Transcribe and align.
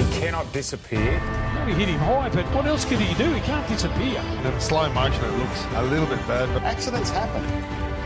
He 0.00 0.18
cannot 0.18 0.50
disappear. 0.54 1.20
No, 1.54 1.66
he 1.66 1.74
hit 1.74 1.88
him 1.90 1.98
high, 1.98 2.30
but 2.30 2.46
what 2.54 2.64
else 2.64 2.86
can 2.86 2.98
he 2.98 3.12
do? 3.22 3.30
He 3.34 3.40
can't 3.42 3.68
disappear. 3.68 4.18
In 4.18 4.60
slow 4.60 4.90
motion, 4.94 5.22
it 5.22 5.36
looks 5.36 5.66
a 5.74 5.82
little 5.82 6.06
bit 6.06 6.26
bad. 6.26 6.48
But 6.54 6.62
Accidents 6.62 7.10
happen. 7.10 7.44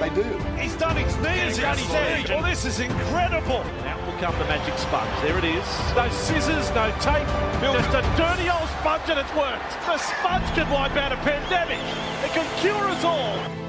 They 0.01 0.11
do. 0.11 0.27
He's 0.59 0.75
done 0.75 0.97
his 0.97 1.15
knees. 1.19 1.57
He's 1.57 1.87
stage. 1.87 2.31
Well, 2.31 2.43
oh, 2.43 2.49
this 2.49 2.65
is 2.65 2.81
incredible. 2.81 3.63
Out 3.87 4.05
will 4.07 4.19
come 4.19 4.37
the 4.41 4.45
magic 4.51 4.77
sponge. 4.77 5.09
There 5.23 5.39
it 5.39 5.45
is. 5.45 5.65
No 5.95 6.09
scissors, 6.11 6.67
no 6.75 6.91
tape. 6.99 7.31
Just 7.63 7.95
a 7.95 8.03
dirty 8.19 8.51
old 8.51 8.69
sponge 8.83 9.07
and 9.07 9.21
it's 9.23 9.35
worked. 9.39 9.71
The 9.87 9.99
sponge 9.99 10.51
can 10.59 10.69
wipe 10.75 10.97
out 10.97 11.13
a 11.13 11.17
pandemic. 11.23 11.79
It 12.27 12.33
can 12.35 12.47
cure 12.59 12.91
us 12.91 13.05
all. 13.05 13.64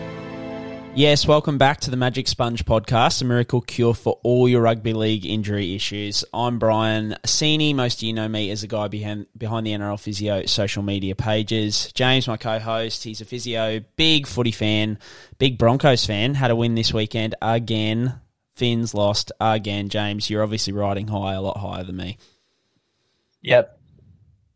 Yes, 0.97 1.27
welcome 1.27 1.57
back 1.57 1.81
to 1.81 1.91
the 1.91 1.97
Magic 1.97 2.25
Sponge 2.25 2.63
podcast, 2.63 3.21
a 3.21 3.25
miracle 3.25 3.59
cure 3.59 3.93
for 3.93 4.17
all 4.23 4.47
your 4.47 4.61
rugby 4.61 4.93
league 4.93 5.25
injury 5.25 5.75
issues. 5.75 6.23
I'm 6.33 6.57
Brian 6.57 7.17
Sini. 7.25 7.75
Most 7.75 7.97
of 7.99 8.03
you 8.03 8.13
know 8.13 8.29
me 8.29 8.49
as 8.49 8.63
a 8.63 8.67
guy 8.67 8.87
behind, 8.87 9.25
behind 9.37 9.67
the 9.67 9.71
NRL 9.71 9.99
Physio 9.99 10.45
social 10.45 10.83
media 10.83 11.13
pages. 11.13 11.91
James, 11.91 12.29
my 12.29 12.37
co 12.37 12.59
host, 12.59 13.03
he's 13.03 13.19
a 13.19 13.25
physio, 13.25 13.81
big 13.97 14.25
footy 14.25 14.53
fan, 14.53 14.97
big 15.37 15.57
Broncos 15.57 16.05
fan. 16.05 16.33
Had 16.33 16.49
a 16.49 16.55
win 16.55 16.75
this 16.75 16.93
weekend 16.93 17.35
again. 17.41 18.21
Finns 18.53 18.93
lost 18.93 19.33
again. 19.41 19.89
James, 19.89 20.29
you're 20.29 20.43
obviously 20.43 20.71
riding 20.71 21.09
high, 21.09 21.33
a 21.33 21.41
lot 21.41 21.57
higher 21.57 21.83
than 21.83 21.97
me. 21.97 22.17
Yep. 23.41 23.77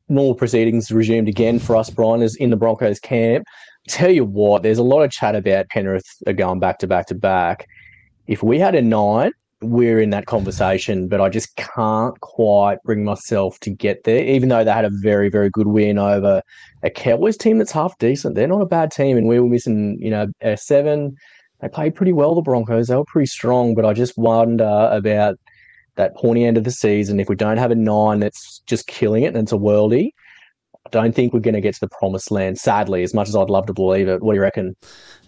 Normal 0.07 0.35
proceedings 0.35 0.89
resumed 0.89 1.27
again 1.27 1.59
for 1.59 1.75
us, 1.75 1.89
Brian, 1.89 2.21
is 2.21 2.37
in 2.37 2.49
the 2.49 2.55
Broncos 2.55 2.97
camp 2.97 3.45
tell 3.89 4.11
you 4.11 4.23
what, 4.23 4.63
there's 4.63 4.77
a 4.77 4.83
lot 4.83 5.01
of 5.01 5.11
chat 5.11 5.35
about 5.35 5.69
Penrith 5.69 6.07
are 6.27 6.33
going 6.33 6.59
back 6.59 6.79
to 6.79 6.87
back 6.87 7.07
to 7.07 7.15
back. 7.15 7.67
If 8.27 8.43
we 8.43 8.59
had 8.59 8.75
a 8.75 8.81
nine, 8.81 9.31
we're 9.61 9.99
in 9.99 10.11
that 10.11 10.25
conversation, 10.25 11.07
but 11.07 11.19
I 11.19 11.27
just 11.27 11.55
can't 11.57 12.17
quite 12.21 12.81
bring 12.83 13.03
myself 13.03 13.59
to 13.61 13.69
get 13.69 14.03
there, 14.05 14.23
even 14.23 14.49
though 14.49 14.63
they 14.63 14.71
had 14.71 14.85
a 14.85 14.91
very, 15.01 15.29
very 15.29 15.49
good 15.49 15.67
win 15.67 15.97
over 15.97 16.41
a 16.83 16.89
Cowboys 16.89 17.35
team 17.35 17.57
that's 17.57 17.71
half 17.71 17.97
decent. 17.97 18.35
They're 18.35 18.47
not 18.47 18.61
a 18.61 18.65
bad 18.65 18.91
team, 18.91 19.17
and 19.17 19.27
we 19.27 19.39
were 19.39 19.49
missing, 19.49 19.97
you 19.99 20.11
know, 20.11 20.27
a 20.41 20.55
seven. 20.55 21.15
They 21.59 21.67
played 21.67 21.95
pretty 21.95 22.13
well, 22.13 22.35
the 22.35 22.41
Broncos. 22.41 22.87
They 22.87 22.95
were 22.95 23.03
pretty 23.05 23.25
strong, 23.27 23.75
but 23.75 23.85
I 23.85 23.91
just 23.91 24.17
wonder 24.17 24.89
about 24.91 25.37
that 25.95 26.15
pointy 26.15 26.45
end 26.45 26.57
of 26.57 26.63
the 26.63 26.71
season. 26.71 27.19
If 27.19 27.27
we 27.27 27.35
don't 27.35 27.57
have 27.57 27.71
a 27.71 27.75
nine 27.75 28.21
that's 28.21 28.61
just 28.65 28.87
killing 28.87 29.23
it 29.23 29.35
and 29.35 29.37
it's 29.37 29.51
a 29.51 29.57
worldie, 29.57 30.11
don't 30.91 31.13
think 31.13 31.33
we're 31.33 31.39
going 31.39 31.55
to 31.55 31.61
get 31.61 31.73
to 31.75 31.79
the 31.81 31.89
promised 31.89 32.31
land, 32.31 32.57
sadly, 32.57 33.03
as 33.03 33.13
much 33.13 33.29
as 33.29 33.35
I'd 33.35 33.49
love 33.49 33.67
to 33.67 33.73
believe 33.73 34.07
it. 34.07 34.21
What 34.21 34.33
do 34.33 34.37
you 34.37 34.41
reckon? 34.41 34.75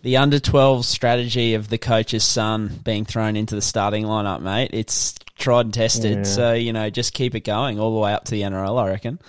The 0.02 0.18
under 0.18 0.40
12 0.40 0.86
strategy 0.86 1.54
of 1.54 1.70
the 1.70 1.78
coach's 1.78 2.24
son 2.24 2.80
being 2.84 3.06
thrown 3.06 3.36
into 3.36 3.56
the 3.56 3.62
starting 3.62 4.06
lineup, 4.06 4.42
mate. 4.42 4.72
It's 4.74 5.14
tried 5.38 5.68
and 5.68 5.74
tested. 5.74 6.18
Yeah. 6.18 6.24
So, 6.24 6.54
you 6.54 6.74
know, 6.74 6.90
just 6.90 7.14
keep 7.14 7.36
it 7.36 7.42
going 7.42 7.80
all 7.80 7.94
the 7.94 8.00
way 8.00 8.14
up 8.14 8.26
to 8.26 8.32
the 8.32 8.42
NRL, 8.42 8.82
I 8.82 8.90
reckon. 8.90 9.20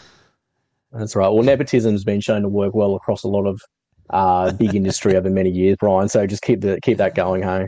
That's 0.93 1.17
right. 1.17 1.29
Well, 1.29 1.43
nepotism's 1.43 2.05
been 2.05 2.21
shown 2.21 2.43
to 2.43 2.49
work 2.49 2.75
well 2.75 2.95
across 2.95 3.25
a 3.25 3.29
lot 3.29 3.47
of 3.47 3.61
uh, 4.11 4.53
big 4.53 4.75
industry 4.75 5.17
over 5.17 5.31
many 5.31 5.51
years, 5.51 5.77
Brian. 5.81 6.09
So 6.09 6.27
just 6.27 6.43
keep 6.43 6.61
the 6.61 6.81
keep 6.83 6.99
that 6.99 7.15
going, 7.15 7.43
hey. 7.43 7.67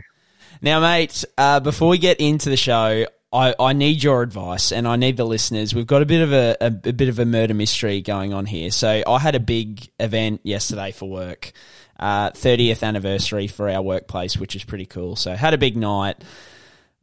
Now, 0.61 0.79
mate, 0.79 1.25
uh, 1.37 1.59
before 1.59 1.89
we 1.89 1.97
get 1.97 2.19
into 2.19 2.49
the 2.49 2.57
show, 2.57 3.05
I, 3.31 3.53
I 3.59 3.73
need 3.73 4.01
your 4.01 4.21
advice 4.21 4.71
and 4.71 4.87
I 4.87 4.95
need 4.95 5.17
the 5.17 5.25
listeners. 5.25 5.75
We've 5.75 5.87
got 5.87 6.01
a 6.01 6.05
bit 6.05 6.21
of 6.21 6.31
a, 6.31 6.55
a, 6.61 6.67
a, 6.67 6.93
bit 6.93 7.09
of 7.09 7.19
a 7.19 7.25
murder 7.25 7.53
mystery 7.53 8.01
going 8.01 8.33
on 8.33 8.45
here. 8.45 8.71
So 8.71 9.03
I 9.05 9.19
had 9.19 9.35
a 9.35 9.39
big 9.39 9.89
event 9.99 10.41
yesterday 10.43 10.91
for 10.91 11.09
work, 11.09 11.51
uh, 11.99 12.31
30th 12.31 12.81
anniversary 12.81 13.47
for 13.47 13.69
our 13.69 13.81
workplace, 13.81 14.37
which 14.37 14.55
is 14.55 14.63
pretty 14.63 14.85
cool. 14.85 15.15
So 15.15 15.35
had 15.35 15.53
a 15.53 15.57
big 15.57 15.75
night, 15.75 16.23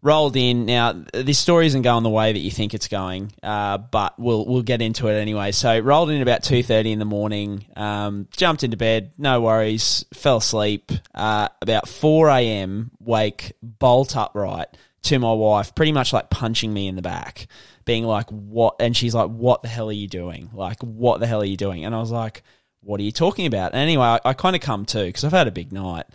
rolled 0.02 0.36
in. 0.36 0.66
Now 0.66 1.04
this 1.12 1.38
story 1.38 1.66
isn't 1.66 1.82
going 1.82 2.02
the 2.02 2.10
way 2.10 2.32
that 2.32 2.38
you 2.38 2.50
think 2.50 2.74
it's 2.74 2.88
going, 2.88 3.32
uh, 3.42 3.78
but 3.78 4.18
we'll 4.18 4.44
we'll 4.46 4.62
get 4.62 4.82
into 4.82 5.08
it 5.08 5.14
anyway. 5.14 5.52
So 5.52 5.78
rolled 5.78 6.10
in 6.10 6.22
about 6.22 6.42
2:30 6.42 6.92
in 6.92 6.98
the 6.98 7.04
morning, 7.04 7.66
um, 7.76 8.28
jumped 8.36 8.64
into 8.64 8.76
bed, 8.76 9.12
no 9.18 9.40
worries, 9.40 10.04
fell 10.12 10.38
asleep. 10.38 10.92
Uh, 11.14 11.48
about 11.60 11.88
4 11.88 12.28
a.m. 12.30 12.90
wake 13.00 13.52
bolt 13.62 14.16
upright 14.16 14.68
to 15.02 15.18
my 15.18 15.32
wife, 15.32 15.74
pretty 15.74 15.92
much 15.92 16.12
like 16.12 16.30
punching 16.30 16.72
me 16.72 16.88
in 16.88 16.96
the 16.96 17.02
back, 17.02 17.46
being 17.84 18.04
like, 18.04 18.30
"What?" 18.30 18.76
And 18.80 18.96
she's 18.96 19.14
like, 19.14 19.30
"What 19.30 19.62
the 19.62 19.68
hell 19.68 19.88
are 19.88 19.92
you 19.92 20.08
doing? 20.08 20.50
Like, 20.52 20.80
what 20.82 21.20
the 21.20 21.26
hell 21.26 21.42
are 21.42 21.46
you 21.46 21.56
doing?" 21.56 21.84
And 21.84 21.94
I 21.94 21.98
was 21.98 22.10
like, 22.10 22.42
"What 22.80 23.00
are 23.00 23.04
you 23.04 23.12
talking 23.12 23.46
about?" 23.46 23.72
And 23.72 23.80
anyway, 23.80 24.04
I, 24.04 24.20
I 24.24 24.32
kind 24.32 24.56
of 24.56 24.62
come 24.62 24.84
to 24.86 25.04
because 25.04 25.24
I've 25.24 25.32
had 25.32 25.48
a 25.48 25.52
big 25.52 25.72
night, 25.72 26.06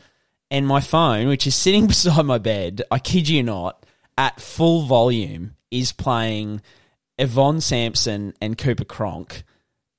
and 0.49 0.65
my 0.65 0.81
phone, 0.81 1.27
which 1.27 1.45
is 1.47 1.55
sitting 1.55 1.87
beside 1.87 2.25
my 2.25 2.37
bed, 2.37 2.81
I 2.89 2.99
kid 2.99 3.27
you 3.27 3.43
not, 3.43 3.85
at 4.17 4.39
full 4.39 4.83
volume, 4.83 5.55
is 5.69 5.91
playing 5.91 6.61
Yvonne 7.17 7.61
Sampson 7.61 8.33
and 8.39 8.57
Cooper 8.57 8.85
Cronk, 8.85 9.43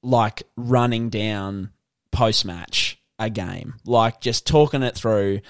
like 0.02 0.44
running 0.56 1.10
down 1.10 1.72
post 2.10 2.44
match 2.44 3.00
a 3.18 3.28
game, 3.28 3.74
like 3.84 4.20
just 4.20 4.46
talking 4.46 4.82
it 4.82 4.94
through 4.94 5.40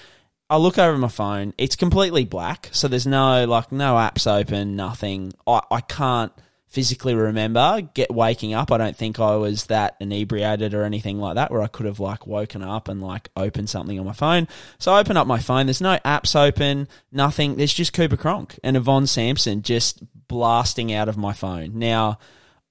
I 0.49 0.57
look 0.57 0.77
over 0.77 0.97
my 0.97 1.09
phone. 1.09 1.53
It's 1.57 1.75
completely 1.75 2.25
black, 2.25 2.69
so 2.71 2.87
there's 2.87 3.05
no 3.05 3.45
like 3.45 3.71
no 3.71 3.95
apps 3.95 4.25
open, 4.25 4.75
nothing. 4.75 5.33
I, 5.45 5.61
I 5.69 5.81
can't 5.81 6.31
physically 6.69 7.15
remember 7.15 7.81
get 7.93 8.13
waking 8.13 8.53
up. 8.53 8.71
I 8.71 8.77
don't 8.77 8.95
think 8.95 9.19
I 9.19 9.35
was 9.35 9.65
that 9.65 9.95
inebriated 9.99 10.73
or 10.73 10.83
anything 10.83 11.19
like 11.19 11.35
that 11.35 11.51
where 11.51 11.61
I 11.63 11.67
could 11.67 11.87
have 11.87 11.99
like 11.99 12.27
woken 12.27 12.63
up 12.63 12.87
and 12.87 13.01
like 13.01 13.29
opened 13.35 13.69
something 13.69 13.99
on 13.99 14.05
my 14.05 14.13
phone. 14.13 14.47
So 14.77 14.93
I 14.93 14.99
open 14.99 15.17
up 15.17 15.27
my 15.27 15.39
phone. 15.39 15.65
There's 15.65 15.81
no 15.81 15.97
apps 16.05 16.35
open, 16.35 16.87
nothing. 17.11 17.55
There's 17.55 17.73
just 17.73 17.93
Cooper 17.93 18.17
Cronk 18.17 18.59
and 18.63 18.77
Yvonne 18.77 19.07
Sampson 19.07 19.61
just 19.63 20.03
blasting 20.27 20.93
out 20.93 21.09
of 21.09 21.17
my 21.17 21.33
phone. 21.33 21.77
Now 21.77 22.19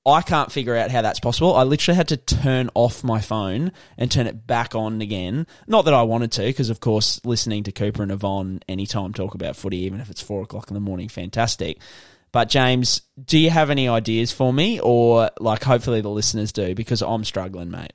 I 0.08 0.22
can't 0.22 0.50
figure 0.50 0.76
out 0.76 0.90
how 0.90 1.02
that's 1.02 1.20
possible. 1.20 1.54
I 1.54 1.62
literally 1.62 1.96
had 1.96 2.08
to 2.08 2.16
turn 2.16 2.70
off 2.74 3.04
my 3.04 3.20
phone 3.20 3.72
and 3.96 4.10
turn 4.10 4.26
it 4.26 4.46
back 4.46 4.74
on 4.74 5.00
again. 5.00 5.46
Not 5.66 5.84
that 5.84 5.94
I 5.94 6.02
wanted 6.02 6.32
to, 6.32 6.42
because 6.42 6.70
of 6.70 6.80
course, 6.80 7.24
listening 7.24 7.62
to 7.64 7.72
Cooper 7.72 8.02
and 8.02 8.12
Yvonne 8.12 8.60
anytime 8.68 9.12
talk 9.12 9.34
about 9.34 9.56
footy, 9.56 9.78
even 9.78 10.00
if 10.00 10.10
it's 10.10 10.22
four 10.22 10.42
o'clock 10.42 10.68
in 10.68 10.74
the 10.74 10.80
morning, 10.80 11.08
fantastic. 11.08 11.78
But 12.32 12.48
James, 12.48 13.02
do 13.24 13.38
you 13.38 13.50
have 13.50 13.70
any 13.70 13.88
ideas 13.88 14.32
for 14.32 14.52
me, 14.52 14.80
or 14.80 15.30
like 15.40 15.64
hopefully 15.64 16.00
the 16.00 16.10
listeners 16.10 16.52
do, 16.52 16.74
because 16.74 17.02
I'm 17.02 17.24
struggling, 17.24 17.70
mate. 17.70 17.92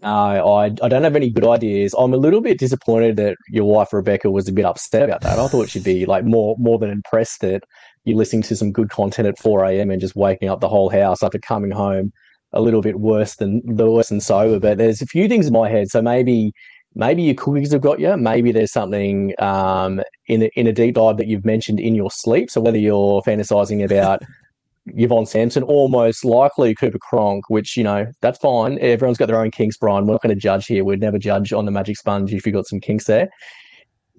No, 0.00 0.08
I, 0.08 0.64
I 0.64 0.88
don't 0.88 1.04
have 1.04 1.16
any 1.16 1.28
good 1.28 1.46
ideas. 1.46 1.94
I'm 1.96 2.14
a 2.14 2.16
little 2.16 2.40
bit 2.40 2.58
disappointed 2.58 3.16
that 3.16 3.36
your 3.50 3.64
wife 3.64 3.92
Rebecca 3.92 4.30
was 4.30 4.48
a 4.48 4.52
bit 4.52 4.64
upset 4.64 5.02
about 5.02 5.20
that. 5.20 5.38
I 5.38 5.46
thought 5.48 5.68
she'd 5.68 5.84
be 5.84 6.06
like 6.06 6.24
more 6.24 6.56
more 6.58 6.78
than 6.78 6.88
impressed 6.88 7.42
that 7.42 7.62
you're 8.04 8.16
listening 8.16 8.42
to 8.42 8.56
some 8.56 8.72
good 8.72 8.90
content 8.90 9.28
at 9.28 9.38
4 9.38 9.64
a.m. 9.64 9.90
and 9.90 10.00
just 10.00 10.16
waking 10.16 10.48
up 10.48 10.60
the 10.60 10.68
whole 10.68 10.90
house 10.90 11.22
after 11.22 11.38
coming 11.38 11.70
home 11.70 12.12
a 12.52 12.60
little 12.60 12.82
bit 12.82 13.00
worse 13.00 13.36
than 13.36 13.62
the 13.64 13.90
worse 13.90 14.08
than 14.08 14.20
sober. 14.20 14.58
But 14.58 14.78
there's 14.78 15.00
a 15.00 15.06
few 15.06 15.28
things 15.28 15.46
in 15.46 15.52
my 15.52 15.68
head. 15.68 15.88
So 15.88 16.02
maybe 16.02 16.52
maybe 16.94 17.22
your 17.22 17.34
cookies 17.34 17.72
have 17.72 17.80
got 17.80 18.00
you. 18.00 18.16
Maybe 18.16 18.52
there's 18.52 18.72
something 18.72 19.34
um, 19.38 20.02
in 20.26 20.42
a, 20.42 20.50
in 20.56 20.66
a 20.66 20.72
deep 20.72 20.96
dive 20.96 21.16
that 21.16 21.26
you've 21.26 21.44
mentioned 21.44 21.80
in 21.80 21.94
your 21.94 22.10
sleep. 22.10 22.50
So 22.50 22.60
whether 22.60 22.78
you're 22.78 23.22
fantasizing 23.22 23.84
about 23.84 24.22
Yvonne 24.86 25.26
Sampson, 25.26 25.62
or 25.68 25.88
most 25.88 26.24
likely 26.24 26.74
Cooper 26.74 26.98
Cronk, 26.98 27.48
which, 27.48 27.76
you 27.76 27.84
know, 27.84 28.06
that's 28.20 28.38
fine. 28.40 28.78
Everyone's 28.80 29.16
got 29.16 29.26
their 29.26 29.40
own 29.40 29.52
kinks, 29.52 29.76
Brian. 29.76 30.06
We're 30.06 30.14
not 30.14 30.22
going 30.22 30.34
to 30.34 30.40
judge 30.40 30.66
here. 30.66 30.84
We'd 30.84 31.00
never 31.00 31.18
judge 31.18 31.52
on 31.52 31.64
the 31.64 31.70
magic 31.70 31.96
sponge 31.96 32.34
if 32.34 32.44
you've 32.44 32.54
got 32.54 32.66
some 32.66 32.80
kinks 32.80 33.04
there 33.04 33.30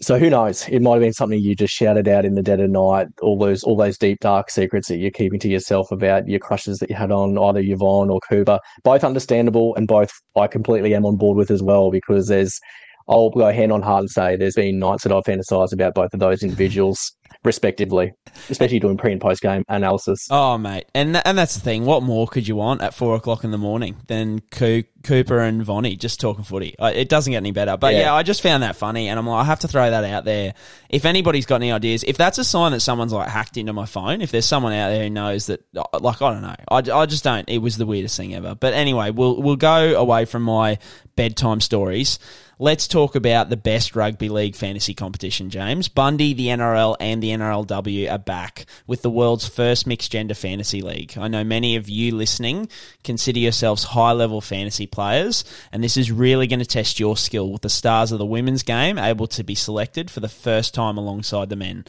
so 0.03 0.19
who 0.19 0.29
knows? 0.29 0.67
It 0.69 0.81
might 0.81 0.93
have 0.93 1.01
been 1.01 1.13
something 1.13 1.39
you 1.39 1.55
just 1.55 1.73
shouted 1.73 2.07
out 2.07 2.25
in 2.25 2.35
the 2.35 2.43
dead 2.43 2.59
of 2.59 2.69
night. 2.69 3.07
All 3.21 3.37
those, 3.37 3.63
all 3.63 3.77
those 3.77 3.97
deep 3.97 4.19
dark 4.19 4.49
secrets 4.49 4.87
that 4.87 4.97
you're 4.97 5.11
keeping 5.11 5.39
to 5.39 5.47
yourself 5.47 5.91
about 5.91 6.27
your 6.27 6.39
crushes 6.39 6.79
that 6.79 6.89
you 6.89 6.95
had 6.95 7.11
on 7.11 7.37
either 7.37 7.61
Yvonne 7.61 8.09
or 8.09 8.19
Cooper. 8.27 8.59
Both 8.83 9.03
understandable, 9.03 9.75
and 9.75 9.87
both 9.87 10.11
I 10.35 10.47
completely 10.47 10.93
am 10.93 11.05
on 11.05 11.15
board 11.15 11.37
with 11.37 11.51
as 11.51 11.63
well 11.63 11.91
because 11.91 12.27
there's. 12.27 12.59
I'll 13.07 13.29
go 13.29 13.51
hand 13.51 13.71
on 13.71 13.81
heart 13.81 14.01
and 14.01 14.09
say 14.09 14.35
there's 14.35 14.55
been 14.55 14.79
nights 14.79 15.03
that 15.03 15.11
I've 15.11 15.23
fantasized 15.23 15.73
about 15.73 15.93
both 15.93 16.13
of 16.13 16.19
those 16.19 16.43
individuals 16.43 17.15
respectively, 17.43 18.13
especially 18.49 18.79
doing 18.79 18.97
pre 18.97 19.11
and 19.11 19.21
post 19.21 19.41
game 19.41 19.63
analysis. 19.67 20.27
Oh, 20.29 20.57
mate, 20.57 20.85
and 20.95 21.13
th- 21.15 21.23
and 21.25 21.37
that's 21.37 21.55
the 21.55 21.61
thing. 21.61 21.85
What 21.85 22.03
more 22.03 22.27
could 22.27 22.47
you 22.47 22.55
want 22.55 22.81
at 22.81 22.93
four 22.93 23.15
o'clock 23.15 23.43
in 23.43 23.51
the 23.51 23.57
morning 23.57 23.97
than 24.07 24.39
Co- 24.51 24.83
Cooper 25.03 25.39
and 25.39 25.63
Vonnie 25.63 25.95
just 25.95 26.19
talking 26.19 26.43
footy? 26.43 26.75
It 26.79 27.09
doesn't 27.09 27.31
get 27.31 27.37
any 27.37 27.51
better. 27.51 27.77
But 27.77 27.93
yeah. 27.93 28.01
yeah. 28.01 28.13
I 28.13 28.23
just 28.23 28.41
found 28.41 28.63
that 28.63 28.75
funny, 28.75 29.09
and 29.09 29.19
I'm 29.19 29.27
like, 29.27 29.41
I 29.41 29.45
have 29.45 29.59
to 29.59 29.67
throw 29.67 29.89
that 29.89 30.03
out 30.03 30.25
there. 30.25 30.53
If 30.89 31.05
anybody's 31.05 31.45
got 31.45 31.55
any 31.55 31.71
ideas, 31.71 32.03
if 32.03 32.17
that's 32.17 32.37
a 32.37 32.43
sign 32.43 32.71
that 32.71 32.81
someone's 32.81 33.13
like 33.13 33.29
hacked 33.29 33.57
into 33.57 33.73
my 33.73 33.85
phone, 33.85 34.21
if 34.21 34.31
there's 34.31 34.45
someone 34.45 34.73
out 34.73 34.89
there 34.89 35.03
who 35.03 35.09
knows 35.09 35.47
that, 35.47 35.63
uh, 35.75 35.99
like, 35.99 36.21
I 36.21 36.31
don't 36.31 36.41
know, 36.41 36.55
I, 36.69 37.01
I 37.01 37.05
just 37.05 37.23
don't. 37.23 37.47
It 37.49 37.59
was 37.59 37.77
the 37.77 37.85
weirdest 37.85 38.15
thing 38.17 38.33
ever. 38.35 38.55
But 38.55 38.73
anyway, 38.73 39.11
we'll 39.11 39.41
we'll 39.41 39.55
go 39.55 39.99
away 39.99 40.25
from 40.25 40.43
my 40.43 40.79
bedtime 41.15 41.61
stories. 41.61 42.19
Let's 42.63 42.87
talk 42.87 43.15
about 43.15 43.49
the 43.49 43.57
best 43.57 43.93
rugby 43.93 44.29
league 44.29 44.55
fantasy 44.55 44.93
competition, 44.93 45.49
James. 45.49 45.89
Bundy, 45.89 46.33
the 46.33 46.47
NRL, 46.47 46.95
and 46.97 47.21
the 47.21 47.31
NRLW 47.31 48.09
are 48.09 48.17
back 48.17 48.67
with 48.87 49.01
the 49.01 49.09
world's 49.09 49.45
first 49.45 49.85
mixed 49.85 50.13
gender 50.13 50.33
fantasy 50.33 50.81
league. 50.81 51.17
I 51.17 51.27
know 51.27 51.43
many 51.43 51.75
of 51.75 51.89
you 51.89 52.15
listening 52.15 52.69
consider 53.03 53.39
yourselves 53.39 53.83
high 53.83 54.13
level 54.13 54.39
fantasy 54.39 54.87
players, 54.87 55.43
and 55.73 55.83
this 55.83 55.97
is 55.97 56.09
really 56.09 56.47
going 56.47 56.61
to 56.61 56.65
test 56.65 57.01
your 57.01 57.17
skill 57.17 57.51
with 57.51 57.63
the 57.63 57.69
stars 57.69 58.13
of 58.13 58.17
the 58.17 58.25
women's 58.25 58.63
game 58.63 58.97
able 58.97 59.27
to 59.27 59.43
be 59.43 59.55
selected 59.55 60.09
for 60.09 60.21
the 60.21 60.29
first 60.29 60.73
time 60.73 60.97
alongside 60.97 61.49
the 61.49 61.57
men. 61.57 61.83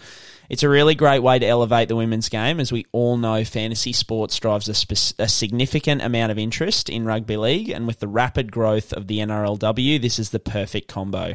It's 0.49 0.63
a 0.63 0.69
really 0.69 0.95
great 0.95 1.23
way 1.23 1.39
to 1.39 1.47
elevate 1.47 1.89
the 1.89 1.97
women's 1.97 2.29
game. 2.29 2.61
As 2.61 2.71
we 2.71 2.87
all 2.93 3.17
know, 3.17 3.45
fantasy 3.45 3.93
sports 3.93 4.39
drives 4.39 4.69
a, 4.69 4.75
spe- 4.75 5.19
a 5.19 5.29
significant 5.29 6.03
amount 6.03 6.33
of 6.33 6.39
interest 6.39 6.91
in 6.91 7.05
rugby 7.05 7.37
league, 7.37 7.71
and 7.71 7.87
with 7.87 8.01
the 8.01 8.09
rapid 8.09 8.53
growth 8.53 8.93
of 8.93 9.07
the 9.07 9.19
NRLW, 9.19 10.01
this 10.01 10.19
is 10.19 10.31
the 10.31 10.39
perfect 10.39 10.89
combo. 10.89 11.35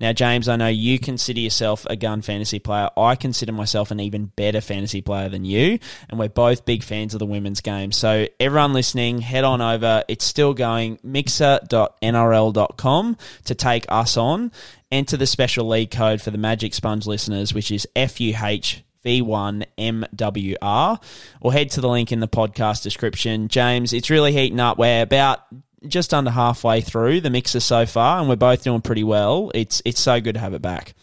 Now, 0.00 0.12
James, 0.12 0.48
I 0.48 0.56
know 0.56 0.68
you 0.68 0.98
consider 0.98 1.40
yourself 1.40 1.86
a 1.88 1.96
gun 1.96 2.22
fantasy 2.22 2.58
player. 2.58 2.90
I 2.96 3.16
consider 3.16 3.52
myself 3.52 3.90
an 3.90 4.00
even 4.00 4.26
better 4.26 4.60
fantasy 4.60 5.00
player 5.00 5.28
than 5.28 5.44
you, 5.44 5.78
and 6.08 6.18
we're 6.18 6.28
both 6.28 6.64
big 6.64 6.82
fans 6.82 7.14
of 7.14 7.18
the 7.18 7.26
women's 7.26 7.60
game. 7.60 7.92
So, 7.92 8.26
everyone 8.38 8.72
listening, 8.72 9.20
head 9.20 9.44
on 9.44 9.60
over. 9.60 10.04
It's 10.08 10.24
still 10.24 10.54
going 10.54 10.98
mixer.nrl.com 11.02 13.16
to 13.44 13.54
take 13.54 13.86
us 13.88 14.16
on. 14.16 14.52
Enter 14.92 15.16
the 15.16 15.26
special 15.26 15.68
league 15.68 15.90
code 15.90 16.20
for 16.20 16.30
the 16.30 16.38
Magic 16.38 16.74
Sponge 16.74 17.06
listeners, 17.06 17.54
which 17.54 17.70
is 17.70 17.86
FUH. 17.94 18.82
V1MWR, 19.04 21.02
or 21.40 21.52
head 21.54 21.70
to 21.70 21.80
the 21.80 21.88
link 21.88 22.12
in 22.12 22.20
the 22.20 22.28
podcast 22.28 22.82
description. 22.82 23.48
James, 23.48 23.94
it's 23.94 24.10
really 24.10 24.30
heating 24.30 24.60
up. 24.60 24.76
We're 24.76 25.00
about 25.00 25.40
just 25.86 26.12
under 26.12 26.30
halfway 26.30 26.82
through 26.82 27.22
the 27.22 27.30
mixer 27.30 27.60
so 27.60 27.86
far, 27.86 28.20
and 28.20 28.28
we're 28.28 28.36
both 28.36 28.62
doing 28.62 28.82
pretty 28.82 29.04
well. 29.04 29.50
It's 29.54 29.80
it's 29.84 30.00
so 30.00 30.20
good 30.20 30.34
to 30.34 30.40
have 30.40 30.52
it 30.54 30.62
back. 30.62 30.94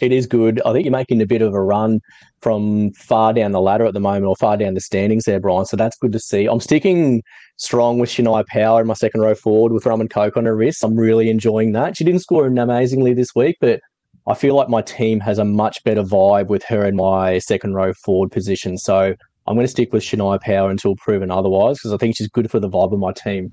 It 0.00 0.12
is 0.12 0.26
good. 0.26 0.60
I 0.64 0.72
think 0.72 0.84
you're 0.84 0.92
making 0.92 1.20
a 1.20 1.26
bit 1.26 1.42
of 1.42 1.54
a 1.54 1.62
run 1.62 2.00
from 2.40 2.92
far 2.92 3.32
down 3.32 3.52
the 3.52 3.60
ladder 3.60 3.84
at 3.84 3.94
the 3.94 4.00
moment, 4.00 4.26
or 4.26 4.36
far 4.36 4.56
down 4.56 4.74
the 4.74 4.80
standings 4.80 5.24
there, 5.24 5.40
Brian. 5.40 5.66
So 5.66 5.76
that's 5.76 5.96
good 5.96 6.12
to 6.12 6.18
see. 6.18 6.46
I'm 6.46 6.60
sticking 6.60 7.22
strong 7.56 7.98
with 7.98 8.10
Shania 8.10 8.46
Power 8.46 8.80
in 8.80 8.86
my 8.86 8.94
second 8.94 9.20
row 9.20 9.34
forward 9.34 9.72
with 9.72 9.86
rum 9.86 10.00
and 10.00 10.10
coke 10.10 10.36
on 10.36 10.46
her 10.46 10.56
wrist. 10.56 10.82
I'm 10.82 10.96
really 10.96 11.28
enjoying 11.28 11.72
that. 11.72 11.96
She 11.96 12.04
didn't 12.04 12.20
score 12.20 12.46
amazingly 12.46 13.14
this 13.14 13.34
week, 13.34 13.56
but 13.60 13.80
I 14.26 14.34
feel 14.34 14.54
like 14.54 14.68
my 14.68 14.82
team 14.82 15.20
has 15.20 15.38
a 15.38 15.44
much 15.44 15.82
better 15.84 16.02
vibe 16.02 16.48
with 16.48 16.64
her 16.64 16.84
in 16.84 16.96
my 16.96 17.38
second 17.38 17.74
row 17.74 17.92
forward 17.92 18.30
position. 18.30 18.78
So 18.78 19.14
I'm 19.46 19.56
going 19.56 19.66
to 19.66 19.70
stick 19.70 19.92
with 19.92 20.02
Shania 20.02 20.40
Power 20.40 20.70
until 20.70 20.94
proven 20.96 21.30
otherwise 21.30 21.78
because 21.78 21.92
I 21.92 21.96
think 21.96 22.16
she's 22.16 22.28
good 22.28 22.50
for 22.50 22.60
the 22.60 22.68
vibe 22.68 22.92
of 22.92 22.98
my 22.98 23.12
team. 23.12 23.52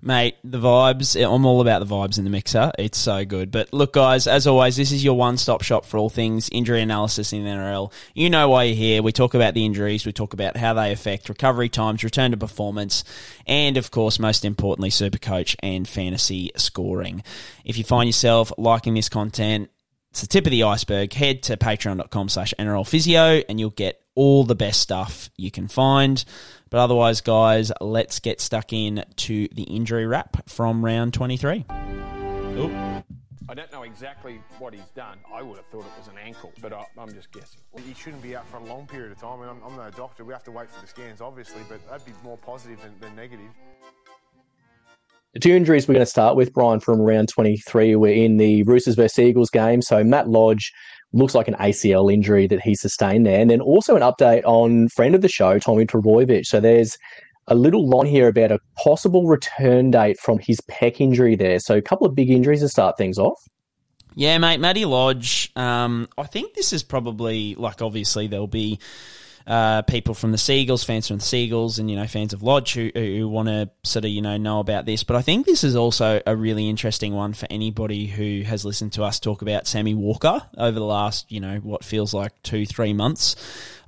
Mate, 0.00 0.36
the 0.44 0.58
vibes, 0.58 1.20
I'm 1.20 1.44
all 1.44 1.60
about 1.60 1.80
the 1.80 1.92
vibes 1.92 2.18
in 2.18 2.24
the 2.24 2.30
mixer. 2.30 2.70
It's 2.78 2.98
so 2.98 3.24
good. 3.24 3.50
But 3.50 3.72
look, 3.72 3.94
guys, 3.94 4.28
as 4.28 4.46
always, 4.46 4.76
this 4.76 4.92
is 4.92 5.02
your 5.02 5.16
one 5.16 5.36
stop 5.38 5.62
shop 5.62 5.84
for 5.84 5.98
all 5.98 6.08
things 6.08 6.48
injury 6.50 6.82
analysis 6.82 7.32
in 7.32 7.42
the 7.42 7.50
NRL. 7.50 7.92
You 8.14 8.30
know 8.30 8.48
why 8.48 8.64
you're 8.64 8.76
here. 8.76 9.02
We 9.02 9.10
talk 9.10 9.34
about 9.34 9.54
the 9.54 9.64
injuries, 9.64 10.06
we 10.06 10.12
talk 10.12 10.34
about 10.34 10.56
how 10.56 10.74
they 10.74 10.92
affect 10.92 11.28
recovery 11.28 11.68
times, 11.68 12.04
return 12.04 12.30
to 12.30 12.36
performance, 12.36 13.02
and 13.44 13.76
of 13.76 13.90
course, 13.90 14.20
most 14.20 14.44
importantly, 14.44 14.90
super 14.90 15.18
coach 15.18 15.56
and 15.64 15.88
fantasy 15.88 16.52
scoring. 16.56 17.24
If 17.64 17.76
you 17.76 17.82
find 17.82 18.06
yourself 18.06 18.52
liking 18.56 18.94
this 18.94 19.08
content, 19.08 19.68
it's 20.10 20.20
the 20.20 20.26
tip 20.28 20.46
of 20.46 20.52
the 20.52 20.62
iceberg. 20.62 21.12
Head 21.12 21.42
to 21.44 21.56
patreon.com 21.56 22.28
slash 22.28 22.54
NRL 22.58 22.86
physio 22.86 23.42
and 23.48 23.58
you'll 23.58 23.70
get 23.70 24.00
all 24.14 24.42
the 24.42 24.56
best 24.56 24.80
stuff 24.80 25.30
you 25.36 25.50
can 25.50 25.68
find. 25.68 26.24
But 26.70 26.80
otherwise, 26.80 27.20
guys, 27.20 27.72
let's 27.80 28.20
get 28.20 28.40
stuck 28.40 28.72
in 28.72 29.04
to 29.16 29.48
the 29.52 29.62
injury 29.64 30.06
wrap 30.06 30.48
from 30.48 30.84
round 30.84 31.14
23. 31.14 31.64
Ooh. 31.70 33.02
I 33.50 33.54
don't 33.54 33.72
know 33.72 33.82
exactly 33.82 34.42
what 34.58 34.74
he's 34.74 34.90
done. 34.94 35.18
I 35.32 35.40
would 35.40 35.56
have 35.56 35.66
thought 35.66 35.86
it 35.86 35.98
was 35.98 36.08
an 36.08 36.18
ankle, 36.22 36.52
but 36.60 36.74
I, 36.74 36.84
am 36.98 37.14
just 37.14 37.32
guessing. 37.32 37.60
He 37.86 37.94
shouldn't 37.94 38.22
be 38.22 38.36
out 38.36 38.46
for 38.50 38.58
a 38.58 38.64
long 38.64 38.86
period 38.86 39.10
of 39.10 39.18
time. 39.18 39.40
I 39.40 39.46
mean, 39.46 39.56
I'm, 39.64 39.72
I'm 39.72 39.76
no 39.76 39.90
doctor. 39.96 40.22
We 40.22 40.34
have 40.34 40.44
to 40.44 40.50
wait 40.50 40.70
for 40.70 40.82
the 40.82 40.86
scans, 40.86 41.22
obviously, 41.22 41.62
but 41.66 41.80
that'd 41.88 42.04
be 42.04 42.12
more 42.22 42.36
positive 42.36 42.78
than, 42.82 42.92
than 43.00 43.16
negative. 43.16 43.48
The 45.32 45.40
two 45.40 45.54
injuries 45.54 45.88
we're 45.88 45.94
going 45.94 46.04
to 46.04 46.10
start 46.10 46.36
with, 46.36 46.52
Brian, 46.52 46.80
from 46.80 47.00
round 47.00 47.30
23, 47.30 47.96
we're 47.96 48.12
in 48.12 48.36
the 48.36 48.64
Roosters 48.64 48.96
versus 48.96 49.18
Eagles 49.18 49.48
game. 49.48 49.80
So 49.80 50.04
Matt 50.04 50.28
Lodge 50.28 50.70
looks 51.12 51.34
like 51.34 51.48
an 51.48 51.54
ACL 51.54 52.12
injury 52.12 52.46
that 52.46 52.60
he 52.60 52.74
sustained 52.74 53.26
there. 53.26 53.40
And 53.40 53.50
then 53.50 53.60
also 53.60 53.96
an 53.96 54.02
update 54.02 54.42
on 54.44 54.88
friend 54.88 55.14
of 55.14 55.20
the 55.20 55.28
show, 55.28 55.58
Tommy 55.58 55.86
Trbojevic. 55.86 56.46
So 56.46 56.60
there's 56.60 56.98
a 57.46 57.54
little 57.54 57.88
line 57.88 58.06
here 58.06 58.28
about 58.28 58.52
a 58.52 58.58
possible 58.76 59.26
return 59.26 59.90
date 59.90 60.18
from 60.20 60.38
his 60.38 60.60
pec 60.70 61.00
injury 61.00 61.34
there. 61.34 61.58
So 61.58 61.76
a 61.76 61.82
couple 61.82 62.06
of 62.06 62.14
big 62.14 62.30
injuries 62.30 62.60
to 62.60 62.68
start 62.68 62.96
things 62.98 63.18
off. 63.18 63.40
Yeah, 64.14 64.36
mate, 64.38 64.60
Matty 64.60 64.84
Lodge. 64.84 65.52
Um, 65.56 66.08
I 66.18 66.24
think 66.24 66.54
this 66.54 66.72
is 66.72 66.82
probably 66.82 67.54
like 67.54 67.80
obviously 67.80 68.26
there'll 68.26 68.46
be 68.46 68.78
uh, 69.48 69.80
people 69.82 70.12
from 70.12 70.30
the 70.30 70.38
Seagulls, 70.38 70.84
fans 70.84 71.08
from 71.08 71.18
the 71.18 71.24
Seagulls, 71.24 71.78
and 71.78 71.90
you 71.90 71.96
know 71.96 72.06
fans 72.06 72.34
of 72.34 72.42
Lodge 72.42 72.74
who, 72.74 72.90
who 72.94 73.26
want 73.26 73.48
to 73.48 73.70
sort 73.82 74.04
of 74.04 74.10
you 74.10 74.20
know 74.20 74.36
know 74.36 74.60
about 74.60 74.84
this. 74.84 75.04
But 75.04 75.16
I 75.16 75.22
think 75.22 75.46
this 75.46 75.64
is 75.64 75.74
also 75.74 76.20
a 76.26 76.36
really 76.36 76.68
interesting 76.68 77.14
one 77.14 77.32
for 77.32 77.46
anybody 77.48 78.06
who 78.06 78.42
has 78.42 78.66
listened 78.66 78.92
to 78.92 79.04
us 79.04 79.18
talk 79.18 79.40
about 79.40 79.66
Sammy 79.66 79.94
Walker 79.94 80.42
over 80.58 80.78
the 80.78 80.84
last 80.84 81.32
you 81.32 81.40
know 81.40 81.56
what 81.60 81.82
feels 81.82 82.12
like 82.12 82.32
two 82.42 82.66
three 82.66 82.92
months. 82.92 83.36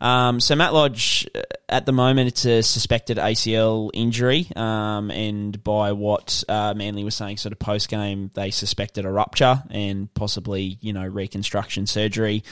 Um, 0.00 0.40
so 0.40 0.56
Matt 0.56 0.72
Lodge, 0.72 1.28
uh, 1.34 1.42
at 1.68 1.84
the 1.84 1.92
moment, 1.92 2.28
it's 2.28 2.46
a 2.46 2.62
suspected 2.62 3.18
ACL 3.18 3.90
injury, 3.92 4.48
um, 4.56 5.10
and 5.10 5.62
by 5.62 5.92
what 5.92 6.42
uh, 6.48 6.72
Manly 6.74 7.04
was 7.04 7.14
saying, 7.14 7.36
sort 7.36 7.52
of 7.52 7.58
post 7.58 7.90
game, 7.90 8.30
they 8.32 8.50
suspected 8.50 9.04
a 9.04 9.10
rupture 9.10 9.62
and 9.68 10.12
possibly 10.14 10.78
you 10.80 10.94
know 10.94 11.06
reconstruction 11.06 11.86
surgery. 11.86 12.44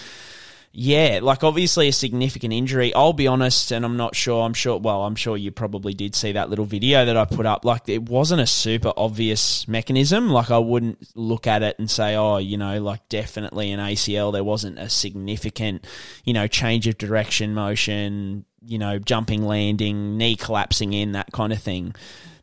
Yeah, 0.71 1.21
like 1.23 1.43
obviously 1.45 1.89
a 1.89 1.93
significant 1.93 2.53
injury. 2.53 2.95
I'll 2.95 3.13
be 3.13 3.27
honest, 3.27 3.73
and 3.73 3.85
I'm 3.85 3.97
not 3.97 4.15
sure. 4.15 4.45
I'm 4.45 4.55
sure. 4.55 4.79
Well, 4.79 5.03
I'm 5.03 5.17
sure 5.17 5.37
you 5.37 5.51
probably 5.51 5.95
did 5.95 6.15
see 6.15 6.33
that 6.33 6.51
little 6.51 6.67
video 6.67 7.05
that 7.05 7.17
I 7.17 7.25
put 7.25 7.47
up. 7.47 7.65
Like 7.65 7.89
it 7.89 8.03
wasn't 8.03 8.43
a 8.43 8.47
super 8.47 8.93
obvious 8.97 9.67
mechanism. 9.67 10.29
Like 10.29 10.51
I 10.51 10.59
wouldn't 10.59 11.17
look 11.17 11.47
at 11.47 11.63
it 11.63 11.79
and 11.79 11.91
say, 11.91 12.17
oh, 12.17 12.37
you 12.37 12.59
know, 12.59 12.81
like 12.83 13.09
definitely 13.09 13.73
an 13.73 13.81
ACL. 13.81 14.33
There 14.33 14.45
wasn't 14.45 14.79
a 14.79 14.89
significant, 14.89 15.87
you 16.25 16.35
know, 16.35 16.47
change 16.47 16.87
of 16.87 16.99
direction, 16.99 17.55
motion, 17.55 18.45
you 18.65 18.79
know, 18.79 18.99
jumping, 18.99 19.45
landing, 19.45 20.19
knee 20.19 20.37
collapsing 20.37 20.93
in, 20.93 21.13
that 21.13 21.33
kind 21.33 21.53
of 21.53 21.63
thing. 21.63 21.95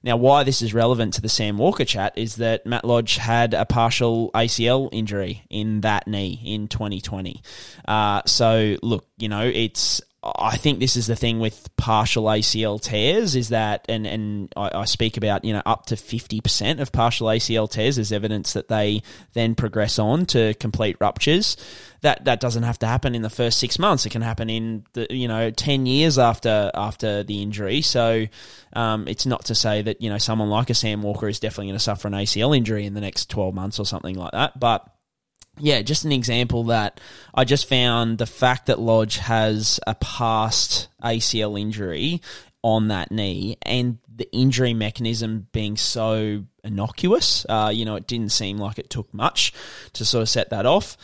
Now, 0.06 0.18
why 0.18 0.44
this 0.44 0.62
is 0.62 0.72
relevant 0.72 1.16
to 1.16 1.22
the 1.22 1.30
Sam 1.30 1.58
Walker 1.58 1.84
chat 1.84 2.16
is 2.16 2.36
that 2.36 2.64
Matt 2.68 2.86
Lodge 2.86 3.18
had 3.18 3.56
a 3.56 3.66
partial 3.66 4.30
ACL 4.36 4.88
injury 4.92 5.44
in 5.50 5.82
that 5.82 6.08
knee 6.08 6.40
in 6.46 6.68
2020. 6.68 7.42
Uh, 7.88 8.22
so, 8.28 8.78
look, 8.84 9.08
you 9.18 9.28
know, 9.28 9.42
it's 9.52 10.04
I 10.26 10.58
think 10.58 10.80
this 10.80 10.96
is 10.96 11.06
the 11.06 11.16
thing 11.16 11.40
with 11.40 11.70
partial 11.78 12.24
ACL 12.24 12.82
tears 12.82 13.36
is 13.36 13.50
that, 13.50 13.86
and, 13.88 14.08
and 14.08 14.52
I, 14.58 14.72
I 14.80 14.86
speak 14.86 15.18
about, 15.18 15.46
you 15.46 15.54
know, 15.54 15.62
up 15.68 15.86
to 15.88 15.96
50% 15.96 16.80
of 16.80 16.92
partial 16.92 17.28
ACL 17.28 17.70
tears 17.70 18.00
is 18.00 18.12
evidence 18.12 18.54
that 18.54 18.68
they 18.68 19.04
then 19.34 19.54
progress 19.54 20.00
on 20.00 20.26
to 20.28 20.56
complete 20.56 20.98
ruptures. 21.00 21.58
That, 22.02 22.26
that 22.26 22.40
doesn't 22.40 22.64
have 22.64 22.80
to 22.80 22.88
happen 22.88 23.14
in 23.14 23.22
the 23.22 23.30
first 23.30 23.60
six 23.60 23.78
months. 23.78 24.08
It 24.08 24.12
can 24.12 24.24
happen 24.24 24.50
in 24.50 24.86
the, 24.94 25.06
you 25.12 25.28
know, 25.28 25.52
10 25.52 25.86
years 25.86 26.18
after, 26.18 26.72
after 26.74 27.22
the 27.24 27.44
injury. 27.44 27.82
So, 27.82 28.26
um, 28.74 29.08
it's 29.08 29.28
not 29.28 29.46
to 29.46 29.56
say 29.56 29.84
that, 29.84 30.02
you 30.02 30.10
know, 30.10 30.18
someone 30.18 30.50
like 30.50 30.72
a 30.72 30.74
Sam 30.74 31.04
Walker 31.04 31.28
is 31.28 31.40
definitely 31.40 31.68
going 31.68 31.78
to 31.78 31.84
suffer 31.84 32.08
an 32.08 32.16
ACL 32.16 32.56
injury 32.58 32.86
in 32.86 32.96
the 32.96 33.02
next 33.02 33.30
12 33.30 33.54
months 33.54 33.80
or 33.80 33.86
something 33.86 34.16
like 34.16 34.32
that. 34.32 34.60
But, 34.60 34.90
yeah, 35.60 35.82
just 35.82 36.06
an 36.06 36.12
example 36.12 36.66
that 36.66 37.00
I 37.34 37.46
just 37.46 37.70
found 37.70 38.18
the 38.18 38.26
fact 38.26 38.66
that 38.68 38.80
Lodge 38.80 39.18
has 39.18 39.80
a 39.88 39.96
past 39.96 40.90
ACL 41.04 41.60
injury 41.60 42.22
on 42.62 42.88
that 42.88 43.12
knee 43.12 43.58
and 43.62 44.00
the 44.14 44.30
injury 44.32 44.74
mechanism 44.74 45.48
being 45.52 45.78
so 45.78 46.44
innocuous. 46.64 47.46
Uh, 47.48 47.72
you 47.74 47.86
know, 47.86 47.96
it 47.96 48.08
didn't 48.08 48.32
seem 48.32 48.58
like 48.58 48.80
it 48.80 48.90
took 48.90 49.14
much 49.14 49.54
to 49.94 50.04
sort 50.04 50.24
of 50.24 50.30
set 50.30 50.50
that 50.50 50.66
off. 50.66 50.98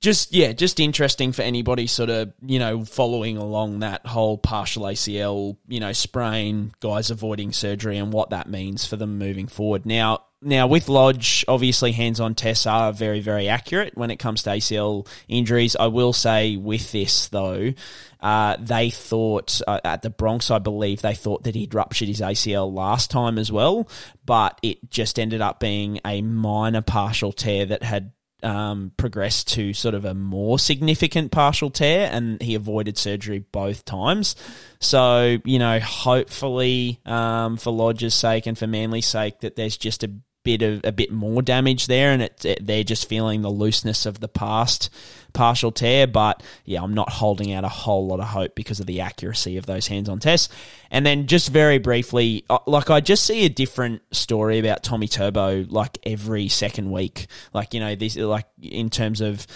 Just, 0.00 0.32
yeah, 0.32 0.52
just 0.52 0.80
interesting 0.80 1.32
for 1.32 1.42
anybody 1.42 1.86
sort 1.86 2.08
of, 2.08 2.32
you 2.44 2.58
know, 2.58 2.84
following 2.86 3.36
along 3.36 3.80
that 3.80 4.06
whole 4.06 4.38
partial 4.38 4.84
ACL, 4.84 5.58
you 5.68 5.78
know, 5.78 5.92
sprain, 5.92 6.72
guys 6.80 7.10
avoiding 7.10 7.52
surgery 7.52 7.98
and 7.98 8.12
what 8.12 8.30
that 8.30 8.48
means 8.48 8.86
for 8.86 8.96
them 8.96 9.18
moving 9.18 9.46
forward. 9.46 9.84
Now, 9.84 10.24
now, 10.42 10.66
with 10.66 10.88
Lodge, 10.88 11.44
obviously 11.48 11.92
hands-on 11.92 12.34
tests 12.34 12.66
are 12.66 12.92
very, 12.92 13.20
very 13.20 13.48
accurate 13.48 13.96
when 13.96 14.10
it 14.10 14.16
comes 14.16 14.42
to 14.44 14.50
ACL 14.50 15.06
injuries. 15.28 15.76
I 15.76 15.88
will 15.88 16.14
say 16.14 16.56
with 16.56 16.92
this 16.92 17.28
though, 17.28 17.74
uh, 18.20 18.56
they 18.58 18.88
thought 18.88 19.60
uh, 19.66 19.80
at 19.84 20.00
the 20.00 20.08
Bronx, 20.08 20.50
I 20.50 20.58
believe 20.58 21.02
they 21.02 21.14
thought 21.14 21.44
that 21.44 21.54
he'd 21.54 21.74
ruptured 21.74 22.08
his 22.08 22.22
ACL 22.22 22.72
last 22.72 23.10
time 23.10 23.36
as 23.36 23.52
well, 23.52 23.88
but 24.24 24.58
it 24.62 24.90
just 24.90 25.18
ended 25.18 25.42
up 25.42 25.60
being 25.60 26.00
a 26.06 26.22
minor 26.22 26.82
partial 26.82 27.32
tear 27.32 27.66
that 27.66 27.82
had 27.82 28.12
um, 28.42 28.92
progressed 28.96 29.48
to 29.48 29.74
sort 29.74 29.94
of 29.94 30.06
a 30.06 30.14
more 30.14 30.58
significant 30.58 31.30
partial 31.32 31.68
tear, 31.68 32.08
and 32.10 32.40
he 32.40 32.54
avoided 32.54 32.96
surgery 32.96 33.40
both 33.40 33.84
times. 33.84 34.36
So, 34.78 35.36
you 35.44 35.58
know, 35.58 35.78
hopefully 35.80 37.00
um, 37.04 37.58
for 37.58 37.70
Lodge's 37.70 38.14
sake 38.14 38.46
and 38.46 38.56
for 38.56 38.66
Manly's 38.66 39.06
sake, 39.06 39.40
that 39.40 39.56
there's 39.56 39.76
just 39.76 40.02
a 40.04 40.10
bit 40.42 40.62
of 40.62 40.80
a 40.84 40.92
bit 40.92 41.10
more 41.10 41.42
damage 41.42 41.86
there, 41.86 42.10
and 42.10 42.22
it, 42.22 42.44
it, 42.44 42.66
they're 42.66 42.84
just 42.84 43.08
feeling 43.08 43.42
the 43.42 43.50
looseness 43.50 44.06
of 44.06 44.20
the 44.20 44.28
past 44.28 44.90
partial 45.32 45.72
tear, 45.72 46.06
but 46.06 46.42
yeah, 46.64 46.82
I'm 46.82 46.94
not 46.94 47.10
holding 47.10 47.52
out 47.52 47.64
a 47.64 47.68
whole 47.68 48.06
lot 48.06 48.20
of 48.20 48.26
hope 48.26 48.54
because 48.54 48.80
of 48.80 48.86
the 48.86 49.00
accuracy 49.00 49.56
of 49.56 49.66
those 49.66 49.86
hands 49.86 50.08
on 50.08 50.18
tests. 50.18 50.48
And 50.90 51.06
then 51.06 51.26
just 51.26 51.50
very 51.50 51.78
briefly, 51.78 52.44
uh, 52.50 52.58
like 52.66 52.90
I 52.90 53.00
just 53.00 53.24
see 53.24 53.44
a 53.44 53.48
different 53.48 54.02
story 54.12 54.58
about 54.58 54.82
Tommy 54.82 55.06
Turbo 55.06 55.64
like 55.68 55.98
every 56.04 56.48
second 56.48 56.90
week. 56.90 57.26
Like, 57.52 57.74
you 57.74 57.80
know, 57.80 57.94
this, 57.94 58.16
like 58.16 58.46
in 58.60 58.90
terms 58.90 59.20
of 59.20 59.46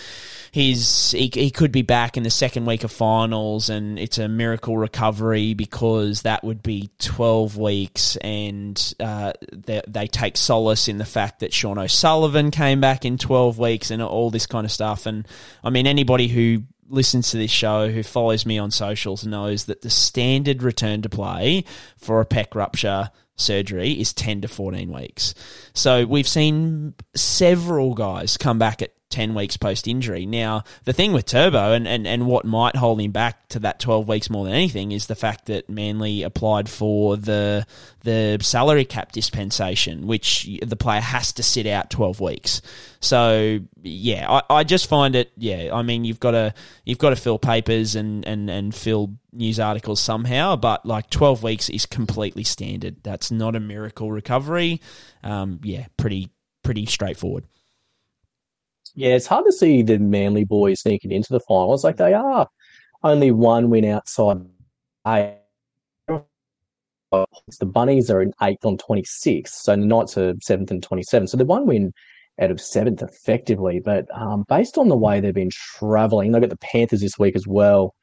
his, 0.52 1.10
he, 1.10 1.30
he 1.34 1.50
could 1.50 1.72
be 1.72 1.82
back 1.82 2.16
in 2.16 2.22
the 2.22 2.30
second 2.30 2.66
week 2.66 2.84
of 2.84 2.92
finals 2.92 3.68
and 3.68 3.98
it's 3.98 4.18
a 4.18 4.28
miracle 4.28 4.78
recovery 4.78 5.54
because 5.54 6.22
that 6.22 6.44
would 6.44 6.62
be 6.62 6.90
12 7.00 7.56
weeks 7.56 8.16
and 8.16 8.94
uh, 9.00 9.32
they, 9.52 9.82
they 9.88 10.06
take 10.06 10.36
solace 10.36 10.73
in 10.88 10.98
the 10.98 11.04
fact 11.04 11.40
that 11.40 11.52
Sean 11.52 11.78
O'Sullivan 11.78 12.50
came 12.50 12.80
back 12.80 13.04
in 13.04 13.18
12 13.18 13.58
weeks 13.58 13.90
and 13.90 14.02
all 14.02 14.30
this 14.30 14.46
kind 14.46 14.64
of 14.64 14.72
stuff. 14.72 15.06
And 15.06 15.26
I 15.62 15.70
mean, 15.70 15.86
anybody 15.86 16.28
who 16.28 16.62
listens 16.88 17.30
to 17.30 17.36
this 17.36 17.50
show, 17.50 17.90
who 17.90 18.02
follows 18.02 18.44
me 18.46 18.58
on 18.58 18.70
socials, 18.70 19.26
knows 19.26 19.64
that 19.64 19.82
the 19.82 19.90
standard 19.90 20.62
return 20.62 21.02
to 21.02 21.08
play 21.08 21.64
for 21.96 22.20
a 22.20 22.26
pec 22.26 22.54
rupture 22.54 23.10
surgery 23.36 23.92
is 23.92 24.12
10 24.12 24.42
to 24.42 24.48
14 24.48 24.92
weeks. 24.92 25.34
So 25.74 26.04
we've 26.04 26.28
seen 26.28 26.94
several 27.16 27.94
guys 27.94 28.36
come 28.36 28.58
back 28.58 28.82
at 28.82 28.92
10 29.14 29.32
weeks 29.32 29.56
post 29.56 29.86
injury. 29.86 30.26
Now, 30.26 30.64
the 30.82 30.92
thing 30.92 31.12
with 31.12 31.24
Turbo 31.24 31.72
and, 31.72 31.86
and, 31.86 32.04
and 32.04 32.26
what 32.26 32.44
might 32.44 32.74
hold 32.74 33.00
him 33.00 33.12
back 33.12 33.48
to 33.50 33.60
that 33.60 33.78
12 33.78 34.08
weeks 34.08 34.28
more 34.28 34.44
than 34.44 34.52
anything 34.52 34.90
is 34.90 35.06
the 35.06 35.14
fact 35.14 35.46
that 35.46 35.70
Manly 35.70 36.24
applied 36.24 36.68
for 36.68 37.16
the 37.16 37.64
the 38.02 38.38
salary 38.42 38.84
cap 38.84 39.12
dispensation, 39.12 40.08
which 40.08 40.48
the 40.66 40.74
player 40.74 41.00
has 41.00 41.32
to 41.34 41.44
sit 41.44 41.64
out 41.64 41.90
12 41.90 42.20
weeks. 42.20 42.60
So, 42.98 43.60
yeah, 43.82 44.28
I, 44.28 44.42
I 44.50 44.64
just 44.64 44.88
find 44.88 45.14
it, 45.14 45.30
yeah, 45.36 45.70
I 45.72 45.82
mean, 45.82 46.04
you've 46.04 46.18
got 46.18 46.32
to 46.32 46.52
you've 46.84 46.98
got 46.98 47.10
to 47.10 47.16
fill 47.16 47.38
papers 47.38 47.94
and, 47.94 48.26
and, 48.26 48.50
and 48.50 48.74
fill 48.74 49.14
news 49.32 49.60
articles 49.60 50.00
somehow, 50.00 50.56
but 50.56 50.84
like 50.84 51.08
12 51.08 51.44
weeks 51.44 51.70
is 51.70 51.86
completely 51.86 52.42
standard. 52.42 52.96
That's 53.04 53.30
not 53.30 53.54
a 53.54 53.60
miracle 53.60 54.10
recovery. 54.10 54.80
Um, 55.22 55.60
yeah, 55.62 55.86
pretty 55.96 56.30
pretty 56.64 56.86
straightforward. 56.86 57.44
Yeah, 58.94 59.14
it's 59.14 59.26
hard 59.26 59.44
to 59.46 59.52
see 59.52 59.82
the 59.82 59.98
Manly 59.98 60.44
boys 60.44 60.80
sneaking 60.80 61.10
into 61.10 61.32
the 61.32 61.40
finals. 61.40 61.82
Like 61.82 61.96
they 61.96 62.14
are 62.14 62.48
only 63.02 63.32
one 63.32 63.70
win 63.70 63.84
outside 63.84 64.38
eight. 65.06 65.38
The 67.10 67.66
Bunnies 67.66 68.10
are 68.10 68.22
in 68.22 68.32
eighth 68.42 68.64
on 68.64 68.76
26, 68.78 69.62
so 69.62 69.76
the 69.76 69.84
Knights 69.84 70.16
are 70.18 70.34
seventh 70.40 70.70
and 70.70 70.82
27. 70.82 71.28
So 71.28 71.36
the 71.36 71.44
one 71.44 71.66
win 71.66 71.92
out 72.40 72.50
of 72.50 72.60
seventh 72.60 73.02
effectively. 73.02 73.80
But 73.84 74.06
um, 74.16 74.44
based 74.48 74.78
on 74.78 74.88
the 74.88 74.96
way 74.96 75.20
they've 75.20 75.34
been 75.34 75.50
travelling, 75.50 76.32
they've 76.32 76.40
got 76.40 76.50
the 76.50 76.56
Panthers 76.58 77.00
this 77.00 77.18
week 77.18 77.36
as 77.36 77.46
well. 77.46 77.94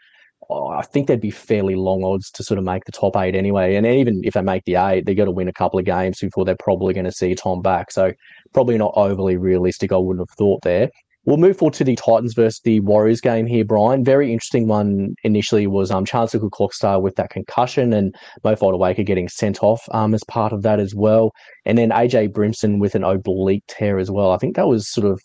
Oh, 0.52 0.68
I 0.68 0.82
think 0.82 1.08
they'd 1.08 1.22
be 1.22 1.32
fairly 1.32 1.76
long 1.76 2.04
odds 2.04 2.30
to 2.32 2.44
sort 2.44 2.58
of 2.58 2.66
make 2.66 2.84
the 2.86 2.92
top 2.92 3.16
eight 3.16 3.36
anyway. 3.36 3.76
And 3.76 3.88
even 3.88 4.22
if 4.24 4.34
they 4.34 4.42
make 4.42 4.64
the 4.66 4.76
eight, 4.76 5.06
they've 5.06 5.16
got 5.16 5.26
to 5.26 5.32
win 5.32 5.48
a 5.48 5.54
couple 5.54 5.80
of 5.80 5.86
games 5.86 6.20
before 6.20 6.44
they're 6.44 6.56
probably 6.58 6.94
going 6.94 7.06
to 7.06 7.12
see 7.12 7.34
Tom 7.36 7.62
back. 7.62 7.92
So 7.92 8.12
probably 8.54 8.78
not 8.78 8.94
overly 8.96 9.38
realistic, 9.38 9.92
I 9.94 9.98
wouldn't 9.98 10.28
have 10.28 10.38
thought 10.38 10.62
there. 10.64 10.90
We'll 11.26 11.38
move 11.38 11.58
forward 11.58 11.76
to 11.76 11.84
the 11.84 11.96
Titans 11.96 12.34
versus 12.34 12.62
the 12.64 12.80
Warriors 12.80 13.22
game 13.22 13.46
here, 13.46 13.64
Brian. 13.64 14.04
Very 14.04 14.34
interesting 14.34 14.68
one 14.68 15.14
initially 15.24 15.68
was 15.68 15.92
um, 15.92 16.04
Charnze 16.04 16.34
Nicoll-Klokstad 16.34 17.04
with 17.04 17.16
that 17.16 17.30
concussion 17.30 17.94
and 17.94 18.16
Mo 18.44 18.56
Fotuaika 18.56 19.06
getting 19.06 19.30
sent 19.30 19.62
off 19.62 19.88
um, 19.92 20.16
as 20.16 20.24
part 20.28 20.52
of 20.52 20.64
that 20.64 20.80
as 20.80 20.96
well. 20.96 21.32
And 21.66 21.78
then 21.78 21.92
AJ 21.92 22.34
Brimson 22.34 22.80
with 22.80 22.96
an 22.96 23.04
oblique 23.04 23.64
tear 23.68 24.00
as 24.00 24.10
well. 24.10 24.32
I 24.32 24.38
think 24.38 24.56
that 24.56 24.68
was 24.68 24.92
sort 24.92 25.06
of 25.06 25.22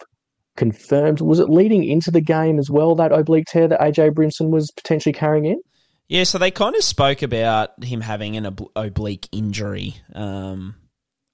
confirmed. 0.57 1.21
Was 1.21 1.39
it 1.39 1.49
leading 1.49 1.85
into 1.85 2.11
the 2.11 2.21
game 2.21 2.59
as 2.59 2.71
well, 2.71 2.95
that 2.97 3.13
oblique 3.13 3.47
tear 3.47 3.69
that 3.69 3.81
AJ 3.81 4.13
Brimson 4.13 4.51
was 4.51 4.71
potentially 4.71 5.13
carrying 5.13 5.45
in? 5.45 5.61
Yeah, 6.09 6.25
so 6.25 6.39
they 6.39 6.51
kind 6.51 6.77
of 6.77 6.85
spoke 6.85 7.23
about 7.23 7.83
him 7.83 8.01
having 8.01 8.37
an 8.37 8.47
ob- 8.47 8.71
oblique 8.77 9.29
injury. 9.33 9.97
Um, 10.15 10.77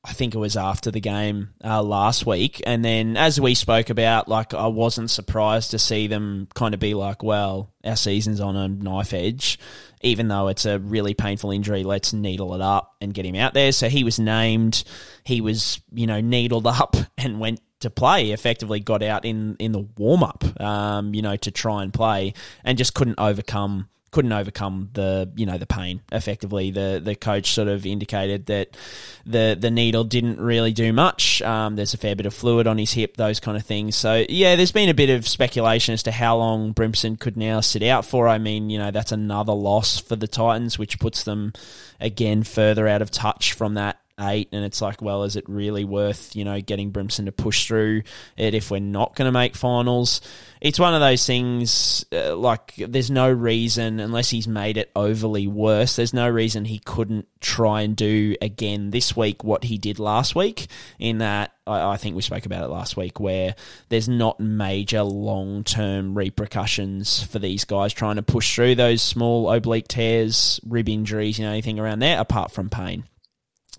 I 0.05 0.15
think 0.15 0.35
it 0.35 0.39
was 0.39 0.57
after 0.57 0.91
the 0.91 1.01
game 1.01 1.51
uh, 1.63 1.81
last 1.81 2.27
week. 2.27 2.61
And 2.67 2.85
then, 2.85 3.17
as 3.17 3.41
we 3.41 3.55
spoke 3.55 3.89
about, 3.89 4.27
like, 4.27 4.53
I 4.53 4.67
wasn't 4.67 5.11
surprised 5.11 5.71
to 5.71 5.79
see 5.79 6.09
them 6.09 6.49
kind 6.55 6.75
of 6.75 6.81
be 6.81 6.95
like, 6.95 7.23
well, 7.23 7.73
our 7.85 7.95
season's 7.95 8.41
on 8.41 8.57
a 8.57 8.67
knife 8.67 9.13
edge. 9.13 9.61
Even 10.01 10.27
though 10.27 10.49
it's 10.49 10.67
a 10.67 10.81
really 10.81 11.15
painful 11.15 11.53
injury, 11.53 11.85
let's 11.85 12.13
needle 12.13 12.55
it 12.55 12.61
up 12.61 12.97
and 13.01 13.15
get 13.15 13.25
him 13.25 13.37
out 13.37 13.55
there. 13.55 13.71
So 13.71 13.89
he 13.89 14.03
was 14.03 14.19
named. 14.19 14.83
He 15.23 15.41
was, 15.41 15.81
you 15.93 16.09
know, 16.09 16.21
needled 16.21 16.67
up 16.67 16.97
and 17.17 17.39
went 17.39 17.61
to 17.83 17.91
play. 17.91 18.31
Effectively, 18.31 18.81
got 18.81 19.03
out 19.03 19.25
in 19.25 19.57
in 19.59 19.73
the 19.73 19.87
warm 19.97 20.23
up, 20.23 20.45
um, 20.61 21.15
you 21.15 21.23
know, 21.23 21.37
to 21.37 21.51
try 21.51 21.83
and 21.83 21.93
play, 21.93 22.35
and 22.65 22.79
just 22.79 22.95
couldn't 22.95 23.19
overcome 23.19 23.89
couldn't 24.13 24.33
overcome 24.33 24.91
the 24.93 25.33
you 25.35 25.47
know 25.47 25.59
the 25.59 25.67
pain. 25.67 26.03
Effectively, 26.13 26.71
the 26.71 27.01
the 27.03 27.17
coach 27.17 27.51
sort 27.53 27.67
of 27.67 27.85
indicated 27.85 28.47
that 28.47 28.77
the 29.25 29.57
the 29.59 29.71
needle 29.71 30.05
didn't 30.05 30.39
really 30.39 30.73
do 30.73 30.93
much. 30.93 31.41
Um, 31.43 31.77
there's 31.77 31.95
a 31.95 31.99
fair 31.99 32.15
bit 32.15 32.27
of 32.27 32.35
fluid 32.35 32.67
on 32.67 32.79
his 32.79 32.93
hip, 32.93 33.17
those 33.17 33.41
kind 33.41 33.57
of 33.57 33.65
things. 33.65 33.97
So 33.97 34.25
yeah, 34.29 34.55
there's 34.55 34.71
been 34.71 34.91
a 34.91 34.95
bit 34.95 35.11
of 35.11 35.27
speculation 35.27 35.95
as 35.95 36.03
to 36.05 36.13
how 36.13 36.37
long 36.37 36.75
Brimson 36.75 37.17
could 37.19 37.39
now 37.39 37.61
sit 37.61 37.83
out 37.83 38.05
for. 38.05 38.29
I 38.29 38.37
mean, 38.39 38.69
you 38.69 38.79
know, 38.79 38.91
that's 38.91 39.13
another 39.13 39.55
loss 39.55 39.99
for 39.99 40.15
the 40.15 40.29
Titans, 40.29 40.79
which 40.79 41.01
puts 41.01 41.25
them 41.25 41.55
again 41.99 42.43
further 42.43 42.87
out 42.87 43.01
of 43.01 43.11
touch 43.11 43.55
from 43.55 43.75
that 43.75 44.02
eight, 44.23 44.49
and 44.53 44.65
it's 44.65 44.81
like, 44.81 45.03
well, 45.03 45.25
is 45.25 45.37
it 45.37 45.49
really 45.49 45.85
worth 45.85 46.35
you 46.37 46.45
know 46.45 46.61
getting 46.61 46.93
Brimson 46.93 47.27
to 47.27 47.33
push 47.33 47.67
through 47.67 48.03
it 48.37 48.55
if 48.55 48.71
we're 48.71 48.81
not 48.81 49.15
going 49.15 49.27
to 49.27 49.33
make 49.33 49.57
finals? 49.57 50.21
It's 50.61 50.79
one 50.79 50.95
of 50.95 51.01
those 51.01 51.27
things. 51.27 52.05
Uh, 52.13 52.37
like, 52.37 52.75
there's 52.77 53.11
no 53.11 53.29
reason 53.29 53.99
unless 53.99 54.31
he's 54.31 54.47
made 54.47 54.77
it 54.77 54.93
overly 54.95 55.49
worse. 55.49 55.97
There's 55.97 56.15
no 56.15 56.29
reason 56.29 56.65
he 56.65 56.79
couldn't 56.79 57.27
try 57.41 57.83
and 57.83 57.97
do 57.97 58.37
again 58.41 58.91
this 58.91 59.17
week 59.17 59.43
what 59.43 59.65
he 59.65 59.77
did 59.77 59.99
last 59.99 60.37
week. 60.37 60.69
In 61.01 61.19
that, 61.19 61.53
I, 61.67 61.95
I 61.95 61.97
think 61.97 62.15
we 62.15 62.23
spoke 62.23 62.47
about 62.47 62.65
it 62.65 62.71
last 62.71 62.97
week, 62.97 63.19
where 63.19 63.57
there's 63.89 64.09
not 64.09 64.39
major 64.39 65.03
long 65.03 65.65
term 65.65 66.17
repercussions 66.17 67.25
for 67.25 67.41
these 67.41 67.65
guys 67.65 67.93
trying 67.93 68.17
to 68.17 68.23
push 68.23 68.55
through 68.55 68.77
those 68.77 69.03
small 69.03 69.53
oblique 69.53 69.89
tears, 69.89 70.61
rib 70.65 70.89
injuries, 70.89 71.39
you 71.39 71.45
know, 71.45 71.51
anything 71.51 71.81
around 71.81 71.99
there, 71.99 72.21
apart 72.21 72.53
from 72.53 72.71
pain. 72.71 73.05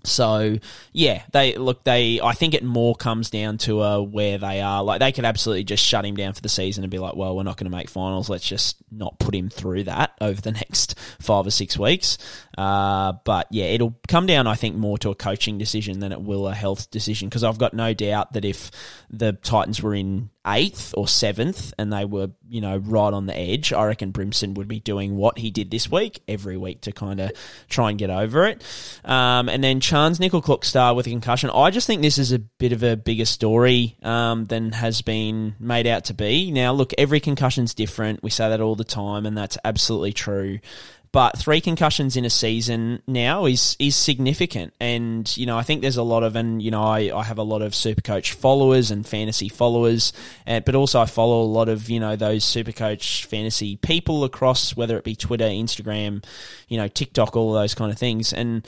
So 0.05 0.57
yeah, 0.91 1.23
they 1.31 1.55
look. 1.55 1.83
They 1.85 2.19
I 2.21 2.33
think 2.33 2.53
it 2.53 2.63
more 2.63 2.93
comes 2.93 3.29
down 3.29 3.57
to 3.59 3.81
uh, 3.81 3.99
where 4.01 4.37
they 4.37 4.59
are. 4.59 4.83
Like 4.83 4.99
they 4.99 5.13
could 5.13 5.23
absolutely 5.23 5.63
just 5.63 5.83
shut 5.83 6.05
him 6.05 6.15
down 6.15 6.33
for 6.33 6.41
the 6.41 6.49
season 6.49 6.83
and 6.83 6.91
be 6.91 6.99
like, 6.99 7.15
"Well, 7.15 7.35
we're 7.35 7.43
not 7.43 7.55
going 7.55 7.71
to 7.71 7.75
make 7.75 7.89
finals. 7.89 8.29
Let's 8.29 8.47
just 8.47 8.77
not 8.91 9.17
put 9.17 9.33
him 9.33 9.49
through 9.49 9.85
that 9.85 10.11
over 10.19 10.41
the 10.41 10.51
next 10.63 10.99
five 11.19 11.47
or 11.47 11.51
six 11.51 11.77
weeks." 11.77 12.17
Uh, 12.57 13.13
but 13.23 13.47
yeah, 13.51 13.65
it'll 13.65 13.95
come 14.09 14.25
down, 14.25 14.45
I 14.45 14.55
think, 14.55 14.75
more 14.75 14.97
to 14.99 15.09
a 15.09 15.15
coaching 15.15 15.57
decision 15.57 15.99
than 15.99 16.11
it 16.11 16.21
will 16.21 16.47
a 16.47 16.53
health 16.53 16.91
decision. 16.91 17.29
Because 17.29 17.45
I've 17.45 17.57
got 17.57 17.73
no 17.73 17.93
doubt 17.93 18.33
that 18.33 18.43
if 18.43 18.71
the 19.09 19.33
Titans 19.33 19.81
were 19.81 19.95
in 19.95 20.29
eighth 20.45 20.93
or 20.97 21.07
seventh 21.07 21.73
and 21.77 21.91
they 21.91 22.05
were, 22.05 22.29
you 22.49 22.61
know, 22.61 22.77
right 22.77 23.13
on 23.13 23.25
the 23.25 23.37
edge, 23.37 23.71
I 23.71 23.85
reckon 23.85 24.11
Brimson 24.11 24.55
would 24.55 24.67
be 24.67 24.79
doing 24.79 25.15
what 25.15 25.37
he 25.37 25.51
did 25.51 25.71
this 25.71 25.89
week 25.89 26.21
every 26.27 26.57
week 26.57 26.81
to 26.81 26.91
kind 26.91 27.19
of 27.19 27.31
try 27.69 27.89
and 27.89 27.99
get 27.99 28.09
over 28.09 28.45
it. 28.45 28.61
Um, 29.05 29.49
and 29.49 29.63
then 29.63 29.79
Charnze 29.79 30.19
Nicoll-Klokstad 30.19 30.95
with 30.95 31.07
a 31.07 31.09
concussion. 31.09 31.49
I 31.53 31.69
just 31.69 31.87
think 31.87 32.01
this 32.01 32.17
is 32.17 32.31
a 32.31 32.39
bit 32.39 32.73
of 32.73 32.83
a 32.83 32.97
bigger 32.97 33.25
story 33.25 33.97
um, 34.03 34.45
than 34.45 34.71
has 34.73 35.01
been 35.01 35.55
made 35.59 35.87
out 35.87 36.05
to 36.05 36.13
be. 36.13 36.51
Now, 36.51 36.73
look, 36.73 36.91
every 36.97 37.19
concussion's 37.19 37.73
different. 37.73 38.21
We 38.21 38.29
say 38.29 38.49
that 38.49 38.61
all 38.61 38.75
the 38.75 38.83
time, 38.83 39.25
and 39.25 39.37
that's 39.37 39.57
absolutely 39.63 40.13
true 40.13 40.59
but 41.13 41.37
three 41.37 41.61
concussions 41.61 42.17
in 42.17 42.25
a 42.25 42.29
season 42.29 43.01
now 43.07 43.45
is 43.45 43.77
is 43.79 43.95
significant. 43.95 44.73
And 44.79 45.37
you 45.37 45.45
know, 45.45 45.57
I 45.57 45.61
think 45.61 45.81
there's 45.81 45.95
a 45.95 46.03
lot 46.03 46.23
of, 46.23 46.35
and 46.35 46.61
you 46.61 46.71
know, 46.71 46.81
I, 46.81 47.15
I 47.15 47.23
have 47.23 47.37
a 47.37 47.43
lot 47.43 47.61
of 47.61 47.73
Supercoach 47.73 48.31
followers 48.31 48.89
and 48.89 49.05
fantasy 49.05 49.47
followers, 49.47 50.11
uh, 50.47 50.59
but 50.59 50.73
also 50.73 50.99
I 50.99 51.05
follow 51.05 51.43
a 51.43 51.45
lot 51.45 51.69
of 51.69 51.89
you 51.89 51.99
know 51.99 52.15
those 52.15 52.43
Supercoach 52.43 53.25
fantasy 53.25 53.77
people 53.77 54.23
across 54.23 54.75
whether 54.75 54.97
it 54.97 55.03
be 55.03 55.15
Twitter, 55.15 55.45
Instagram, 55.45 56.25
you 56.67 56.77
know, 56.77 56.87
TikTok, 56.87 57.37
all 57.37 57.53
those 57.53 57.73
kind 57.73 57.91
of 57.91 57.97
things, 57.97 58.33
and. 58.33 58.67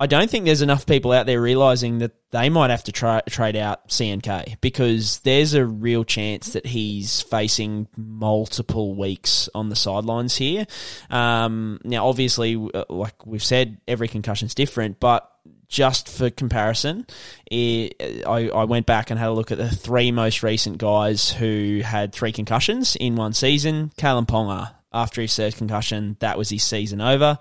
I 0.00 0.06
don't 0.06 0.30
think 0.30 0.44
there's 0.44 0.62
enough 0.62 0.86
people 0.86 1.10
out 1.10 1.26
there 1.26 1.40
realizing 1.40 1.98
that 1.98 2.12
they 2.30 2.48
might 2.50 2.70
have 2.70 2.84
to 2.84 2.92
try, 2.92 3.20
trade 3.28 3.56
out 3.56 3.88
CNK 3.88 4.60
because 4.60 5.18
there's 5.20 5.54
a 5.54 5.64
real 5.64 6.04
chance 6.04 6.52
that 6.52 6.66
he's 6.66 7.20
facing 7.22 7.88
multiple 7.96 8.94
weeks 8.94 9.48
on 9.56 9.70
the 9.70 9.76
sidelines 9.76 10.36
here. 10.36 10.66
Um, 11.10 11.80
now, 11.82 12.06
obviously, 12.06 12.54
uh, 12.54 12.84
like 12.88 13.26
we've 13.26 13.42
said, 13.42 13.80
every 13.88 14.06
concussion's 14.06 14.54
different, 14.54 15.00
but 15.00 15.28
just 15.68 16.08
for 16.08 16.30
comparison, 16.30 17.04
it, 17.50 18.24
I, 18.24 18.50
I 18.50 18.64
went 18.64 18.86
back 18.86 19.10
and 19.10 19.18
had 19.18 19.28
a 19.28 19.32
look 19.32 19.50
at 19.50 19.58
the 19.58 19.68
three 19.68 20.12
most 20.12 20.44
recent 20.44 20.78
guys 20.78 21.32
who 21.32 21.80
had 21.84 22.12
three 22.12 22.32
concussions 22.32 22.94
in 22.96 23.16
one 23.16 23.32
season. 23.32 23.90
Kalyn 23.98 24.26
Ponga, 24.26 24.74
after 24.92 25.20
his 25.20 25.34
third 25.34 25.56
concussion, 25.56 26.16
that 26.20 26.38
was 26.38 26.50
his 26.50 26.62
season 26.62 27.00
over. 27.00 27.38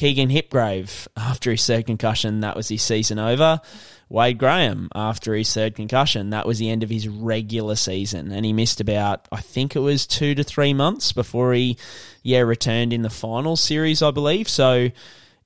Keegan 0.00 0.30
Hipgrave, 0.30 1.08
after 1.14 1.50
his 1.50 1.66
third 1.66 1.84
concussion, 1.84 2.40
that 2.40 2.56
was 2.56 2.68
his 2.68 2.80
season 2.80 3.18
over. 3.18 3.60
Wade 4.08 4.38
Graham, 4.38 4.88
after 4.94 5.34
his 5.34 5.52
third 5.52 5.74
concussion, 5.74 6.30
that 6.30 6.46
was 6.46 6.58
the 6.58 6.70
end 6.70 6.82
of 6.82 6.88
his 6.88 7.06
regular 7.06 7.76
season. 7.76 8.32
And 8.32 8.46
he 8.46 8.54
missed 8.54 8.80
about, 8.80 9.28
I 9.30 9.42
think 9.42 9.76
it 9.76 9.80
was 9.80 10.06
two 10.06 10.34
to 10.36 10.42
three 10.42 10.72
months 10.72 11.12
before 11.12 11.52
he, 11.52 11.76
yeah, 12.22 12.38
returned 12.38 12.94
in 12.94 13.02
the 13.02 13.10
final 13.10 13.56
series, 13.56 14.00
I 14.00 14.10
believe. 14.10 14.48
So, 14.48 14.88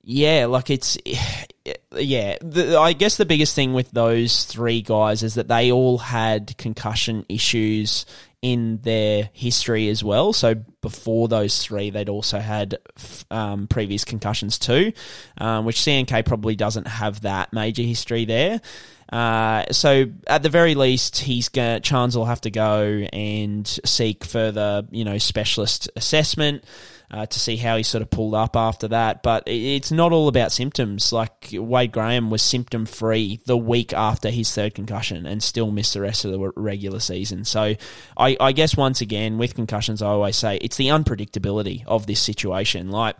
yeah, 0.03 0.45
like 0.45 0.69
it's, 0.69 0.97
yeah, 1.91 2.37
the, 2.39 2.79
I 2.79 2.93
guess 2.93 3.17
the 3.17 3.25
biggest 3.25 3.55
thing 3.55 3.73
with 3.73 3.91
those 3.91 4.45
three 4.45 4.81
guys 4.81 5.21
is 5.21 5.33
that 5.33 5.49
they 5.49 5.69
all 5.69 5.97
had 5.97 6.57
concussion 6.57 7.25
issues 7.27 8.05
in 8.45 8.77
their 8.83 9.31
history 9.33 9.89
as 9.89 10.03
well. 10.03 10.31
So 10.31 10.53
before 10.53 11.27
those 11.27 11.63
three, 11.63 11.89
they'd 11.89 12.09
also 12.09 12.37
had 12.37 12.77
um, 13.31 13.65
previous 13.65 14.05
concussions 14.05 14.59
too, 14.59 14.93
um, 15.39 15.65
which 15.65 15.77
CNK 15.77 16.23
probably 16.27 16.55
doesn't 16.55 16.85
have 16.85 17.21
that 17.21 17.53
major 17.53 17.81
history 17.81 18.23
there. 18.25 18.61
Uh, 19.11 19.65
so 19.71 20.05
at 20.27 20.43
the 20.43 20.49
very 20.49 20.75
least, 20.75 21.17
he's 21.17 21.49
going 21.49 21.81
Charnze 21.81 22.15
will 22.15 22.25
have 22.25 22.41
to 22.41 22.51
go 22.51 22.83
and 23.11 23.67
seek 23.83 24.23
further, 24.23 24.85
you 24.91 25.05
know, 25.05 25.17
specialist 25.17 25.89
assessment 25.95 26.63
uh, 27.11 27.25
to 27.25 27.39
see 27.39 27.57
how 27.57 27.77
he 27.77 27.83
sort 27.83 28.01
of 28.01 28.09
pulled 28.09 28.33
up 28.33 28.55
after 28.55 28.87
that. 28.89 29.23
But 29.23 29.43
it's 29.47 29.91
not 29.91 30.11
all 30.11 30.27
about 30.27 30.51
symptoms. 30.51 31.11
Like 31.11 31.49
Wade 31.53 31.91
Graham 31.91 32.29
was 32.29 32.41
symptom 32.41 32.85
free 32.85 33.39
the 33.45 33.57
week 33.57 33.93
after 33.93 34.29
his 34.29 34.53
third 34.53 34.75
concussion 34.75 35.25
and 35.25 35.41
still 35.41 35.71
missed 35.71 35.93
the 35.93 36.01
rest 36.01 36.25
of 36.25 36.31
the 36.31 36.51
regular 36.55 36.99
season. 36.99 37.45
So 37.45 37.75
I, 38.17 38.37
I 38.39 38.51
guess 38.51 38.75
once 38.75 39.01
again, 39.01 39.37
with 39.37 39.55
concussions, 39.55 40.01
I 40.01 40.07
always 40.07 40.35
say 40.35 40.57
it's 40.57 40.77
the 40.77 40.87
unpredictability 40.87 41.83
of 41.85 42.07
this 42.07 42.19
situation. 42.19 42.89
Like, 42.89 43.15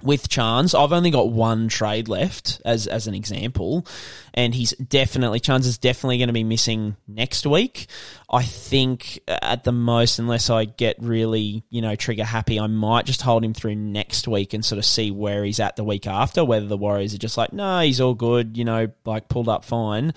with 0.00 0.28
Charnze, 0.28 0.78
I've 0.78 0.92
only 0.92 1.10
got 1.10 1.30
one 1.30 1.68
trade 1.68 2.08
left 2.08 2.60
as 2.64 2.86
as 2.86 3.06
an 3.06 3.14
example, 3.14 3.86
and 4.34 4.54
he's 4.54 4.72
definitely 4.72 5.38
Charnze 5.38 5.66
is 5.66 5.78
definitely 5.78 6.18
going 6.18 6.28
to 6.28 6.32
be 6.32 6.44
missing 6.44 6.96
next 7.06 7.46
week. 7.46 7.86
I 8.30 8.42
think 8.42 9.20
at 9.28 9.64
the 9.64 9.72
most, 9.72 10.18
unless 10.18 10.48
I 10.50 10.64
get 10.64 10.96
really 10.98 11.62
you 11.68 11.82
know 11.82 11.94
trigger 11.94 12.24
happy, 12.24 12.58
I 12.58 12.66
might 12.66 13.04
just 13.04 13.22
hold 13.22 13.44
him 13.44 13.54
through 13.54 13.74
next 13.76 14.26
week 14.26 14.54
and 14.54 14.64
sort 14.64 14.78
of 14.78 14.84
see 14.84 15.10
where 15.10 15.44
he's 15.44 15.60
at 15.60 15.76
the 15.76 15.84
week 15.84 16.06
after. 16.06 16.44
Whether 16.44 16.66
the 16.66 16.78
Warriors 16.78 17.14
are 17.14 17.18
just 17.18 17.36
like, 17.36 17.52
no, 17.52 17.80
he's 17.80 18.00
all 18.00 18.14
good, 18.14 18.56
you 18.56 18.64
know, 18.64 18.88
like 19.04 19.28
pulled 19.28 19.48
up 19.48 19.64
fine, 19.64 20.14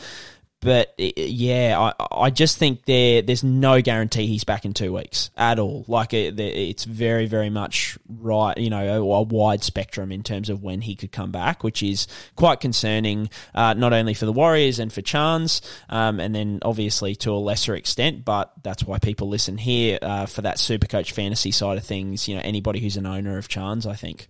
but 0.62 0.94
yeah, 0.98 1.94
I, 2.00 2.08
I 2.26 2.30
just 2.32 2.58
think 2.58 2.86
there 2.86 3.22
there's 3.22 3.44
no 3.44 3.82
guarantee 3.82 4.28
he's 4.28 4.44
back 4.44 4.66
in 4.66 4.74
two 4.74 4.94
weeks 4.94 5.30
at 5.38 5.60
all. 5.60 5.86
Like 5.88 6.14
it, 6.14 6.40
it's 6.40 6.86
very 6.86 7.28
very 7.28 7.50
much 7.50 7.98
right, 8.08 8.58
you 8.58 8.70
know, 8.70 9.04
a, 9.04 9.22
wide 9.22 9.64
spectrum 9.64 10.12
in 10.12 10.24
terms 10.24 10.50
of 10.50 10.64
when 10.64 10.82
he 10.82 10.96
could 10.96 11.12
come 11.12 11.32
back, 11.32 11.64
which 11.64 11.84
is 11.84 12.08
quite 12.36 12.60
concerning, 12.60 13.30
uh, 13.54 13.74
not 13.74 13.94
only 13.94 14.14
for 14.14 14.26
the 14.26 14.34
Warriors 14.34 14.80
and 14.80 14.92
for 14.92 15.02
Charnze, 15.02 15.62
um, 15.90 16.20
and 16.20 16.34
then 16.34 16.60
obviously 16.64 17.16
to 17.18 17.32
a 17.32 17.38
lesser 17.38 17.76
extent, 17.76 18.26
but 18.26 18.52
that's 18.64 18.84
why 18.84 18.98
people 18.98 19.28
listen 19.28 19.58
here 19.58 20.00
uh, 20.02 20.26
for 20.26 20.42
that 20.42 20.60
Super 20.60 20.88
Coach 20.88 21.12
fantasy 21.12 21.52
side 21.52 21.78
of 21.78 21.84
things. 21.84 22.28
You 22.28 22.36
know, 22.36 22.42
anybody 22.44 22.80
who's 22.80 22.98
an 22.98 23.06
owner 23.06 23.38
of 23.38 23.48
Charnze, 23.48 23.86
I 23.86 23.96
think. 23.96 24.28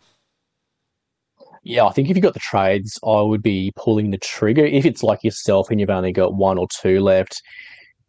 Yeah, 1.65 1.85
I 1.85 1.91
think 1.93 2.11
if 2.11 2.15
you've 2.15 2.23
got 2.23 2.35
the 2.35 2.39
trades, 2.39 2.99
I 3.03 3.21
would 3.21 3.41
be 3.41 3.73
pulling 3.75 4.11
the 4.11 4.19
trigger. 4.19 4.63
If 4.63 4.85
it's 4.85 5.01
like 5.01 5.23
yourself 5.23 5.71
and 5.71 5.79
you've 5.79 5.89
only 5.89 6.11
got 6.11 6.35
one 6.35 6.59
or 6.59 6.67
two 6.79 6.99
left, 6.99 7.41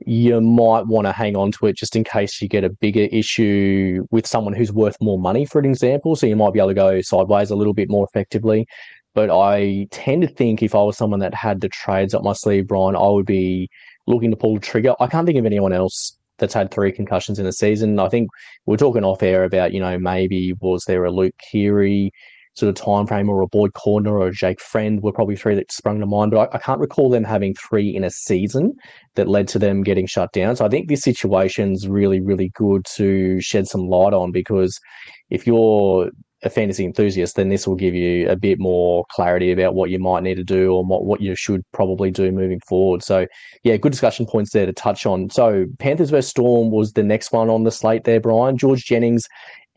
you 0.05 0.39
might 0.43 0.87
want 0.87 1.07
to 1.07 1.13
hang 1.13 1.37
on 1.37 1.53
to 1.53 1.67
it 1.67 1.77
just 1.77 1.97
in 1.97 2.05
case 2.05 2.43
you 2.43 2.49
get 2.49 2.65
a 2.65 2.69
bigger 2.69 3.09
issue 3.11 4.05
with 4.11 4.27
someone 4.27 4.53
who's 4.53 4.73
worth 4.73 4.99
more 5.01 5.19
money, 5.19 5.47
for 5.47 5.59
an 5.59 5.65
example. 5.65 6.17
So 6.17 6.27
you 6.27 6.37
might 6.37 6.53
be 6.53 6.59
able 6.59 6.69
to 6.69 6.75
go 6.75 7.01
sideways 7.01 7.51
a 7.51 7.57
little 7.57 7.73
bit 7.73 7.89
more 7.89 8.07
effectively. 8.07 8.67
But 9.15 9.31
I 9.31 9.87
tend 9.91 10.21
to 10.21 10.29
think 10.29 10.63
if 10.63 10.75
I 10.75 10.83
was 10.83 10.99
someone 10.99 11.21
that 11.21 11.33
had 11.33 11.63
the 11.63 11.71
trades 11.71 12.13
up 12.13 12.23
my 12.23 12.35
sleeve, 12.35 12.67
Brian, 12.67 12.95
I 12.95 13.09
would 13.09 13.25
be 13.25 13.71
looking 14.07 14.31
to 14.33 14.37
pull 14.37 14.57
the 14.57 14.61
trigger. 14.61 14.95
I 15.01 15.07
can't 15.07 15.27
think 15.27 15.39
of 15.39 15.47
anyone 15.47 15.73
else 15.73 16.15
that's 16.37 16.53
had 16.53 16.71
three 16.71 16.93
concussions 16.93 17.39
in 17.39 17.47
a 17.47 17.53
season. 17.53 17.99
I 18.01 18.11
think 18.11 18.29
we 18.67 18.75
are 18.75 18.77
talking 18.77 19.03
off 19.03 19.23
air 19.23 19.45
about, 19.45 19.73
you 19.73 19.81
know, 19.81 19.99
maybe 19.99 20.53
was 20.61 20.85
there 20.87 21.07
a 21.07 21.11
Luke 21.11 21.35
Keary 21.51 22.13
sort 22.57 22.69
of 22.69 22.75
time 22.75 23.07
frame 23.07 23.29
or 23.29 23.43
a 23.43 23.47
Boyd 23.47 23.73
Cordner 23.75 24.13
or 24.13 24.29
a 24.29 24.33
Jake 24.33 24.61
Friend 24.61 25.03
were 25.03 25.13
probably 25.13 25.37
three 25.37 25.55
that 25.55 25.71
sprung 25.71 26.01
to 26.01 26.07
mind, 26.07 26.31
but 26.31 26.49
I, 26.53 26.57
I, 26.57 26.59
can't 26.59 26.81
recall 26.81 27.11
them 27.11 27.23
having 27.23 27.55
three 27.55 27.95
in 27.95 28.03
a 28.03 28.11
season 28.11 28.75
that 29.15 29.29
led 29.29 29.47
to 29.49 29.59
them 29.59 29.83
getting 29.83 30.07
shut 30.07 30.33
down. 30.33 30.57
So 30.57 30.65
I 30.65 30.69
think 30.69 30.89
this 30.89 31.03
situation's 31.03 31.87
really, 31.87 32.21
really 32.21 32.51
good 32.55 32.87
to 32.95 33.41
shed 33.41 33.67
some 33.67 33.89
light 33.89 34.15
on 34.15 34.33
because 34.33 34.81
if 35.29 35.47
you're 35.47 36.11
a 36.43 36.51
fantasy 36.51 36.85
enthusiast, 36.85 37.37
then 37.37 37.49
this 37.49 37.67
will 37.67 37.75
give 37.75 37.95
you 37.95 38.29
a 38.29 38.37
bit 38.37 38.59
more 38.59 39.05
clarity 39.11 39.53
about 39.53 39.75
what 39.75 39.91
you 39.91 39.99
might 39.99 40.23
need 40.23 40.37
to 40.37 40.45
do 40.45 40.73
or 40.73 40.85
what, 40.85 41.05
what 41.05 41.21
you 41.21 41.35
should 41.35 41.63
probably 41.73 42.11
do 42.11 42.31
moving 42.31 42.61
forward. 42.61 43.03
So, 43.03 43.27
yeah, 43.65 43.77
good 43.77 43.93
discussion 43.93 44.27
points 44.27 44.53
there 44.53 44.67
to 44.67 44.73
touch 44.73 45.07
on. 45.07 45.31
So, 45.31 45.67
Panthers 45.79 46.11
vs 46.11 46.29
Storm 46.29 46.71
was 46.71 46.93
the 46.93 47.03
next 47.03 47.33
one 47.33 47.49
on 47.49 47.65
the 47.65 47.71
slate 47.71 48.05
there, 48.05 48.21
Brian. 48.21 48.59
George 48.59 48.85
Jennings 48.85 49.27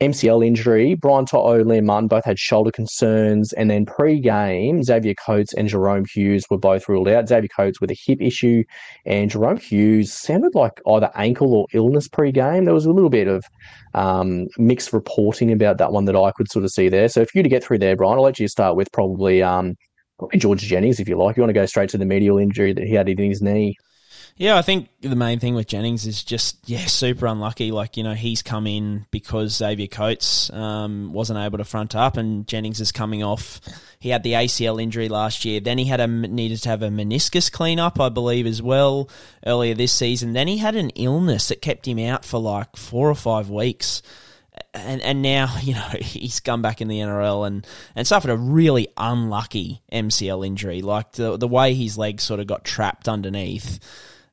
MCL 0.02 0.46
injury. 0.46 0.96
Brian 0.96 1.26
To'o, 1.26 1.64
Liam 1.64 1.86
Martin 1.86 2.08
both 2.08 2.26
had 2.26 2.40
shoulder 2.40 2.72
concerns. 2.72 3.52
And 3.54 3.70
then 3.70 3.86
pre 3.86 4.20
game, 4.20 4.82
Xavier 4.84 5.14
Coates 5.14 5.54
and 5.54 5.68
Jerome 5.68 6.06
Hughes 6.06 6.46
were 6.50 6.58
both 6.58 6.88
ruled 6.88 7.08
out. 7.08 7.28
Xavier 7.28 7.50
Coates 7.56 7.82
with 7.82 7.92
a 7.92 7.98
hip 8.06 8.22
issue, 8.22 8.64
and 9.06 9.30
Jerome 9.30 9.58
Hughes 9.58 10.14
sounded 10.14 10.56
like 10.56 10.82
either 10.88 11.12
ankle 11.16 11.54
or 11.54 11.68
illness 11.74 12.08
pre 12.08 12.32
game. 12.32 12.66
There 12.66 12.74
was 12.74 12.86
a 12.86 12.92
little 12.92 13.10
bit 13.10 13.28
of 13.28 13.44
um, 13.94 14.48
mixed 14.58 14.94
reporting 14.94 15.52
about 15.52 15.78
that 15.80 15.92
one 15.92 16.06
that 16.06 16.16
I 16.16 16.32
could 16.32 16.50
sort 16.52 16.66
of 16.66 16.72
see 16.72 16.90
there. 16.90 17.10
So 17.10 17.22
if 17.22 17.36
you 17.36 17.44
to 17.44 17.50
get 17.50 17.64
through 17.64 17.80
there, 17.80 17.96
Brian, 17.96 18.18
I'll 18.18 18.24
let 18.24 18.40
you 18.40 18.48
start 18.48 18.76
with 18.76 18.92
probably. 18.92 19.44
Um, 19.44 19.76
Probably 20.18 20.38
George 20.38 20.62
Jennings, 20.64 21.00
if 21.00 21.08
you 21.08 21.18
like. 21.18 21.38
You 21.38 21.44
want 21.44 21.52
to 21.52 21.54
go 21.54 21.66
straight 21.66 21.90
to 21.92 21.98
the 21.98 22.04
medial 22.04 22.38
injury 22.38 22.74
that 22.74 22.84
he 22.84 22.94
had 22.94 23.08
in 23.08 23.18
his 23.18 23.42
knee. 23.42 23.78
Yeah, 24.40 24.58
I 24.58 24.62
think 24.62 24.88
the 25.02 25.18
main 25.18 25.40
thing 25.40 25.54
with 25.54 25.68
Jennings 25.68 26.06
is 26.06 26.24
just 26.24 26.58
yeah, 26.64 26.86
super 26.86 27.28
unlucky. 27.28 27.72
Like 27.72 27.98
you 27.98 28.04
know, 28.04 28.14
he's 28.14 28.42
come 28.42 28.68
in 28.68 29.06
because 29.12 29.58
Xavier 29.58 29.88
Coates 29.88 30.50
um, 30.54 31.12
wasn't 31.12 31.40
able 31.40 31.58
to 31.58 31.66
front 31.66 31.94
up, 31.94 32.16
and 32.16 32.48
Jennings 32.48 32.80
is 32.80 32.94
coming 32.94 33.22
off. 33.22 33.60
He 34.00 34.08
had 34.08 34.24
the 34.24 34.34
ACL 34.34 34.82
injury 34.82 35.10
last 35.10 35.44
year. 35.44 35.60
Then 35.60 35.78
he 35.78 35.84
had 35.84 36.00
a 36.00 36.08
needed 36.08 36.62
to 36.64 36.70
have 36.70 36.82
a 36.82 36.88
meniscus 36.88 37.52
clean 37.52 37.80
up, 37.82 38.00
I 38.00 38.08
believe, 38.08 38.48
as 38.48 38.62
well 38.62 39.10
earlier 39.46 39.76
this 39.76 39.92
season. 39.92 40.32
Then 40.32 40.48
he 40.48 40.58
had 40.58 40.78
an 40.78 40.92
illness 40.92 41.50
that 41.50 41.62
kept 41.62 41.86
him 41.86 42.00
out 42.00 42.24
for 42.24 42.40
like 42.40 42.78
four 42.78 43.10
or 43.10 43.16
five 43.16 43.50
weeks 43.50 44.02
and 44.74 45.02
and 45.02 45.22
now 45.22 45.54
you 45.62 45.74
know 45.74 45.90
he's 46.00 46.40
come 46.40 46.62
back 46.62 46.80
in 46.80 46.88
the 46.88 47.00
NRL 47.00 47.46
and, 47.46 47.68
and 47.94 48.08
suffered 48.08 48.32
a 48.32 48.38
really 48.38 48.88
unlucky 48.96 49.82
MCL 49.92 50.48
injury. 50.48 50.82
Like 50.82 51.12
the 51.12 51.36
the 51.36 51.46
way 51.46 51.74
his 51.74 51.98
legs 51.98 52.24
sort 52.24 52.40
of 52.40 52.48
got 52.48 52.64
trapped 52.64 53.10
underneath 53.10 53.82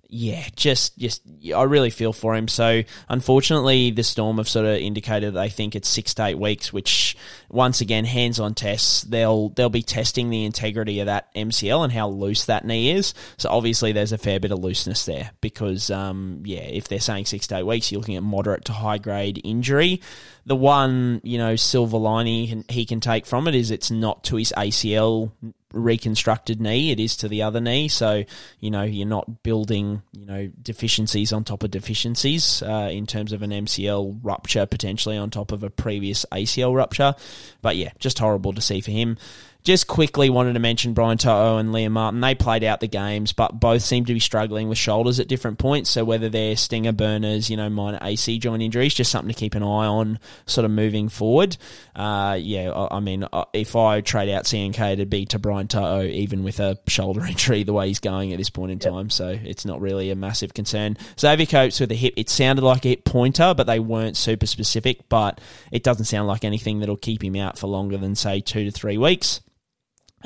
yeah, 0.09 0.47
just 0.55 0.97
just 0.99 1.23
I 1.55 1.65
really 1.65 1.91
feel 1.91 2.13
for 2.13 2.35
him. 2.35 2.49
So 2.49 2.83
unfortunately, 3.09 3.91
the 3.91 4.05
Storm 4.05 4.37
have 4.37 4.49
sort 4.49 4.67
of 4.67 4.77
indicated 4.77 5.35
they 5.35 5.49
think 5.49 5.75
it's 5.75 5.89
six 5.89 6.15
to 6.15 6.27
eight 6.27 6.39
weeks, 6.39 6.73
which 6.73 7.17
once 7.49 7.81
again, 7.81 8.05
hands-on 8.05 8.55
tests. 8.55 9.03
They'll 9.03 9.49
they'll 9.51 9.69
be 9.69 9.83
testing 9.83 10.31
the 10.31 10.45
integrity 10.45 11.01
of 11.01 11.07
that 11.07 11.35
MCL 11.35 11.85
and 11.85 11.93
how 11.93 12.09
loose 12.09 12.45
that 12.47 12.65
knee 12.65 12.93
is. 12.93 13.15
So 13.37 13.51
obviously, 13.51 13.93
there's 13.93 14.13
a 14.13 14.19
fair 14.19 14.39
bit 14.39 14.53
of 14.53 14.61
looseness 14.61 15.05
there 15.07 15.31
because 15.41 15.91
um, 15.91 16.43
yeah, 16.45 16.61
if 16.61 16.87
they're 16.89 17.01
saying 17.01 17.27
six 17.27 17.49
to 17.49 17.59
eight 17.59 17.65
weeks, 17.65 17.91
you're 17.91 18.01
looking 18.01 18.17
at 18.17 18.23
moderate 18.23 18.65
to 18.67 18.73
high 18.73 18.99
grade 18.99 19.41
injury. 19.43 20.01
The 20.45 20.57
one 20.57 21.21
you 21.25 21.39
know 21.39 21.57
silver 21.57 21.99
lining 21.99 22.65
he 22.69 22.87
can 22.87 23.01
take 23.01 23.27
from 23.27 23.49
it 23.49 23.57
is 23.57 23.73
it's 23.73 23.91
not 23.91 24.23
to 24.25 24.37
his 24.37 24.53
ACL 24.57 25.33
reconstructed 25.73 26.61
knee, 26.61 26.91
it 26.91 27.01
is 27.01 27.17
to 27.17 27.29
the 27.29 27.43
other 27.43 27.61
knee. 27.61 27.89
So, 27.89 28.25
you 28.61 28.71
know, 28.71 28.83
you're 28.83 29.07
not 29.07 29.43
building, 29.43 30.03
you 30.13 30.27
know, 30.27 30.51
deficiencies 30.63 31.33
on 31.33 31.45
top 31.45 31.63
of 31.63 31.71
deficiencies 31.71 32.63
uh, 32.63 32.89
in 32.91 33.07
terms 33.07 33.33
of 33.33 33.43
an 33.43 33.51
MCL 33.51 34.21
rupture 34.23 34.67
potentially 34.67 35.17
on 35.17 35.31
top 35.31 35.53
of 35.53 35.63
a 35.63 35.71
previous 35.71 36.25
ACL 36.33 36.75
rupture. 36.75 37.15
But 37.63 37.77
yeah, 37.77 37.91
just 37.99 38.19
horrible 38.19 38.53
to 38.53 38.61
see 38.61 38.81
for 38.81 38.91
him. 38.91 39.19
Just 39.67 39.89
quickly 39.89 40.31
wanted 40.31 40.53
to 40.53 40.61
mention 40.61 40.95
Brian 40.95 41.19
To'o 41.19 41.59
and 41.59 41.71
Liam 41.71 41.91
Martin. 41.91 42.21
They 42.21 42.37
played 42.37 42.63
out 42.63 42.79
the 42.79 42.87
games, 42.87 43.33
but 43.33 43.59
both 43.59 43.83
seem 43.83 44.05
to 44.05 44.15
be 44.15 44.21
struggling 44.21 44.69
with 44.69 44.79
shoulders 44.79 45.19
at 45.19 45.27
different 45.27 45.59
points. 45.59 45.91
So 45.91 46.05
whether 46.05 46.29
they're 46.29 46.55
stinger 46.55 46.93
burners, 46.93 47.51
you 47.51 47.57
know, 47.57 47.69
minor 47.69 47.99
AC 48.01 48.39
joint 48.39 48.63
injuries, 48.63 48.95
just 48.95 49.11
something 49.11 49.35
to 49.35 49.37
keep 49.37 49.57
an 49.57 49.65
eye 49.65 49.87
on, 49.87 50.21
sort 50.47 50.67
of 50.67 50.71
moving 50.71 51.09
forward. 51.09 51.57
Uh, 51.97 52.39
yeah, 52.41 52.71
I, 52.71 52.99
I 52.99 53.01
mean, 53.01 53.27
uh, 53.33 53.47
if 53.53 53.75
I 53.75 54.03
trade 54.03 54.29
out 54.29 54.45
CNK, 54.45 54.93
it'd 54.93 55.11
be 55.11 55.27
to 55.27 55.41
Brian 55.41 55.67
To'o, 55.67 56.03
even 56.05 56.45
with 56.45 56.61
a 56.61 56.79
shoulder 56.87 57.27
injury, 57.27 57.65
the 57.65 57.73
way 57.73 57.89
he's 57.89 57.99
going 57.99 58.33
at 58.33 58.39
this 58.39 58.51
point 58.51 58.71
in 58.71 58.79
yep. 58.79 58.93
time. 58.93 59.11
So 59.11 59.31
it's 59.31 59.65
not 59.65 59.81
really 59.81 60.13
a 60.13 60.15
massive 60.15 60.55
concern. 60.55 60.97
Xavier 61.19 61.47
Coates 61.47 61.81
with 61.81 61.91
a 61.91 61.97
hip, 61.97 62.15
it 62.17 62.31
sounded 62.31 62.65
like 62.65 62.85
a 62.85 62.91
hip 62.91 63.05
pointer, 63.05 63.53
but 63.53 63.67
they 63.67 63.81
weren't 63.81 64.17
super 64.17 64.47
specific. 64.47 65.09
But 65.09 65.41
it 65.73 65.83
doesn't 65.83 66.05
sound 66.05 66.29
like 66.29 66.45
anything 66.45 66.79
that'll 66.79 66.97
keep 66.97 67.25
him 67.25 67.35
out 67.35 67.59
for 67.59 67.67
longer 67.67 67.97
than 67.97 68.15
say 68.15 68.39
two 68.39 68.65
to 68.67 68.71
three 68.71 68.97
weeks. 68.97 69.41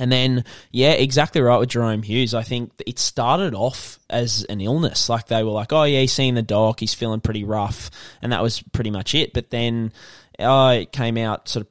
And 0.00 0.10
then, 0.10 0.44
yeah, 0.72 0.92
exactly 0.92 1.42
right 1.42 1.58
with 1.58 1.68
Jerome 1.68 2.02
Hughes. 2.02 2.32
I 2.32 2.42
think 2.42 2.72
it 2.86 2.98
started 2.98 3.54
off 3.54 3.98
as 4.08 4.44
an 4.44 4.60
illness. 4.60 5.08
Like 5.10 5.26
they 5.26 5.44
were 5.44 5.50
like, 5.50 5.72
oh, 5.72 5.84
yeah, 5.84 6.00
he's 6.00 6.12
seeing 6.12 6.34
the 6.34 6.42
doc, 6.42 6.80
he's 6.80 6.94
feeling 6.94 7.20
pretty 7.20 7.44
rough. 7.44 7.90
And 8.22 8.32
that 8.32 8.42
was 8.42 8.62
pretty 8.62 8.90
much 8.90 9.14
it. 9.14 9.34
But 9.34 9.50
then 9.50 9.92
uh, 10.38 10.78
it 10.80 10.92
came 10.92 11.18
out 11.18 11.48
sort 11.48 11.62
of 11.62 11.68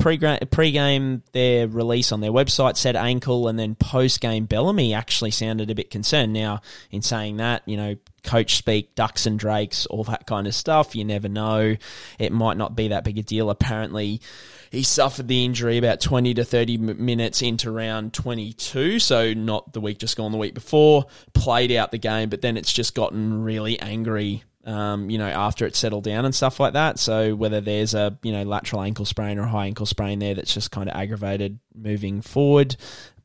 pre-game. 0.52 1.24
Their 1.32 1.68
release 1.68 2.12
on 2.12 2.22
their 2.22 2.32
website 2.32 2.78
said 2.78 2.96
ankle, 2.96 3.48
and 3.48 3.58
then 3.58 3.74
post-game 3.74 4.46
Bellamy 4.46 4.94
actually 4.94 5.32
sounded 5.32 5.72
a 5.72 5.76
bit 5.76 5.90
concerned. 5.90 6.32
Now, 6.32 6.62
in 6.92 7.02
saying 7.02 7.38
that, 7.38 7.64
you 7.66 7.78
know, 7.78 7.96
coach 8.24 8.58
speak, 8.58 8.94
ducks 8.94 9.26
and 9.26 9.40
drakes, 9.40 9.88
all 9.88 10.04
that 10.04 10.28
kind 10.28 10.46
of 10.46 10.54
stuff. 10.54 10.96
You 10.96 11.04
never 11.04 11.28
know. 11.28 11.78
It 12.20 12.32
might 12.32 12.58
not 12.58 12.76
be 12.76 12.90
that 12.90 13.04
big 13.04 13.18
a 13.18 13.24
deal. 13.24 13.50
Apparently, 13.50 14.22
he 14.70 14.84
suffered 14.84 15.28
the 15.28 15.46
injury 15.46 15.78
about 15.78 16.00
20 16.00 16.36
to 16.36 16.46
30 16.46 16.78
minutes 16.78 17.42
into 17.42 17.72
round 17.72 18.14
22, 18.14 19.00
so 19.00 19.34
not 19.34 19.74
the 19.74 19.82
week 19.82 19.98
just 19.98 20.16
gone, 20.16 20.32
the 20.32 20.38
week 20.38 20.54
before. 20.54 21.06
Played 21.34 21.72
out 21.72 21.92
the 21.92 21.98
game, 21.98 22.30
but 22.30 22.42
then 22.42 22.58
it's 22.58 22.72
just 22.72 22.96
gotten 22.96 23.44
really 23.44 23.80
angry. 23.80 24.44
Um, 24.66 25.10
you 25.10 25.18
know, 25.18 25.28
after 25.28 25.66
it 25.66 25.76
settled 25.76 26.04
down 26.04 26.26
and 26.26 26.36
stuff 26.36 26.60
like 26.60 26.74
that. 26.74 27.00
So 27.00 27.34
whether 27.34 27.62
there's 27.62 27.96
a 27.96 28.20
you 28.22 28.32
know 28.32 28.44
lateral 28.44 28.84
ankle 28.84 29.06
sprain 29.06 29.40
or 29.40 29.46
high 29.46 29.66
ankle 29.66 29.88
sprain 29.88 30.20
there 30.20 30.36
that's 30.36 30.54
just 30.54 30.70
kind 30.70 30.90
of 30.90 30.96
aggravated 30.96 31.60
moving 31.74 32.22
forward, 32.22 32.76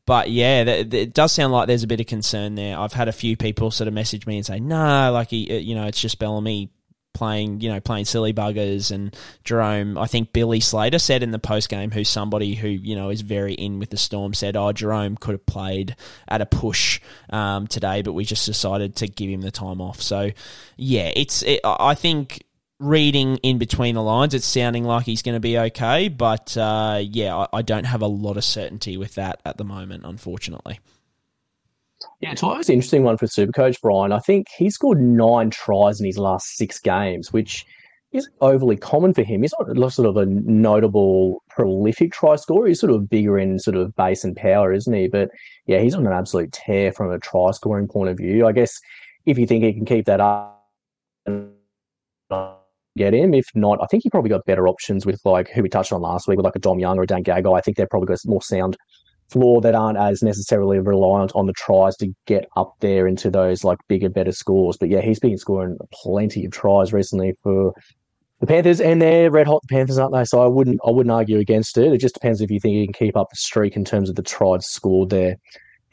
but 0.05 0.29
yeah, 0.29 0.61
it 0.63 1.13
does 1.13 1.31
sound 1.31 1.51
like 1.51 1.67
there's 1.67 1.83
a 1.83 1.87
bit 1.87 1.99
of 1.99 2.05
concern 2.05 2.55
there. 2.55 2.79
I've 2.79 2.93
had 2.93 3.07
a 3.07 3.11
few 3.11 3.35
people 3.35 3.69
sort 3.69 3.87
of 3.87 3.93
message 3.93 4.27
me 4.27 4.37
and 4.37 4.45
say, 4.45 4.59
"No, 4.59 4.77
nah, 4.77 5.09
like 5.09 5.29
he, 5.29 5.49
uh, 5.51 5.59
you 5.59 5.75
know, 5.75 5.85
it's 5.85 5.99
just 5.99 6.19
Bellamy 6.19 6.69
playing, 7.15 7.61
you 7.61 7.71
know, 7.71 7.79
playing 7.79 8.05
silly 8.05 8.31
buggers." 8.31 8.91
And 8.91 9.15
Jerome, 9.43 9.97
I 9.97 10.05
think 10.05 10.33
Billy 10.33 10.59
Slater 10.59 10.99
said 10.99 11.23
in 11.23 11.31
the 11.31 11.39
post 11.39 11.69
game, 11.69 11.89
who's 11.89 12.09
somebody 12.09 12.53
who 12.53 12.67
you 12.67 12.95
know 12.95 13.09
is 13.09 13.21
very 13.21 13.53
in 13.53 13.79
with 13.79 13.89
the 13.89 13.97
Storm, 13.97 14.35
said, 14.35 14.55
"Oh, 14.55 14.71
Jerome 14.71 15.17
could 15.17 15.33
have 15.33 15.45
played 15.47 15.95
at 16.27 16.41
a 16.41 16.45
push 16.45 17.01
um, 17.31 17.65
today, 17.65 18.03
but 18.03 18.13
we 18.13 18.23
just 18.23 18.45
decided 18.45 18.97
to 18.97 19.07
give 19.07 19.29
him 19.29 19.41
the 19.41 19.51
time 19.51 19.81
off." 19.81 20.01
So, 20.01 20.29
yeah, 20.77 21.11
it's. 21.15 21.41
It, 21.41 21.61
I 21.63 21.95
think 21.95 22.43
reading 22.79 23.37
in 23.37 23.57
between 23.57 23.95
the 23.95 24.03
lines, 24.03 24.33
it's 24.33 24.45
sounding 24.45 24.83
like 24.83 25.05
he's 25.05 25.21
going 25.21 25.35
to 25.35 25.39
be 25.39 25.57
okay. 25.57 26.09
But 26.09 26.55
uh, 26.57 27.01
yeah, 27.01 27.35
I, 27.35 27.47
I, 27.53 27.61
don't 27.61 27.85
have 27.85 28.01
a 28.01 28.07
lot 28.07 28.37
of 28.37 28.43
certainty 28.43 28.97
with 28.97 29.15
that 29.15 29.41
at 29.45 29.57
the 29.57 29.63
moment, 29.63 30.03
unfortunately. 30.05 30.79
Yeah, 32.21 32.31
it's 32.31 32.41
an 32.41 32.73
interesting 32.73 33.03
one 33.03 33.17
for 33.17 33.27
Supercoach 33.27 33.81
Brian. 33.81 34.11
I 34.11 34.19
think 34.19 34.47
he 34.57 34.69
scored 34.69 35.01
nine 35.01 35.49
tries 35.49 35.99
in 35.99 36.05
his 36.05 36.17
last 36.17 36.55
six 36.55 36.79
games, 36.79 37.33
which 37.33 37.65
isn't 38.13 38.33
overly 38.41 38.77
common 38.77 39.13
for 39.13 39.23
him. 39.23 39.41
He's 39.41 39.53
not 39.59 39.93
sort 39.93 40.07
of 40.07 40.15
a 40.15 40.25
notable, 40.25 41.43
prolific 41.49 42.13
try 42.13 42.37
scorer. 42.37 42.67
He's 42.67 42.79
sort 42.79 42.93
of 42.93 43.09
bigger 43.09 43.37
in 43.37 43.59
sort 43.59 43.75
of 43.75 43.95
base 43.95 44.23
and 44.23 44.35
power, 44.35 44.71
isn't 44.71 44.93
he? 44.93 45.07
But 45.07 45.29
yeah, 45.67 45.79
he's 45.79 45.95
on 45.95 46.07
an 46.07 46.13
absolute 46.13 46.53
tear 46.53 46.93
from 46.93 47.11
a 47.11 47.19
try 47.19 47.51
scoring 47.51 47.87
point 47.87 48.09
of 48.09 48.17
view. 48.17 48.47
I 48.47 48.53
guess 48.53 48.79
if 49.25 49.37
you 49.37 49.45
think 49.45 49.63
he 49.63 49.73
can 49.73 49.85
keep 49.85 50.05
that 50.05 50.21
up 50.21 50.55
get 52.97 53.13
him. 53.13 53.33
If 53.33 53.47
not, 53.55 53.79
I 53.81 53.87
think 53.87 54.03
he 54.03 54.09
probably 54.09 54.29
got 54.29 54.45
better 54.45 54.67
options 54.67 55.05
with 55.05 55.19
like 55.25 55.49
who 55.49 55.61
we 55.61 55.69
touched 55.69 55.91
on 55.91 56.01
last 56.01 56.27
week 56.27 56.37
with 56.37 56.45
like 56.45 56.55
a 56.55 56.59
Dom 56.59 56.79
Young 56.79 56.97
or 56.97 57.03
a 57.03 57.07
Dan 57.07 57.23
Gagai. 57.23 57.57
I 57.57 57.61
think 57.61 57.77
they've 57.77 57.89
probably 57.89 58.07
got 58.07 58.19
more 58.25 58.41
sound 58.41 58.77
floor 59.29 59.61
that 59.61 59.75
aren't 59.75 59.97
as 59.97 60.21
necessarily 60.21 60.79
reliant 60.79 61.31
on 61.35 61.45
the 61.45 61.53
tries 61.53 61.95
to 61.97 62.13
get 62.25 62.47
up 62.55 62.75
there 62.79 63.07
into 63.07 63.29
those 63.29 63.63
like 63.63 63.79
bigger, 63.87 64.09
better 64.09 64.31
scores. 64.31 64.77
But 64.77 64.89
yeah, 64.89 65.01
he's 65.01 65.19
been 65.19 65.37
scoring 65.37 65.77
plenty 65.91 66.45
of 66.45 66.51
tries 66.51 66.93
recently 66.93 67.33
for 67.43 67.73
the 68.39 68.47
Panthers, 68.47 68.81
and 68.81 69.01
they're 69.01 69.31
red 69.31 69.47
hot. 69.47 69.61
The 69.67 69.75
Panthers, 69.75 69.97
aren't 69.97 70.13
they? 70.13 70.25
So 70.25 70.41
I 70.41 70.47
wouldn't, 70.47 70.79
I 70.85 70.91
wouldn't 70.91 71.13
argue 71.13 71.39
against 71.39 71.77
it. 71.77 71.91
It 71.91 71.99
just 71.99 72.15
depends 72.15 72.41
if 72.41 72.51
you 72.51 72.59
think 72.59 72.75
he 72.75 72.85
can 72.85 72.93
keep 72.93 73.17
up 73.17 73.29
the 73.29 73.37
streak 73.37 73.75
in 73.75 73.85
terms 73.85 74.09
of 74.09 74.15
the 74.15 74.21
tries 74.21 74.67
scored 74.67 75.09
there. 75.09 75.37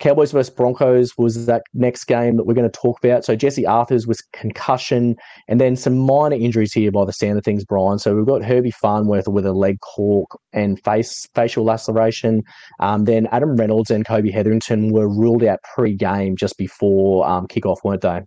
Cowboys 0.02 0.32
versus 0.32 0.52
Broncos 0.52 1.16
was 1.16 1.46
that 1.46 1.62
next 1.74 2.04
game 2.04 2.36
that 2.36 2.44
we're 2.44 2.54
going 2.54 2.68
to 2.68 2.80
talk 2.80 2.98
about. 3.02 3.24
So 3.24 3.36
Jesse 3.36 3.62
Arthars 3.62 4.06
was 4.06 4.20
concussion 4.32 5.14
and 5.46 5.60
then 5.60 5.76
some 5.76 5.96
minor 5.96 6.34
injuries 6.34 6.72
here 6.72 6.90
by 6.90 7.04
the 7.04 7.12
sound 7.12 7.38
of 7.38 7.44
things, 7.44 7.64
Brian. 7.64 8.00
So 8.00 8.16
we've 8.16 8.26
got 8.26 8.42
Herbie 8.42 8.72
Farnworth 8.72 9.28
with 9.28 9.46
a 9.46 9.52
leg 9.52 9.78
cork 9.80 10.28
and 10.52 10.82
face 10.82 11.28
facial 11.36 11.64
laceration. 11.64 12.42
Um, 12.80 13.04
then 13.04 13.28
Adam 13.30 13.54
Reynolds 13.54 13.92
and 13.92 14.04
Kobe 14.04 14.32
Hetherington 14.32 14.92
were 14.92 15.08
ruled 15.08 15.44
out 15.44 15.60
pre-game 15.74 16.34
just 16.36 16.58
before 16.58 17.24
um, 17.24 17.46
kickoff, 17.46 17.76
weren't 17.84 18.02
they? 18.02 18.22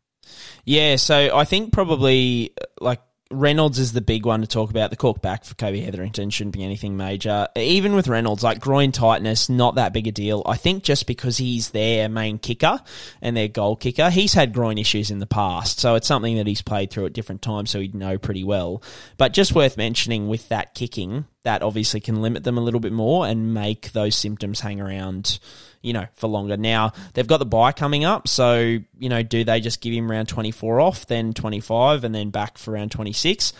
Yeah, 0.63 0.95
so 0.95 1.35
I 1.35 1.43
think 1.43 1.73
probably 1.73 2.53
like 2.79 3.01
Reynolds 3.35 3.79
is 3.79 3.93
the 3.93 4.01
big 4.01 4.25
one 4.25 4.41
to 4.41 4.47
talk 4.47 4.69
about. 4.69 4.89
The 4.89 4.95
cork 4.95 5.21
back 5.21 5.43
for 5.43 5.55
Kobe 5.55 5.81
Hetherington 5.81 6.29
shouldn't 6.29 6.55
be 6.55 6.63
anything 6.63 6.97
major. 6.97 7.47
Even 7.55 7.95
with 7.95 8.07
Reynolds, 8.07 8.43
like 8.43 8.59
groin 8.59 8.91
tightness, 8.91 9.49
not 9.49 9.75
that 9.75 9.93
big 9.93 10.07
a 10.07 10.11
deal. 10.11 10.41
I 10.45 10.57
think 10.57 10.83
just 10.83 11.05
because 11.07 11.37
he's 11.37 11.71
their 11.71 12.09
main 12.09 12.39
kicker 12.39 12.79
and 13.21 13.35
their 13.35 13.47
goal 13.47 13.75
kicker, 13.75 14.09
he's 14.09 14.33
had 14.33 14.53
groin 14.53 14.77
issues 14.77 15.11
in 15.11 15.19
the 15.19 15.25
past. 15.25 15.79
So 15.79 15.95
it's 15.95 16.07
something 16.07 16.37
that 16.37 16.47
he's 16.47 16.61
played 16.61 16.91
through 16.91 17.07
at 17.07 17.13
different 17.13 17.41
times, 17.41 17.69
so 17.69 17.79
he'd 17.79 17.95
know 17.95 18.17
pretty 18.17 18.43
well. 18.43 18.81
But 19.17 19.33
just 19.33 19.53
worth 19.53 19.77
mentioning 19.77 20.27
with 20.27 20.49
that 20.49 20.73
kicking, 20.73 21.25
that 21.45 21.63
obviously 21.63 22.01
can 22.01 22.21
limit 22.21 22.43
them 22.43 22.57
a 22.57 22.61
little 22.61 22.79
bit 22.79 22.91
more 22.91 23.25
and 23.25 23.53
make 23.53 23.91
those 23.93 24.15
symptoms 24.15 24.59
hang 24.59 24.81
around, 24.81 25.39
you 25.81 25.93
know, 25.93 26.07
for 26.13 26.27
longer. 26.27 26.57
Now, 26.57 26.91
they've 27.13 27.25
got 27.25 27.37
the 27.37 27.45
bye 27.45 27.71
coming 27.71 28.03
up, 28.03 28.27
so, 28.27 28.59
you 28.99 29.09
know, 29.09 29.23
do 29.23 29.43
they 29.43 29.61
just 29.61 29.79
give 29.79 29.93
him 29.93 30.11
round 30.11 30.27
24 30.27 30.81
off, 30.81 31.05
then 31.05 31.33
25, 31.33 32.03
and 32.03 32.13
then 32.13 32.31
back 32.31 32.57
for 32.57 32.71
round 32.71 32.91
26? 32.91 33.53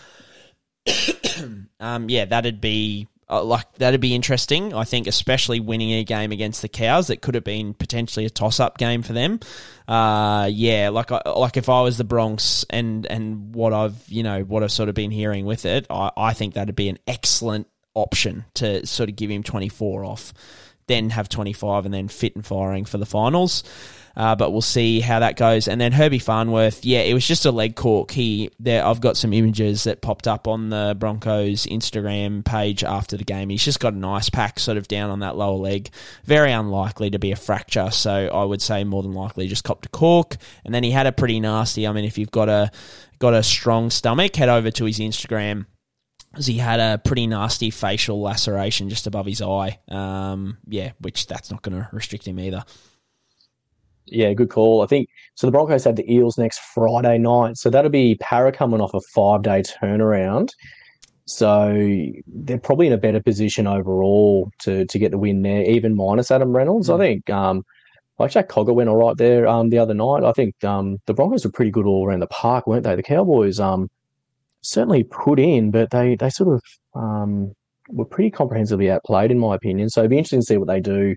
um, 1.80 2.08
yeah, 2.08 2.24
that'd 2.26 2.60
be. 2.60 3.08
Uh, 3.28 3.42
like 3.42 3.72
that'd 3.74 4.00
be 4.00 4.14
interesting. 4.14 4.72
I 4.72 4.84
think, 4.84 5.08
especially 5.08 5.58
winning 5.58 5.90
a 5.94 6.04
game 6.04 6.30
against 6.30 6.62
the 6.62 6.68
Cows, 6.68 7.08
that 7.08 7.22
could 7.22 7.34
have 7.34 7.42
been 7.42 7.74
potentially 7.74 8.24
a 8.24 8.30
toss-up 8.30 8.78
game 8.78 9.02
for 9.02 9.14
them. 9.14 9.40
Uh, 9.88 10.48
yeah, 10.48 10.90
like 10.90 11.10
I, 11.10 11.20
like 11.30 11.56
if 11.56 11.68
I 11.68 11.82
was 11.82 11.98
the 11.98 12.04
Bronx 12.04 12.64
and 12.70 13.04
and 13.06 13.52
what 13.52 13.72
I've 13.72 14.00
you 14.06 14.22
know 14.22 14.42
what 14.42 14.62
I've 14.62 14.70
sort 14.70 14.88
of 14.88 14.94
been 14.94 15.10
hearing 15.10 15.44
with 15.44 15.64
it, 15.64 15.88
I, 15.90 16.12
I 16.16 16.34
think 16.34 16.54
that'd 16.54 16.76
be 16.76 16.88
an 16.88 17.00
excellent 17.08 17.66
option 17.96 18.44
to 18.54 18.86
sort 18.86 19.08
of 19.08 19.16
give 19.16 19.30
him 19.30 19.42
24 19.42 20.04
off, 20.04 20.32
then 20.86 21.10
have 21.10 21.28
25 21.28 21.86
and 21.86 21.94
then 21.94 22.08
fit 22.08 22.36
and 22.36 22.46
firing 22.46 22.84
for 22.84 22.98
the 22.98 23.06
finals. 23.06 23.64
Uh, 24.16 24.34
but 24.34 24.50
we'll 24.50 24.62
see 24.62 25.00
how 25.00 25.20
that 25.20 25.36
goes. 25.36 25.68
And 25.68 25.78
then 25.78 25.92
Herbie 25.92 26.18
Farnworth, 26.18 26.86
yeah, 26.86 27.00
it 27.00 27.12
was 27.12 27.26
just 27.26 27.44
a 27.44 27.50
leg 27.50 27.76
cork. 27.76 28.10
He 28.10 28.50
there, 28.58 28.84
I've 28.84 29.00
got 29.02 29.18
some 29.18 29.34
images 29.34 29.84
that 29.84 30.00
popped 30.00 30.26
up 30.26 30.48
on 30.48 30.70
the 30.70 30.96
Broncos 30.98 31.66
Instagram 31.66 32.42
page 32.42 32.82
after 32.82 33.18
the 33.18 33.24
game. 33.24 33.50
He's 33.50 33.64
just 33.64 33.78
got 33.78 33.92
an 33.92 34.04
ice 34.04 34.30
pack 34.30 34.58
sort 34.58 34.78
of 34.78 34.88
down 34.88 35.10
on 35.10 35.20
that 35.20 35.36
lower 35.36 35.58
leg. 35.58 35.90
Very 36.24 36.50
unlikely 36.50 37.10
to 37.10 37.18
be 37.18 37.30
a 37.30 37.36
fracture, 37.36 37.90
so 37.90 38.28
I 38.32 38.44
would 38.44 38.62
say 38.62 38.84
more 38.84 39.02
than 39.02 39.12
likely 39.12 39.48
just 39.48 39.64
copped 39.64 39.84
a 39.84 39.90
cork. 39.90 40.36
And 40.64 40.74
then 40.74 40.82
he 40.82 40.92
had 40.92 41.06
a 41.06 41.12
pretty 41.12 41.38
nasty. 41.38 41.86
I 41.86 41.92
mean, 41.92 42.06
if 42.06 42.16
you've 42.16 42.30
got 42.30 42.48
a 42.48 42.70
got 43.18 43.34
a 43.34 43.42
strong 43.42 43.90
stomach, 43.90 44.34
head 44.34 44.48
over 44.48 44.70
to 44.70 44.86
his 44.86 44.98
Instagram 44.98 45.66
he 46.44 46.58
had 46.58 46.80
a 46.80 46.98
pretty 46.98 47.26
nasty 47.26 47.70
facial 47.70 48.20
laceration 48.20 48.90
just 48.90 49.06
above 49.06 49.26
his 49.26 49.40
eye. 49.40 49.78
Um, 49.88 50.58
yeah, 50.66 50.92
which 50.98 51.26
that's 51.26 51.50
not 51.50 51.62
going 51.62 51.80
to 51.80 51.88
restrict 51.92 52.26
him 52.26 52.38
either. 52.38 52.64
Yeah, 54.06 54.32
good 54.34 54.50
call. 54.50 54.82
I 54.82 54.86
think 54.86 55.08
so. 55.34 55.46
The 55.46 55.50
Broncos 55.50 55.84
have 55.84 55.96
the 55.96 56.12
Eels 56.12 56.38
next 56.38 56.60
Friday 56.74 57.18
night, 57.18 57.56
so 57.56 57.70
that'll 57.70 57.90
be 57.90 58.16
Parra 58.20 58.52
coming 58.52 58.80
off 58.80 58.94
a 58.94 59.00
five 59.00 59.42
day 59.42 59.62
turnaround. 59.62 60.50
So 61.24 61.74
they're 62.28 62.58
probably 62.58 62.86
in 62.86 62.92
a 62.92 62.98
better 62.98 63.20
position 63.20 63.66
overall 63.66 64.50
to 64.60 64.84
to 64.86 64.98
get 64.98 65.10
the 65.10 65.18
win 65.18 65.42
there, 65.42 65.62
even 65.62 65.96
minus 65.96 66.30
Adam 66.30 66.54
Reynolds. 66.54 66.88
Mm. 66.88 66.94
I 66.94 66.98
think 66.98 67.30
um, 67.30 67.64
like 68.18 68.30
Jack 68.30 68.48
Cogger 68.48 68.74
went 68.74 68.88
all 68.88 68.96
right 68.96 69.16
there 69.16 69.48
um, 69.48 69.70
the 69.70 69.78
other 69.78 69.94
night. 69.94 70.22
I 70.22 70.32
think 70.32 70.62
um, 70.64 70.98
the 71.06 71.14
Broncos 71.14 71.44
were 71.44 71.50
pretty 71.50 71.72
good 71.72 71.86
all 71.86 72.06
around 72.06 72.20
the 72.20 72.28
park, 72.28 72.66
weren't 72.66 72.84
they? 72.84 72.94
The 72.94 73.02
Cowboys 73.02 73.58
um, 73.58 73.90
certainly 74.62 75.04
put 75.04 75.38
in, 75.38 75.70
but 75.70 75.90
they 75.90 76.16
they 76.16 76.30
sort 76.30 76.54
of 76.54 76.62
um, 76.94 77.52
were 77.88 78.04
pretty 78.04 78.30
comprehensively 78.30 78.90
outplayed, 78.90 79.30
in 79.30 79.38
my 79.38 79.54
opinion. 79.54 79.88
So 79.88 80.00
it'd 80.00 80.10
be 80.10 80.18
interesting 80.18 80.40
to 80.40 80.46
see 80.46 80.56
what 80.56 80.68
they 80.68 80.80
do 80.80 81.14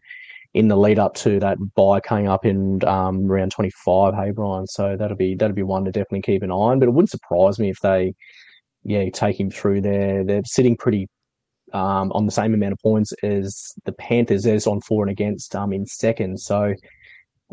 in 0.54 0.67
the 0.67 0.75
lead 0.75 0.97
up 0.97 1.13
to 1.13 1.39
that 1.39 1.58
bye 1.75 1.99
coming 1.99 2.28
up 2.28 2.45
in 2.45 2.84
um, 2.86 3.25
round 3.28 3.52
25. 3.52 4.15
Hey, 4.15 4.32
Brian. 4.32 4.65
So 4.67 4.95
that'll 4.97 5.17
be 5.17 5.36
that'll 5.36 5.56
be 5.56 5.63
one 5.63 5.86
to 5.86 5.91
definitely 5.91 6.21
keep 6.21 6.43
an 6.43 6.52
eye 6.52 6.56
on. 6.56 6.80
But 6.80 6.88
it 6.88 6.91
wouldn't 6.91 7.12
surprise 7.12 7.60
me 7.60 7.69
if 7.69 7.80
they, 7.82 8.13
yeah, 8.84 9.10
take 9.13 9.39
him 9.39 9.52
through 9.52 9.82
there. 9.82 10.23
They're 10.23 10.41
sitting 10.45 10.75
pretty 10.75 11.08
um, 11.73 12.12
on 12.13 12.25
the 12.25 12.32
same 12.32 12.54
amount 12.54 12.73
of 12.73 12.80
points 12.80 13.13
as 13.23 13.73
the 13.86 13.91
Panthers. 13.93 14.43
There's 14.43 14.67
on 14.67 14.82
for 14.82 15.04
and 15.04 15.12
against 15.12 15.56
um, 15.56 15.73
in 15.73 15.86
second. 15.86 16.39
So 16.39 16.73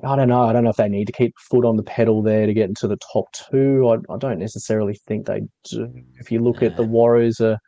I 0.05 0.15
don't 0.15 0.29
know. 0.29 0.43
I 0.43 0.53
don't 0.53 0.65
know 0.65 0.71
if 0.71 0.77
they 0.77 0.89
need 0.89 1.07
to 1.07 1.13
keep 1.13 1.35
foot 1.39 1.65
on 1.65 1.77
the 1.77 1.83
pedal 1.83 2.23
there 2.23 2.47
to 2.47 2.53
get 2.53 2.69
into 2.69 2.87
the 2.87 2.99
top 3.13 3.27
two. 3.33 3.89
I, 3.89 4.13
I 4.13 4.19
don't 4.19 4.39
necessarily 4.39 4.95
think 5.07 5.27
they 5.27 5.43
do. 5.71 5.91
If 6.17 6.31
you 6.31 6.41
look 6.41 6.63
at 6.63 6.77
the 6.77 6.83
Warriors, 6.83 7.41
are, 7.41 7.59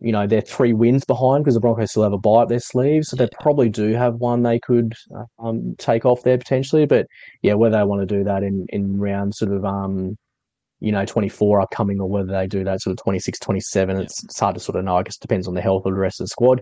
you 0.00 0.10
know, 0.10 0.26
they're 0.26 0.40
three 0.40 0.72
wins 0.72 1.04
behind 1.04 1.44
because 1.44 1.54
the 1.54 1.60
Broncos 1.60 1.90
still 1.90 2.02
have 2.02 2.12
a 2.12 2.18
bite 2.18 2.42
up 2.42 2.48
their 2.48 2.58
sleeve, 2.58 3.04
so 3.04 3.14
they 3.14 3.28
probably 3.40 3.68
do 3.68 3.92
have 3.92 4.16
one 4.16 4.42
they 4.42 4.58
could 4.58 4.94
um, 5.38 5.76
take 5.78 6.04
off 6.04 6.24
there 6.24 6.38
potentially. 6.38 6.84
But 6.84 7.06
yeah, 7.42 7.54
whether 7.54 7.78
they 7.78 7.84
want 7.84 8.06
to 8.06 8.16
do 8.16 8.24
that 8.24 8.42
in 8.42 8.66
in 8.70 8.98
round 8.98 9.34
sort 9.34 9.52
of 9.52 9.64
um, 9.64 10.16
you 10.82 10.90
know, 10.90 11.04
24 11.04 11.60
upcoming 11.60 12.00
or 12.00 12.08
whether 12.08 12.32
they 12.32 12.48
do 12.48 12.64
that 12.64 12.80
sort 12.80 12.90
of 12.90 13.02
26, 13.04 13.38
27, 13.38 13.96
yeah. 13.96 14.02
it's, 14.02 14.24
it's 14.24 14.40
hard 14.40 14.56
to 14.56 14.60
sort 14.60 14.76
of 14.76 14.84
know. 14.84 14.96
I 14.96 15.04
guess 15.04 15.14
it 15.14 15.20
depends 15.20 15.46
on 15.46 15.54
the 15.54 15.60
health 15.60 15.86
of 15.86 15.94
the 15.94 16.00
rest 16.00 16.20
of 16.20 16.24
the 16.24 16.28
squad. 16.28 16.60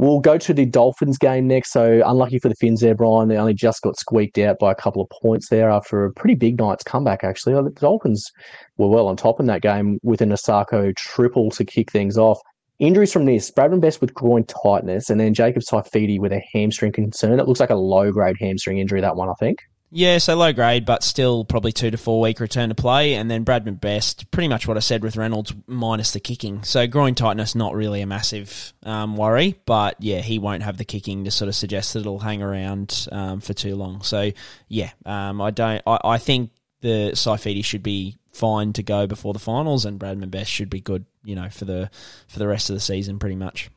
We'll 0.00 0.20
go 0.20 0.38
to 0.38 0.54
the 0.54 0.64
Dolphins 0.64 1.18
game 1.18 1.46
next. 1.46 1.72
So 1.72 2.00
unlucky 2.06 2.38
for 2.38 2.48
the 2.48 2.54
Finns 2.54 2.80
there, 2.80 2.94
Brian. 2.94 3.28
They 3.28 3.36
only 3.36 3.52
just 3.52 3.82
got 3.82 3.98
squeaked 3.98 4.38
out 4.38 4.58
by 4.58 4.72
a 4.72 4.74
couple 4.74 5.02
of 5.02 5.10
points 5.10 5.50
there 5.50 5.68
after 5.68 6.06
a 6.06 6.12
pretty 6.14 6.34
big 6.34 6.58
night's 6.58 6.82
comeback. 6.82 7.22
Actually, 7.22 7.52
the 7.62 7.68
Dolphins 7.78 8.32
were 8.78 8.88
well 8.88 9.08
on 9.08 9.16
top 9.16 9.40
in 9.40 9.46
that 9.48 9.60
game 9.60 9.98
with 10.02 10.22
an 10.22 10.30
Isaako 10.30 10.96
triple 10.96 11.50
to 11.50 11.66
kick 11.66 11.92
things 11.92 12.16
off. 12.16 12.40
injuries 12.78 13.12
from 13.12 13.26
this: 13.26 13.50
Bradman 13.50 13.82
Best 13.82 14.00
with 14.00 14.14
groin 14.14 14.44
tightness, 14.44 15.10
and 15.10 15.20
then 15.20 15.34
Jacob 15.34 15.62
Saifiti 15.62 16.18
with 16.18 16.32
a 16.32 16.40
hamstring 16.52 16.92
concern. 16.92 17.38
It 17.38 17.46
looks 17.46 17.60
like 17.60 17.68
a 17.68 17.74
low 17.74 18.10
grade 18.10 18.36
hamstring 18.40 18.78
injury. 18.78 19.02
That 19.02 19.16
one, 19.16 19.28
I 19.28 19.34
think. 19.38 19.58
Yeah, 19.92 20.18
so 20.18 20.36
low 20.36 20.52
grade, 20.52 20.84
but 20.84 21.02
still 21.02 21.44
probably 21.44 21.72
two 21.72 21.90
to 21.90 21.96
four 21.96 22.20
week 22.20 22.38
return 22.38 22.68
to 22.68 22.76
play. 22.76 23.14
And 23.14 23.28
then 23.28 23.44
Bradman 23.44 23.80
Best, 23.80 24.30
pretty 24.30 24.46
much 24.46 24.68
what 24.68 24.76
I 24.76 24.80
said 24.80 25.02
with 25.02 25.16
Reynolds, 25.16 25.52
minus 25.66 26.12
the 26.12 26.20
kicking. 26.20 26.62
So 26.62 26.86
groin 26.86 27.16
tightness, 27.16 27.56
not 27.56 27.74
really 27.74 28.00
a 28.00 28.06
massive 28.06 28.72
um, 28.84 29.16
worry, 29.16 29.58
but 29.66 29.96
yeah, 29.98 30.20
he 30.20 30.38
won't 30.38 30.62
have 30.62 30.76
the 30.76 30.84
kicking 30.84 31.24
to 31.24 31.32
sort 31.32 31.48
of 31.48 31.56
suggest 31.56 31.94
that 31.94 32.00
it'll 32.00 32.20
hang 32.20 32.40
around 32.40 33.08
um, 33.10 33.40
for 33.40 33.52
too 33.52 33.74
long. 33.74 34.02
So 34.02 34.30
yeah, 34.68 34.90
um, 35.04 35.40
I 35.40 35.50
don't. 35.50 35.82
I, 35.84 35.98
I 36.04 36.18
think 36.18 36.52
the 36.82 37.10
Saifiti 37.14 37.64
should 37.64 37.82
be 37.82 38.16
fine 38.32 38.72
to 38.74 38.84
go 38.84 39.08
before 39.08 39.32
the 39.32 39.40
finals, 39.40 39.84
and 39.84 39.98
Bradman 39.98 40.30
Best 40.30 40.52
should 40.52 40.70
be 40.70 40.80
good, 40.80 41.04
you 41.24 41.34
know, 41.34 41.48
for 41.50 41.64
the 41.64 41.90
for 42.28 42.38
the 42.38 42.46
rest 42.46 42.70
of 42.70 42.74
the 42.74 42.80
season, 42.80 43.18
pretty 43.18 43.36
much. 43.36 43.70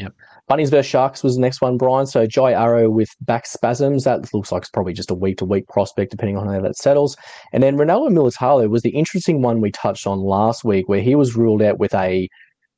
Yep. 0.00 0.14
Bunnies 0.48 0.70
versus 0.70 0.86
Sharks 0.86 1.22
was 1.22 1.34
the 1.34 1.42
next 1.42 1.60
one, 1.60 1.76
Brian. 1.76 2.06
So 2.06 2.26
Jai 2.26 2.52
Arrow 2.52 2.88
with 2.88 3.10
back 3.20 3.46
spasms. 3.46 4.04
That 4.04 4.32
looks 4.32 4.50
like 4.50 4.62
it's 4.62 4.70
probably 4.70 4.94
just 4.94 5.10
a 5.10 5.14
week 5.14 5.38
to 5.38 5.44
week 5.44 5.68
prospect, 5.68 6.10
depending 6.10 6.38
on 6.38 6.46
how 6.46 6.60
that 6.60 6.76
settles. 6.76 7.16
And 7.52 7.62
then 7.62 7.76
Ronaldo 7.76 8.08
Mulitalo 8.08 8.68
was 8.68 8.82
the 8.82 8.90
interesting 8.90 9.42
one 9.42 9.60
we 9.60 9.70
touched 9.70 10.06
on 10.06 10.18
last 10.20 10.64
week, 10.64 10.88
where 10.88 11.02
he 11.02 11.14
was 11.14 11.36
ruled 11.36 11.62
out 11.62 11.78
with 11.78 11.94
a 11.94 12.28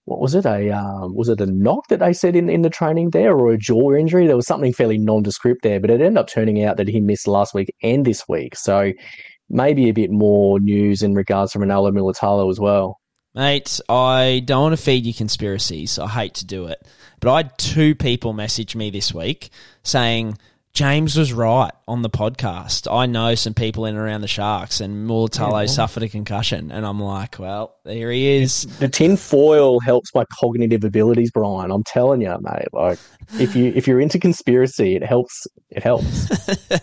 what 0.05 0.21
was 0.21 0.35
it? 0.35 0.45
A 0.45 0.71
um, 0.71 1.15
was 1.15 1.29
it 1.29 1.41
a 1.41 1.47
knock 1.47 1.87
that 1.89 2.01
they 2.01 2.13
said 2.13 2.35
in, 2.35 2.51
in 2.51 2.63
the 2.63 2.71
training 2.71 3.11
there, 3.11 3.37
or 3.37 3.53
a 3.53 3.59
jaw 3.59 3.95
injury? 3.95 4.27
There 4.27 4.37
was 4.37 4.49
something 4.49 4.73
fairly 4.73 4.99
nondescript 4.99 5.63
there, 5.63 5.79
but 5.79 5.91
it 5.91 6.01
ended 6.01 6.19
up 6.19 6.27
turning 6.27 6.65
out 6.65 6.77
that 6.79 6.89
he 6.89 7.01
missed 7.01 7.29
last 7.29 7.55
week 7.55 7.73
and 7.85 8.05
this 8.05 8.29
week. 8.29 8.57
So 8.57 8.93
maybe 9.49 9.89
a 9.89 9.95
bit 9.95 10.11
more 10.11 10.59
news 10.59 11.03
in 11.03 11.15
regards 11.15 11.53
to 11.53 11.61
Ronaldo 11.61 11.93
Mulitalo 11.93 12.51
as 12.51 12.59
well. 12.59 12.99
Mate, 13.35 13.81
I 13.89 14.43
don't 14.45 14.63
want 14.63 14.77
to 14.77 14.83
feed 14.83 15.07
you 15.07 15.15
conspiracies. 15.15 15.99
I 15.99 16.09
hate 16.09 16.35
to 16.35 16.45
do 16.45 16.67
it. 16.67 16.87
But 17.23 17.33
I 17.33 17.37
had 17.37 17.57
two 17.57 17.95
people 17.95 18.33
message 18.33 18.75
me 18.75 18.91
this 18.91 19.15
week 19.15 19.51
saying 19.85 20.39
James 20.73 21.17
was 21.17 21.33
right 21.33 21.71
on 21.87 22.03
the 22.03 22.11
podcast. 22.11 22.91
I 22.91 23.05
know 23.07 23.35
some 23.35 23.53
people 23.53 23.85
in 23.85 23.95
and 23.95 24.03
around 24.03 24.23
the 24.23 24.29
Sharks, 24.29 24.81
and 24.81 25.09
Mulitalo 25.09 25.61
yeah, 25.61 25.67
suffered 25.67 26.03
a 26.03 26.09
concussion, 26.09 26.73
and 26.73 26.87
I'm 26.87 26.99
like, 26.99 27.39
well, 27.39 27.77
there 27.85 28.11
he 28.11 28.43
is. 28.43 28.63
The 28.79 28.89
tin 28.89 29.19
foil 29.19 29.81
helps 29.81 30.15
my 30.15 30.25
cognitive 30.41 30.83
abilities, 30.83 31.31
Brian. 31.31 31.71
I'm 31.71 31.85
telling 31.85 32.23
you, 32.23 32.35
mate. 32.41 32.69
Like, 32.73 32.99
if 33.39 33.55
you 33.55 33.71
if 33.77 33.87
you're 33.87 34.01
into 34.01 34.19
conspiracy, 34.19 34.97
it 34.97 35.05
helps. 35.05 35.47
It 35.69 35.83
helps. 35.83 36.29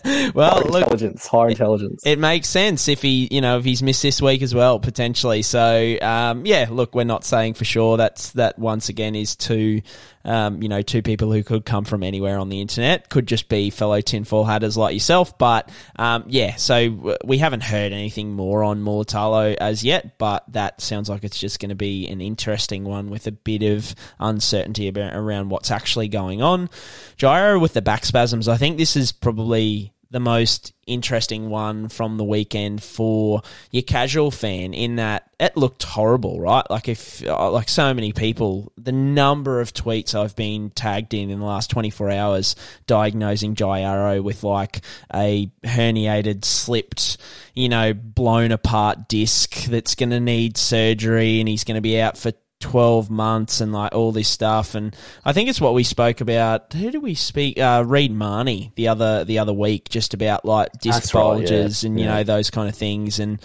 well, 0.34 0.62
look, 0.66 0.82
intelligence, 0.82 1.26
higher 1.26 1.48
intelligence. 1.48 2.02
It 2.06 2.18
makes 2.20 2.48
sense 2.48 2.86
if 2.86 3.02
he, 3.02 3.28
you 3.30 3.40
know, 3.40 3.58
if 3.58 3.64
he's 3.64 3.82
missed 3.82 4.02
this 4.02 4.22
week 4.22 4.42
as 4.42 4.54
well, 4.54 4.78
potentially. 4.78 5.42
So, 5.42 5.96
um, 6.00 6.46
yeah, 6.46 6.68
look, 6.70 6.94
we're 6.94 7.04
not 7.04 7.24
saying 7.24 7.54
for 7.54 7.64
sure. 7.64 7.96
That's 7.96 8.30
that 8.32 8.58
once 8.58 8.88
again 8.88 9.16
is 9.16 9.34
two, 9.34 9.82
um, 10.24 10.62
you 10.62 10.68
know, 10.68 10.82
two 10.82 11.02
people 11.02 11.32
who 11.32 11.42
could 11.42 11.64
come 11.64 11.84
from 11.84 12.02
anywhere 12.02 12.38
on 12.38 12.48
the 12.48 12.60
internet. 12.60 13.08
Could 13.08 13.26
just 13.26 13.48
be 13.48 13.70
fellow 13.70 14.00
tinfoil 14.00 14.44
hatters 14.44 14.76
like 14.76 14.94
yourself. 14.94 15.38
But 15.38 15.70
um, 15.96 16.24
yeah, 16.28 16.56
so 16.56 17.16
we 17.24 17.38
haven't 17.38 17.62
heard 17.62 17.92
anything 17.92 18.32
more 18.32 18.62
on 18.62 18.82
Mulitalo 18.82 19.56
as 19.60 19.82
yet. 19.82 20.18
But 20.18 20.44
that 20.52 20.80
sounds 20.80 21.08
like 21.08 21.24
it's 21.24 21.38
just 21.38 21.60
going 21.60 21.70
to 21.70 21.74
be 21.74 22.08
an 22.08 22.20
interesting 22.20 22.84
one 22.84 23.10
with 23.10 23.26
a 23.26 23.32
bit 23.32 23.62
of 23.62 23.94
uncertainty 24.18 24.88
about, 24.88 25.14
around 25.14 25.48
what's 25.48 25.70
actually 25.70 26.08
going 26.08 26.42
on. 26.42 26.68
Jai 27.16 27.40
Arrow 27.40 27.58
with 27.58 27.74
the 27.74 27.82
back 27.82 28.04
spasms. 28.04 28.48
I 28.48 28.56
think 28.56 28.76
this 28.76 28.96
is 28.96 29.12
probably 29.12 29.92
the 30.10 30.20
most 30.20 30.72
interesting 30.86 31.50
one 31.50 31.88
from 31.88 32.16
the 32.16 32.24
weekend 32.24 32.82
for 32.82 33.42
your 33.70 33.82
casual 33.82 34.30
fan 34.32 34.74
in 34.74 34.96
that 34.96 35.30
it 35.38 35.56
looked 35.56 35.84
horrible, 35.84 36.40
right? 36.40 36.68
Like 36.68 36.88
if 36.88 37.24
uh, 37.26 37.50
like 37.50 37.68
so 37.68 37.94
many 37.94 38.12
people, 38.12 38.72
the 38.76 38.92
number 38.92 39.60
of 39.60 39.72
tweets 39.72 40.14
I've 40.14 40.34
been 40.34 40.70
tagged 40.70 41.14
in 41.14 41.30
in 41.30 41.38
the 41.38 41.46
last 41.46 41.70
24 41.70 42.10
hours 42.10 42.56
diagnosing 42.86 43.54
Jai 43.54 44.18
with 44.18 44.42
like 44.42 44.80
a 45.14 45.50
herniated, 45.64 46.44
slipped, 46.44 47.16
you 47.54 47.68
know, 47.68 47.94
blown 47.94 48.50
apart 48.50 49.08
disc 49.08 49.64
that's 49.64 49.94
going 49.94 50.10
to 50.10 50.20
need 50.20 50.56
surgery 50.56 51.38
and 51.38 51.48
he's 51.48 51.64
going 51.64 51.76
to 51.76 51.80
be 51.80 52.00
out 52.00 52.18
for 52.18 52.32
12 52.60 53.10
months 53.10 53.60
and 53.60 53.72
like 53.72 53.94
all 53.94 54.12
this 54.12 54.28
stuff 54.28 54.74
and 54.74 54.94
I 55.24 55.32
think 55.32 55.48
it's 55.48 55.60
what 55.60 55.74
we 55.74 55.82
spoke 55.82 56.20
about 56.20 56.72
who 56.72 56.90
did 56.90 57.02
we 57.02 57.14
speak 57.14 57.58
uh 57.58 57.82
Reed 57.86 58.12
Mahoney 58.12 58.72
the 58.76 58.88
other 58.88 59.24
the 59.24 59.38
other 59.38 59.52
week 59.52 59.88
just 59.88 60.14
about 60.14 60.44
like 60.44 60.70
disc 60.80 61.12
bulges 61.12 61.50
right, 61.50 61.82
yeah. 61.82 61.88
and 61.88 61.98
you 61.98 62.04
yeah. 62.06 62.14
know 62.16 62.24
those 62.24 62.50
kind 62.50 62.68
of 62.68 62.74
things 62.74 63.18
and 63.18 63.40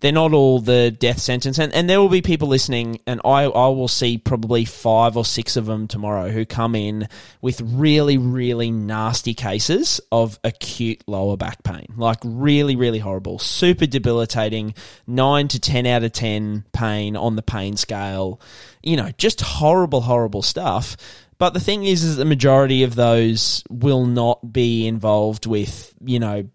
they're 0.00 0.12
not 0.12 0.32
all 0.32 0.60
the 0.60 0.90
death 0.90 1.20
sentence. 1.20 1.58
And, 1.58 1.72
and 1.72 1.88
there 1.88 2.00
will 2.00 2.08
be 2.08 2.22
people 2.22 2.48
listening, 2.48 3.00
and 3.06 3.20
I, 3.24 3.44
I 3.44 3.68
will 3.68 3.88
see 3.88 4.18
probably 4.18 4.64
five 4.64 5.16
or 5.16 5.24
six 5.24 5.56
of 5.56 5.66
them 5.66 5.88
tomorrow 5.88 6.30
who 6.30 6.44
come 6.44 6.74
in 6.74 7.08
with 7.40 7.60
really, 7.60 8.18
really 8.18 8.70
nasty 8.70 9.34
cases 9.34 10.00
of 10.12 10.38
acute 10.44 11.02
lower 11.06 11.36
back 11.36 11.62
pain. 11.62 11.86
Like 11.96 12.18
really, 12.24 12.76
really 12.76 12.98
horrible, 12.98 13.38
super 13.38 13.86
debilitating, 13.86 14.74
nine 15.06 15.48
to 15.48 15.60
10 15.60 15.86
out 15.86 16.04
of 16.04 16.12
10 16.12 16.64
pain 16.72 17.16
on 17.16 17.36
the 17.36 17.42
pain 17.42 17.76
scale. 17.76 18.40
You 18.82 18.96
know, 18.96 19.10
just 19.18 19.40
horrible, 19.40 20.02
horrible 20.02 20.42
stuff. 20.42 20.96
But 21.38 21.52
the 21.52 21.60
thing 21.60 21.84
is, 21.84 22.02
is 22.02 22.16
the 22.16 22.24
majority 22.24 22.82
of 22.82 22.94
those 22.94 23.62
will 23.68 24.06
not 24.06 24.52
be 24.52 24.86
involved 24.86 25.46
with, 25.46 25.94
you 26.02 26.18
know, 26.18 26.48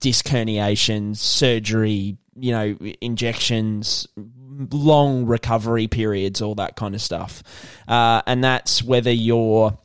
disc 0.00 0.26
herniation, 0.26 1.16
surgery, 1.16 2.16
you 2.40 2.52
know, 2.52 2.76
injections, 3.00 4.06
long 4.72 5.26
recovery 5.26 5.86
periods, 5.86 6.42
all 6.42 6.54
that 6.56 6.76
kind 6.76 6.94
of 6.94 7.00
stuff. 7.00 7.42
Uh, 7.86 8.22
and 8.26 8.42
that's 8.42 8.82
whether 8.82 9.12
you're 9.12 9.76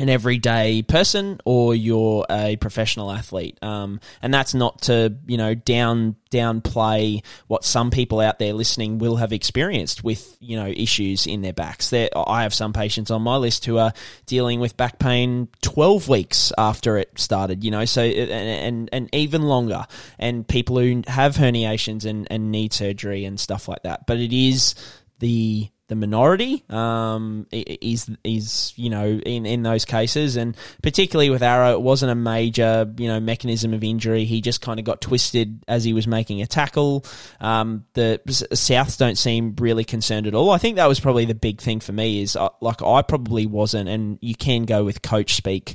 an 0.00 0.08
everyday 0.08 0.80
person 0.80 1.38
or 1.44 1.74
you're 1.74 2.24
a 2.30 2.56
professional 2.56 3.12
athlete. 3.12 3.58
Um, 3.60 4.00
and 4.22 4.32
that's 4.32 4.54
not 4.54 4.80
to, 4.82 5.14
you 5.26 5.36
know, 5.36 5.54
down 5.54 6.16
downplay 6.30 7.22
what 7.48 7.64
some 7.64 7.90
people 7.90 8.18
out 8.20 8.38
there 8.38 8.54
listening 8.54 8.96
will 8.96 9.16
have 9.16 9.30
experienced 9.30 10.02
with, 10.02 10.38
you 10.40 10.56
know, 10.56 10.68
issues 10.68 11.26
in 11.26 11.42
their 11.42 11.52
backs. 11.52 11.90
There, 11.90 12.08
I 12.16 12.44
have 12.44 12.54
some 12.54 12.72
patients 12.72 13.10
on 13.10 13.20
my 13.20 13.36
list 13.36 13.66
who 13.66 13.76
are 13.76 13.92
dealing 14.24 14.58
with 14.58 14.74
back 14.74 14.98
pain 14.98 15.48
12 15.60 16.08
weeks 16.08 16.50
after 16.56 16.96
it 16.96 17.18
started, 17.18 17.62
you 17.62 17.70
know, 17.70 17.84
so, 17.84 18.02
and, 18.02 18.30
and, 18.30 18.88
and 18.92 19.14
even 19.14 19.42
longer. 19.42 19.84
And 20.18 20.48
people 20.48 20.78
who 20.78 21.02
have 21.08 21.36
herniations 21.36 22.06
and, 22.06 22.26
and 22.30 22.50
need 22.50 22.72
surgery 22.72 23.26
and 23.26 23.38
stuff 23.38 23.68
like 23.68 23.82
that. 23.82 24.06
But 24.06 24.18
it 24.18 24.32
is 24.32 24.74
the 25.18 25.68
the 25.90 25.96
minority 25.96 26.62
um, 26.70 27.48
is 27.50 28.08
is 28.22 28.72
you 28.76 28.90
know 28.90 29.04
in, 29.04 29.44
in 29.44 29.64
those 29.64 29.84
cases, 29.84 30.36
and 30.36 30.56
particularly 30.82 31.30
with 31.30 31.42
Arrow, 31.42 31.72
it 31.72 31.82
wasn't 31.82 32.12
a 32.12 32.14
major 32.14 32.88
you 32.96 33.08
know 33.08 33.18
mechanism 33.18 33.74
of 33.74 33.82
injury. 33.82 34.24
He 34.24 34.40
just 34.40 34.60
kind 34.60 34.78
of 34.78 34.86
got 34.86 35.00
twisted 35.00 35.64
as 35.66 35.82
he 35.82 35.92
was 35.92 36.06
making 36.06 36.42
a 36.42 36.46
tackle. 36.46 37.04
Um, 37.40 37.86
the 37.94 38.20
Souths 38.28 38.96
don't 38.96 39.18
seem 39.18 39.56
really 39.58 39.82
concerned 39.82 40.28
at 40.28 40.34
all. 40.34 40.50
I 40.50 40.58
think 40.58 40.76
that 40.76 40.86
was 40.86 41.00
probably 41.00 41.24
the 41.24 41.34
big 41.34 41.60
thing 41.60 41.80
for 41.80 41.92
me 41.92 42.22
is 42.22 42.36
uh, 42.36 42.50
like 42.60 42.82
I 42.82 43.02
probably 43.02 43.46
wasn't, 43.46 43.88
and 43.88 44.16
you 44.22 44.36
can 44.36 44.66
go 44.66 44.84
with 44.84 45.02
coach 45.02 45.34
speak 45.34 45.74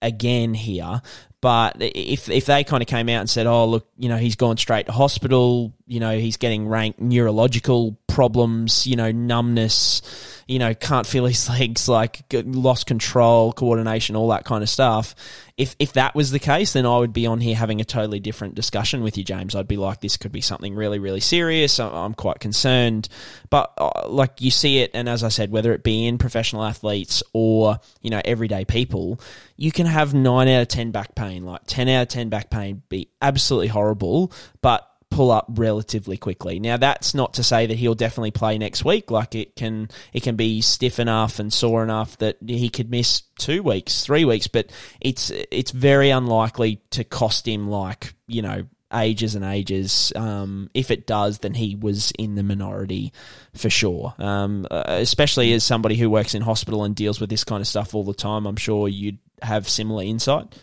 again 0.00 0.54
here. 0.54 1.02
But 1.40 1.78
if 1.80 2.30
if 2.30 2.46
they 2.46 2.62
kind 2.62 2.82
of 2.82 2.86
came 2.86 3.08
out 3.08 3.20
and 3.20 3.28
said, 3.28 3.48
"Oh, 3.48 3.66
look, 3.66 3.88
you 3.98 4.08
know, 4.08 4.16
he's 4.16 4.36
gone 4.36 4.58
straight 4.58 4.86
to 4.86 4.92
hospital. 4.92 5.74
You 5.88 5.98
know, 5.98 6.16
he's 6.16 6.36
getting 6.36 6.68
ranked 6.68 7.00
neurological 7.00 7.98
problems. 8.20 8.86
You 8.86 8.96
know, 8.96 9.10
numbness. 9.10 10.02
You 10.46 10.58
know, 10.58 10.74
can't 10.74 11.06
feel 11.06 11.24
his 11.26 11.48
legs, 11.48 11.88
like 11.88 12.22
lost 12.32 12.86
control, 12.86 13.52
coordination, 13.52 14.14
all 14.14 14.28
that 14.28 14.44
kind 14.44 14.62
of 14.62 14.68
stuff." 14.68 15.14
If 15.56 15.74
if 15.78 15.94
that 15.94 16.14
was 16.14 16.30
the 16.30 16.38
case, 16.38 16.74
then 16.74 16.84
I 16.84 16.98
would 16.98 17.12
be 17.14 17.26
on 17.26 17.40
here 17.40 17.54
having 17.56 17.80
a 17.80 17.84
totally 17.84 18.20
different 18.20 18.56
discussion 18.56 19.02
with 19.02 19.16
you, 19.16 19.24
James. 19.24 19.54
I'd 19.54 19.68
be 19.68 19.76
like, 19.78 20.00
"This 20.00 20.18
could 20.18 20.32
be 20.32 20.42
something 20.42 20.74
really, 20.74 20.98
really 20.98 21.20
serious. 21.20 21.80
I'm 21.80 22.14
quite 22.14 22.40
concerned." 22.40 23.08
But 23.48 23.72
uh, 23.78 24.08
like 24.08 24.40
you 24.40 24.50
see 24.50 24.80
it, 24.80 24.90
and 24.92 25.08
as 25.08 25.24
I 25.24 25.28
said, 25.28 25.50
whether 25.50 25.72
it 25.72 25.82
be 25.82 26.06
in 26.06 26.18
professional 26.18 26.64
athletes 26.64 27.22
or 27.32 27.78
you 28.02 28.10
know 28.10 28.20
everyday 28.24 28.66
people, 28.66 29.20
you 29.56 29.72
can 29.72 29.86
have 29.86 30.12
nine 30.12 30.48
out 30.48 30.62
of 30.62 30.68
ten 30.68 30.90
back 30.90 31.14
pain 31.14 31.44
like 31.44 31.62
10 31.66 31.88
out 31.88 32.02
of 32.02 32.08
10 32.08 32.28
back 32.28 32.50
pain, 32.50 32.82
be 32.88 33.08
absolutely 33.22 33.68
horrible, 33.68 34.32
but 34.62 34.89
pull 35.10 35.30
up 35.30 35.46
relatively 35.50 36.16
quickly. 36.16 36.60
Now 36.60 36.76
that's 36.76 37.14
not 37.14 37.34
to 37.34 37.42
say 37.42 37.66
that 37.66 37.76
he'll 37.76 37.94
definitely 37.94 38.30
play 38.30 38.56
next 38.58 38.84
week. 38.84 39.10
Like 39.10 39.34
it 39.34 39.56
can 39.56 39.88
it 40.12 40.22
can 40.22 40.36
be 40.36 40.60
stiff 40.60 40.98
enough 40.98 41.38
and 41.38 41.52
sore 41.52 41.82
enough 41.82 42.16
that 42.18 42.38
he 42.46 42.68
could 42.68 42.90
miss 42.90 43.22
two 43.38 43.62
weeks, 43.62 44.04
three 44.04 44.24
weeks, 44.24 44.46
but 44.46 44.70
it's 45.00 45.30
it's 45.50 45.72
very 45.72 46.10
unlikely 46.10 46.80
to 46.90 47.04
cost 47.04 47.46
him 47.46 47.68
like, 47.68 48.14
you 48.26 48.42
know, 48.42 48.66
ages 48.92 49.34
and 49.34 49.44
ages. 49.44 50.12
Um, 50.14 50.70
if 50.74 50.90
it 50.90 51.06
does, 51.06 51.40
then 51.40 51.54
he 51.54 51.76
was 51.76 52.12
in 52.18 52.34
the 52.34 52.42
minority 52.42 53.12
for 53.54 53.70
sure. 53.70 54.14
Um, 54.18 54.66
uh, 54.70 54.84
especially 54.86 55.52
as 55.52 55.64
somebody 55.64 55.96
who 55.96 56.10
works 56.10 56.34
in 56.34 56.42
hospital 56.42 56.84
and 56.84 56.94
deals 56.94 57.20
with 57.20 57.30
this 57.30 57.44
kind 57.44 57.60
of 57.60 57.66
stuff 57.66 57.94
all 57.94 58.04
the 58.04 58.14
time, 58.14 58.46
I'm 58.46 58.56
sure 58.56 58.88
you'd 58.88 59.18
have 59.42 59.68
similar 59.68 60.04
insight. 60.04 60.54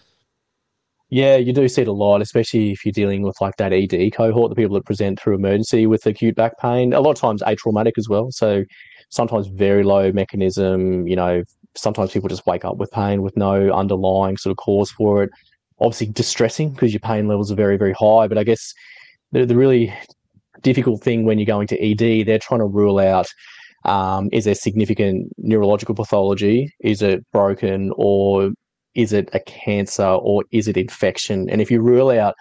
Yeah, 1.09 1.37
you 1.37 1.53
do 1.53 1.67
see 1.69 1.83
it 1.83 1.87
a 1.87 1.93
lot, 1.93 2.21
especially 2.21 2.71
if 2.71 2.85
you're 2.85 2.91
dealing 2.91 3.21
with 3.21 3.39
like 3.39 3.55
that 3.57 3.71
ED 3.71 4.11
cohort, 4.13 4.49
the 4.49 4.55
people 4.55 4.75
that 4.75 4.85
present 4.85 5.19
through 5.19 5.35
emergency 5.35 5.87
with 5.87 6.05
acute 6.05 6.35
back 6.35 6.59
pain. 6.59 6.91
A 6.93 6.99
lot 6.99 7.11
of 7.11 7.17
times 7.17 7.41
atraumatic 7.43 7.93
as 7.97 8.09
well. 8.09 8.27
So 8.31 8.65
sometimes 9.09 9.47
very 9.47 9.83
low 9.83 10.11
mechanism. 10.11 11.07
You 11.07 11.15
know, 11.15 11.43
sometimes 11.75 12.11
people 12.11 12.27
just 12.27 12.45
wake 12.45 12.65
up 12.65 12.75
with 12.77 12.91
pain 12.91 13.21
with 13.21 13.37
no 13.37 13.71
underlying 13.71 14.35
sort 14.35 14.51
of 14.51 14.57
cause 14.57 14.91
for 14.91 15.23
it. 15.23 15.29
Obviously, 15.79 16.07
distressing 16.07 16.71
because 16.71 16.91
your 16.91 16.99
pain 16.99 17.27
levels 17.27 17.51
are 17.51 17.55
very, 17.55 17.77
very 17.77 17.93
high. 17.93 18.27
But 18.27 18.37
I 18.37 18.43
guess 18.43 18.73
the, 19.31 19.45
the 19.45 19.55
really 19.55 19.93
difficult 20.61 21.01
thing 21.03 21.23
when 21.23 21.39
you're 21.39 21.45
going 21.45 21.67
to 21.67 21.81
ED, 21.81 22.25
they're 22.27 22.39
trying 22.39 22.59
to 22.59 22.65
rule 22.65 22.99
out 22.99 23.27
um, 23.85 24.27
is 24.33 24.43
there 24.43 24.55
significant 24.55 25.31
neurological 25.37 25.95
pathology? 25.95 26.69
Is 26.81 27.01
it 27.01 27.23
broken 27.31 27.91
or 27.95 28.51
is 28.97 29.13
it 29.13 29.29
a 29.31 29.39
cancer 29.39 30.03
or 30.03 30.43
is 30.51 30.67
it 30.67 30.75
infection? 30.75 31.49
And 31.49 31.61
if 31.61 31.69
you 31.71 31.79
rule 31.79 32.09
out 32.09 32.33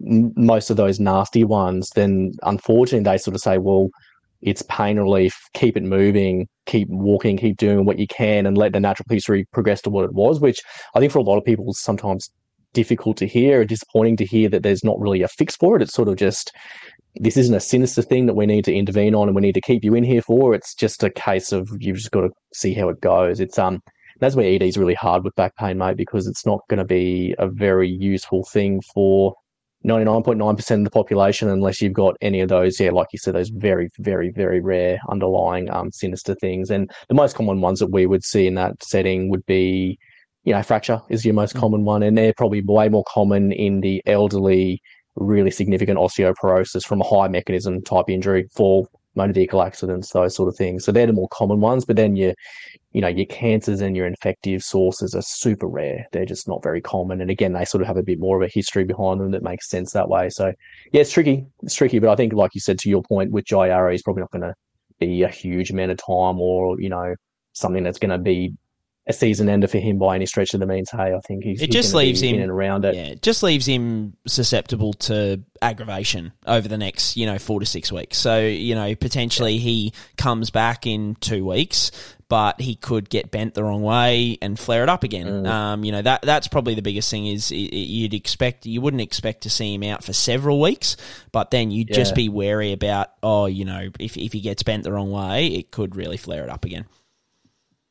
most 0.00 0.68
of 0.68 0.76
those 0.76 0.98
nasty 0.98 1.44
ones, 1.44 1.90
then 1.94 2.32
unfortunately 2.42 3.04
they 3.08 3.16
sort 3.16 3.36
of 3.36 3.40
say, 3.40 3.56
well, 3.56 3.88
it's 4.42 4.62
pain 4.62 4.98
relief, 4.98 5.32
keep 5.54 5.76
it 5.76 5.84
moving, 5.84 6.48
keep 6.66 6.88
walking, 6.88 7.36
keep 7.36 7.56
doing 7.56 7.84
what 7.84 8.00
you 8.00 8.08
can, 8.08 8.44
and 8.46 8.58
let 8.58 8.72
the 8.72 8.80
natural 8.80 9.06
history 9.08 9.46
progress 9.52 9.80
to 9.82 9.90
what 9.90 10.04
it 10.04 10.12
was, 10.12 10.40
which 10.40 10.60
I 10.96 10.98
think 10.98 11.12
for 11.12 11.20
a 11.20 11.22
lot 11.22 11.38
of 11.38 11.44
people 11.44 11.70
is 11.70 11.80
sometimes 11.80 12.28
difficult 12.72 13.16
to 13.18 13.26
hear, 13.28 13.60
or 13.60 13.64
disappointing 13.64 14.16
to 14.16 14.26
hear 14.26 14.48
that 14.48 14.64
there's 14.64 14.82
not 14.82 14.98
really 14.98 15.22
a 15.22 15.28
fix 15.28 15.54
for 15.54 15.76
it. 15.76 15.82
It's 15.82 15.94
sort 15.94 16.08
of 16.08 16.16
just 16.16 16.50
this 17.16 17.36
isn't 17.36 17.54
a 17.54 17.60
sinister 17.60 18.02
thing 18.02 18.26
that 18.26 18.34
we 18.34 18.46
need 18.46 18.64
to 18.64 18.74
intervene 18.74 19.14
on 19.14 19.28
and 19.28 19.36
we 19.36 19.42
need 19.42 19.54
to 19.54 19.60
keep 19.60 19.84
you 19.84 19.94
in 19.94 20.02
here 20.02 20.22
for. 20.22 20.52
It's 20.52 20.74
just 20.74 21.04
a 21.04 21.10
case 21.10 21.52
of 21.52 21.68
you've 21.78 21.98
just 21.98 22.10
got 22.10 22.22
to 22.22 22.30
see 22.54 22.74
how 22.74 22.88
it 22.88 23.00
goes. 23.00 23.38
It's 23.38 23.58
um 23.58 23.80
that's 24.22 24.36
where 24.36 24.46
ED 24.46 24.62
is 24.62 24.76
really 24.76 24.94
hard 24.94 25.24
with 25.24 25.34
back 25.34 25.56
pain, 25.56 25.78
mate, 25.78 25.96
because 25.96 26.26
it's 26.26 26.46
not 26.46 26.60
going 26.68 26.78
to 26.78 26.84
be 26.84 27.34
a 27.38 27.48
very 27.48 27.88
useful 27.88 28.44
thing 28.44 28.80
for 28.94 29.34
99.9% 29.86 30.70
of 30.78 30.84
the 30.84 30.90
population 30.90 31.48
unless 31.48 31.80
you've 31.80 31.92
got 31.92 32.16
any 32.20 32.40
of 32.40 32.48
those, 32.48 32.78
yeah, 32.78 32.90
like 32.90 33.08
you 33.12 33.18
said, 33.18 33.34
those 33.34 33.48
very, 33.48 33.90
very, 33.98 34.30
very 34.30 34.60
rare 34.60 35.00
underlying 35.10 35.68
um, 35.70 35.90
sinister 35.90 36.34
things. 36.36 36.70
And 36.70 36.90
the 37.08 37.14
most 37.14 37.34
common 37.34 37.60
ones 37.60 37.80
that 37.80 37.90
we 37.90 38.06
would 38.06 38.22
see 38.22 38.46
in 38.46 38.54
that 38.54 38.82
setting 38.82 39.28
would 39.30 39.44
be, 39.46 39.98
you 40.44 40.52
know, 40.52 40.62
fracture 40.62 41.00
is 41.08 41.24
your 41.24 41.34
most 41.34 41.56
mm. 41.56 41.60
common 41.60 41.84
one. 41.84 42.02
And 42.02 42.16
they're 42.16 42.34
probably 42.36 42.62
way 42.64 42.88
more 42.88 43.04
common 43.08 43.50
in 43.50 43.80
the 43.80 44.02
elderly, 44.06 44.80
really 45.16 45.50
significant 45.50 45.98
osteoporosis 45.98 46.84
from 46.84 47.00
a 47.00 47.04
high 47.04 47.28
mechanism 47.28 47.82
type 47.82 48.08
injury, 48.08 48.46
fall, 48.54 48.88
motor 49.14 49.32
vehicle 49.32 49.62
accidents, 49.62 50.10
those 50.10 50.34
sort 50.34 50.48
of 50.48 50.56
things. 50.56 50.84
So 50.84 50.92
they're 50.92 51.06
the 51.06 51.12
more 51.12 51.28
common 51.28 51.60
ones. 51.60 51.84
But 51.84 51.96
then 51.96 52.16
your, 52.16 52.34
you 52.92 53.00
know, 53.00 53.08
your 53.08 53.26
cancers 53.26 53.80
and 53.80 53.96
your 53.96 54.06
infective 54.06 54.62
sources 54.62 55.14
are 55.14 55.22
super 55.22 55.66
rare. 55.66 56.06
They're 56.12 56.24
just 56.24 56.48
not 56.48 56.62
very 56.62 56.80
common. 56.80 57.20
And 57.20 57.30
again, 57.30 57.52
they 57.52 57.64
sort 57.64 57.82
of 57.82 57.86
have 57.88 57.96
a 57.96 58.02
bit 58.02 58.18
more 58.18 58.36
of 58.36 58.48
a 58.48 58.52
history 58.52 58.84
behind 58.84 59.20
them 59.20 59.30
that 59.32 59.42
makes 59.42 59.68
sense 59.68 59.92
that 59.92 60.08
way. 60.08 60.30
So 60.30 60.52
yeah, 60.92 61.02
it's 61.02 61.12
tricky. 61.12 61.46
It's 61.62 61.74
tricky. 61.74 61.98
But 61.98 62.10
I 62.10 62.16
think, 62.16 62.32
like 62.32 62.54
you 62.54 62.60
said, 62.60 62.78
to 62.80 62.88
your 62.90 63.02
point, 63.02 63.30
with 63.30 63.44
Jai 63.44 63.92
is 63.92 64.02
probably 64.02 64.22
not 64.22 64.30
going 64.30 64.42
to 64.42 64.54
be 64.98 65.22
a 65.22 65.28
huge 65.28 65.70
amount 65.70 65.90
of 65.90 65.98
time 65.98 66.40
or, 66.40 66.80
you 66.80 66.88
know, 66.88 67.14
something 67.54 67.82
that's 67.82 67.98
going 67.98 68.10
to 68.10 68.18
be 68.18 68.54
a 69.06 69.12
season 69.12 69.48
ender 69.48 69.66
for 69.66 69.78
him 69.78 69.98
by 69.98 70.14
any 70.14 70.26
stretch 70.26 70.54
of 70.54 70.60
the 70.60 70.66
means. 70.66 70.90
Hey, 70.90 71.12
I 71.12 71.18
think 71.26 71.42
he's 71.42 71.60
it 71.60 71.72
just 71.72 71.92
leaves 71.92 72.22
him 72.22 72.36
in 72.36 72.42
and 72.42 72.50
around 72.50 72.84
it. 72.84 72.94
Yeah, 72.94 73.06
it 73.06 73.22
just 73.22 73.42
leaves 73.42 73.66
him 73.66 74.16
susceptible 74.28 74.92
to 74.94 75.42
aggravation 75.60 76.32
over 76.46 76.68
the 76.68 76.78
next 76.78 77.16
you 77.16 77.26
know 77.26 77.38
four 77.38 77.58
to 77.58 77.66
six 77.66 77.90
weeks. 77.90 78.18
So 78.18 78.40
you 78.40 78.76
know 78.76 78.94
potentially 78.94 79.58
he 79.58 79.92
comes 80.16 80.50
back 80.50 80.86
in 80.86 81.16
two 81.16 81.44
weeks, 81.44 81.90
but 82.28 82.60
he 82.60 82.76
could 82.76 83.10
get 83.10 83.32
bent 83.32 83.54
the 83.54 83.64
wrong 83.64 83.82
way 83.82 84.38
and 84.40 84.56
flare 84.56 84.84
it 84.84 84.88
up 84.88 85.02
again. 85.02 85.26
Mm. 85.26 85.46
Um, 85.48 85.84
you 85.84 85.90
know 85.90 86.02
that 86.02 86.22
that's 86.22 86.46
probably 86.46 86.76
the 86.76 86.82
biggest 86.82 87.10
thing 87.10 87.26
is 87.26 87.50
you'd 87.50 88.14
expect 88.14 88.66
you 88.66 88.80
wouldn't 88.80 89.02
expect 89.02 89.42
to 89.42 89.50
see 89.50 89.74
him 89.74 89.82
out 89.82 90.04
for 90.04 90.12
several 90.12 90.60
weeks, 90.60 90.96
but 91.32 91.50
then 91.50 91.72
you'd 91.72 91.90
yeah. 91.90 91.96
just 91.96 92.14
be 92.14 92.28
wary 92.28 92.72
about 92.72 93.08
oh 93.20 93.46
you 93.46 93.64
know 93.64 93.88
if 93.98 94.16
if 94.16 94.32
he 94.32 94.40
gets 94.40 94.62
bent 94.62 94.84
the 94.84 94.92
wrong 94.92 95.10
way, 95.10 95.48
it 95.48 95.72
could 95.72 95.96
really 95.96 96.16
flare 96.16 96.44
it 96.44 96.50
up 96.50 96.64
again. 96.64 96.86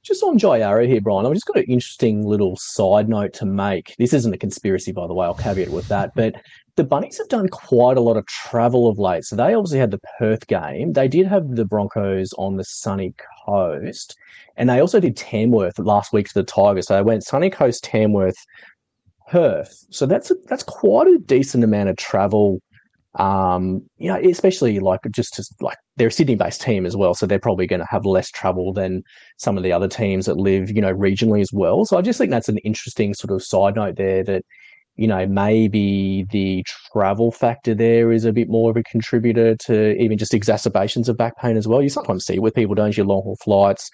Just 0.04 0.24
on 0.24 0.40
Jai 0.40 0.62
Arrow 0.62 0.88
here, 0.88 1.00
Brian, 1.00 1.28
I've 1.28 1.34
just 1.34 1.46
got 1.46 1.58
an 1.58 1.66
interesting 1.66 2.26
little 2.26 2.56
side 2.56 3.08
note 3.08 3.34
to 3.34 3.46
make. 3.46 3.96
This 4.00 4.14
isn't 4.14 4.34
a 4.34 4.38
conspiracy, 4.38 4.92
by 4.92 5.06
the 5.06 5.14
way, 5.14 5.28
I'll 5.28 5.36
caveat 5.36 5.70
with 5.70 5.88
that. 5.90 6.12
But 6.16 6.36
the 6.76 6.84
Bunnies 6.84 7.20
have 7.20 7.28
done 7.28 7.48
quite 7.50 7.98
a 7.98 8.02
lot 8.02 8.18
of 8.18 8.26
travel 8.26 8.88
of 8.88 8.98
late. 8.98 9.26
So 9.26 9.36
they 9.36 9.54
obviously 9.54 9.78
had 9.78 9.92
the 9.92 10.02
Perth 10.18 10.48
game. 10.48 10.94
They 10.94 11.08
did 11.08 11.28
have 11.28 11.56
the 11.56 11.66
Broncos 11.66 12.34
on 12.40 12.58
the 12.58 12.64
sunny 12.64 13.14
coast. 13.46 14.16
And 14.58 14.68
they 14.68 14.80
also 14.80 15.00
did 15.00 15.16
Tamworth 15.16 15.78
last 15.78 16.14
week 16.14 16.28
for 16.30 16.40
the 16.40 16.46
Tigers. 16.46 16.88
So 16.88 16.96
they 16.96 17.04
went 17.04 17.24
sunny 17.24 17.52
coast, 17.52 17.84
Tamworth, 17.84 18.38
Perth. 19.30 19.86
So 19.92 20.08
that's 20.08 20.32
a, 20.32 20.36
that's 20.48 20.64
quite 20.64 21.08
a 21.08 21.20
decent 21.20 21.64
amount 21.64 21.90
of 21.90 21.98
travel 21.98 22.60
um, 23.16 23.82
you 23.98 24.08
know, 24.08 24.20
especially 24.20 24.80
like 24.80 25.02
just 25.12 25.34
to, 25.34 25.44
like 25.60 25.78
they're 25.98 26.08
a 26.08 26.12
Sydney 26.12 26.36
based 26.36 26.62
team 26.62 26.86
as 26.86 26.96
well, 26.96 27.14
so 27.14 27.26
they're 27.26 27.40
probably 27.40 27.68
going 27.68 27.82
to 27.82 27.88
have 27.90 28.06
less 28.06 28.30
trouble 28.30 28.72
than 28.74 29.04
some 29.38 29.58
of 29.58 29.64
the 29.64 29.72
other 29.72 29.88
teams 29.88 30.26
that 30.26 30.38
live, 30.38 30.72
you 30.72 30.82
know, 30.82 30.94
regionally 30.94 31.42
as 31.42 31.52
well. 31.52 31.86
So 31.86 31.98
I 31.98 32.02
just 32.02 32.18
think 32.18 32.32
that's 32.32 32.50
an 32.50 32.60
interesting 32.60 33.14
sort 33.14 33.32
of 33.32 33.44
side 33.44 33.76
note 33.76 33.98
there 33.98 34.24
that 34.24 34.44
you 35.02 35.08
know, 35.08 35.26
maybe 35.26 36.28
the 36.30 36.64
travel 36.94 37.32
factor 37.32 37.74
there 37.74 38.12
is 38.12 38.24
a 38.24 38.32
bit 38.32 38.50
more 38.50 38.70
of 38.70 38.78
a 38.78 38.84
contributor 38.84 39.56
to 39.56 39.96
even 40.00 40.16
just 40.16 40.32
exacerbations 40.32 41.10
of 41.10 41.18
back 41.18 41.36
pain 41.40 41.58
as 41.58 41.68
well. 41.68 41.82
You 41.82 41.90
sometimes 41.90 42.24
see 42.24 42.38
with 42.38 42.54
people, 42.54 42.76
don't 42.76 42.96
you, 42.96 43.04
long 43.04 43.24
haul 43.24 43.36
flights, 43.44 43.90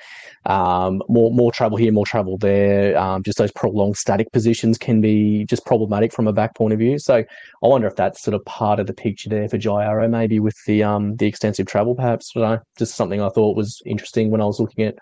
um, 0.47 1.01
more 1.07 1.31
more 1.31 1.49
travel 1.53 1.77
here, 1.77 1.93
more 1.93 2.05
travel 2.05 2.37
there. 2.37 2.97
Um, 2.97 3.23
just 3.23 3.37
those 3.37 3.53
prolonged 3.53 3.95
static 3.95 4.33
positions 4.33 4.77
can 4.77 4.99
be 4.99 5.45
just 5.45 5.65
problematic 5.65 6.11
from 6.11 6.27
a 6.27 6.33
back 6.33 6.57
point 6.57 6.73
of 6.73 6.79
view. 6.79 6.99
So 6.99 7.15
I 7.15 7.25
wonder 7.61 7.87
if 7.87 7.95
that's 7.95 8.21
sort 8.21 8.35
of 8.35 8.43
part 8.43 8.81
of 8.81 8.87
the 8.87 8.93
picture 8.93 9.29
there 9.29 9.47
for 9.47 9.57
Arrow, 9.79 10.09
maybe 10.09 10.41
with 10.41 10.57
the 10.65 10.83
um 10.83 11.15
the 11.15 11.25
extensive 11.25 11.67
travel, 11.67 11.95
perhaps. 11.95 12.35
Know, 12.35 12.59
just 12.77 12.95
something 12.95 13.21
I 13.21 13.29
thought 13.29 13.55
was 13.55 13.81
interesting 13.85 14.29
when 14.29 14.41
I 14.41 14.45
was 14.45 14.59
looking 14.59 14.83
at 14.83 14.95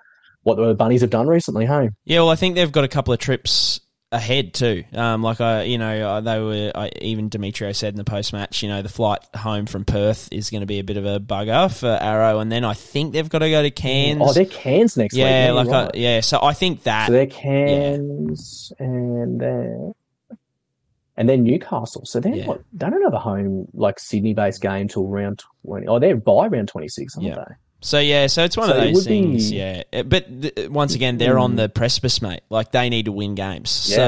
what 0.44 0.58
the 0.58 0.76
bunnies 0.76 1.02
have 1.02 1.10
done 1.10 1.26
recently. 1.26 1.65
Hey, 1.65 1.89
yeah, 2.04 2.20
well, 2.20 2.30
I 2.30 2.36
think 2.36 2.54
they've 2.54 2.72
got 2.72 2.84
a 2.84 2.88
couple 2.88 3.12
of 3.12 3.20
trips 3.20 3.80
ahead 4.15 4.54
too. 4.54 4.84
Um, 4.93 5.21
like 5.21 5.41
I, 5.41 5.63
you 5.63 5.78
know, 5.78 6.21
they 6.21 6.39
were 6.39 6.71
I, 6.73 6.89
even 7.01 7.30
Demetriou 7.30 7.75
said 7.75 7.93
in 7.93 7.97
the 7.97 8.04
post 8.04 8.34
match, 8.34 8.63
you 8.63 8.69
know, 8.69 8.82
the 8.82 8.89
flight 8.89 9.19
home 9.36 9.65
from 9.65 9.86
Perth 9.86 10.30
is 10.32 10.49
going 10.49 10.62
to 10.62 10.67
be 10.67 10.80
a 10.80 10.84
bit 10.84 10.97
of 10.97 11.06
a 11.06 11.19
bugger 11.19 11.71
for 11.71 11.88
Arrow, 12.01 12.39
and 12.39 12.51
then 12.51 12.65
I 12.65 12.73
think 12.73 13.13
they've 13.13 13.30
got 13.30 13.39
to 13.39 13.49
go 13.49 13.62
to 13.62 13.71
Cairns. 13.71 14.21
Oh, 14.23 14.34
they're 14.34 14.45
Cairns 14.45 14.97
next 14.97 15.15
yeah, 15.15 15.25
week. 15.25 15.32
Yeah, 15.32 15.51
like 15.51 15.67
right. 15.67 15.95
I, 15.95 15.97
yeah. 15.97 16.21
So 16.21 16.39
I 16.41 16.54
think 16.54 16.84
that 16.84 17.08
so 17.08 17.13
they're 17.13 17.28
Cairns 17.28 18.73
yeah. 18.80 18.86
and 18.86 19.39
then. 19.39 19.93
And 21.17 21.30
then 21.30 21.43
Newcastle, 21.43 22.06
so 22.06 22.19
they're 22.19 22.36
yeah. 22.36 22.56
they 22.73 22.89
don't 22.89 23.01
have 23.01 23.13
a 23.13 23.19
home 23.19 23.69
like 23.73 23.99
Sydney 23.99 24.34
based 24.34 24.62
game 24.62 24.89
till 24.89 25.08
round 25.08 25.41
twenty. 25.63 25.88
Oh, 25.88 25.97
they're 25.97 26.17
bye 26.17 26.47
round 26.47 26.67
twenty 26.67 26.89
six, 26.89 27.15
aren't 27.15 27.30
yeah. 27.30 27.36
they? 27.36 27.56
So 27.86 28.00
yeah, 28.00 28.26
so 28.26 28.43
it's 28.43 28.58
one 28.58 28.67
so 28.67 28.76
of 28.76 28.82
those 28.82 29.06
things. 29.06 29.52
Be... 29.52 29.58
Yeah, 29.58 29.84
uh, 29.93 30.02
but 30.02 30.41
th- 30.41 30.69
once 30.69 30.95
again, 30.95 31.19
they're 31.19 31.38
on 31.38 31.56
the 31.56 31.69
precipice, 31.69 32.19
mate. 32.19 32.41
Like 32.50 32.71
they 32.71 32.89
need 32.89 33.06
to 33.06 33.12
win 33.12 33.36
games. 33.36 33.89
Yeah, 33.91 33.95
so 33.95 34.02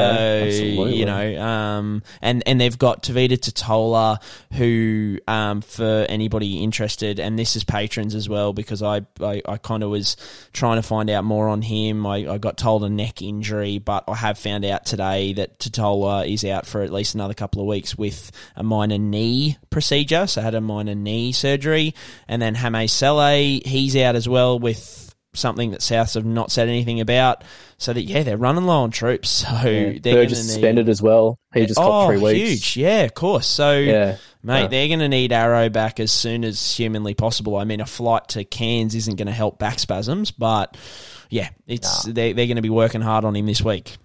absolutely. 0.47 0.95
you 0.95 1.05
know, 1.05 1.39
um, 1.39 2.01
and 2.19 2.41
and 2.47 2.59
they've 2.59 2.77
got 2.77 3.03
Tevita 3.03 3.37
Tatola, 3.37 4.19
who 4.53 5.19
um, 5.27 5.61
for 5.61 6.07
anybody 6.09 6.63
interested, 6.63 7.19
and 7.19 7.37
this 7.37 7.55
is 7.55 7.63
patrons 7.63 8.15
as 8.15 8.27
well 8.27 8.51
because 8.51 8.81
I 8.81 9.01
I, 9.21 9.43
I 9.47 9.57
kind 9.57 9.83
of 9.83 9.91
was 9.91 10.17
trying 10.53 10.77
to 10.77 10.83
find 10.83 11.11
out 11.11 11.23
more 11.23 11.47
on 11.47 11.61
him. 11.61 12.07
I, 12.07 12.27
I 12.27 12.37
got 12.39 12.57
told 12.57 12.83
a 12.83 12.89
neck 12.89 13.21
injury, 13.21 13.77
but 13.77 14.05
I 14.07 14.15
have 14.15 14.39
found 14.39 14.65
out 14.65 14.87
today 14.87 15.33
that 15.33 15.59
Tatola 15.59 16.27
is 16.27 16.43
out 16.43 16.65
for 16.65 16.81
at 16.81 16.91
least 16.91 17.13
another 17.13 17.35
couple 17.35 17.61
of 17.61 17.67
weeks 17.67 17.95
with 17.95 18.31
a 18.55 18.63
minor 18.63 18.97
knee 18.97 19.59
procedure. 19.69 20.25
So 20.25 20.41
I 20.41 20.45
had 20.45 20.55
a 20.55 20.61
minor 20.61 20.95
knee 20.95 21.31
surgery, 21.31 21.93
and 22.27 22.41
then 22.41 22.55
Hame 22.55 22.87
Sele 22.87 23.66
he's 23.67 23.95
out 23.95 24.15
as 24.15 24.27
well 24.27 24.59
with 24.59 25.07
something 25.37 25.71
that 25.71 25.81
Souths 25.81 26.15
have 26.15 26.25
not 26.25 26.51
said 26.51 26.67
anything 26.67 26.99
about. 26.99 27.43
So 27.77 27.93
that 27.93 28.01
yeah, 28.01 28.23
they're 28.23 28.37
running 28.37 28.65
low 28.65 28.81
on 28.81 28.91
troops. 28.91 29.45
So 29.47 29.69
yeah, 29.69 29.99
they're 30.01 30.25
just 30.25 30.47
suspended 30.47 30.89
as 30.89 31.01
well. 31.01 31.39
He 31.53 31.65
just 31.65 31.77
got 31.77 32.05
oh, 32.05 32.07
three 32.07 32.17
weeks. 32.17 32.39
Huge, 32.39 32.77
yeah, 32.77 33.03
of 33.03 33.13
course. 33.13 33.47
So 33.47 33.77
yeah. 33.77 34.17
mate, 34.43 34.63
yeah. 34.63 34.67
they're 34.67 34.87
going 34.87 34.99
to 34.99 35.09
need 35.09 35.31
Arrow 35.31 35.69
back 35.69 35.99
as 35.99 36.11
soon 36.11 36.43
as 36.43 36.75
humanly 36.75 37.13
possible. 37.13 37.55
I 37.55 37.63
mean, 37.63 37.81
a 37.81 37.85
flight 37.85 38.29
to 38.29 38.43
Cairns 38.43 38.95
isn't 38.95 39.15
going 39.15 39.27
to 39.27 39.33
help 39.33 39.59
back 39.59 39.79
spasms, 39.79 40.31
but 40.31 40.75
yeah, 41.29 41.49
it's 41.67 42.05
nah. 42.07 42.13
they, 42.13 42.33
they're 42.33 42.47
going 42.47 42.57
to 42.57 42.61
be 42.61 42.69
working 42.69 43.01
hard 43.01 43.25
on 43.25 43.35
him 43.35 43.45
this 43.45 43.61
week 43.61 43.97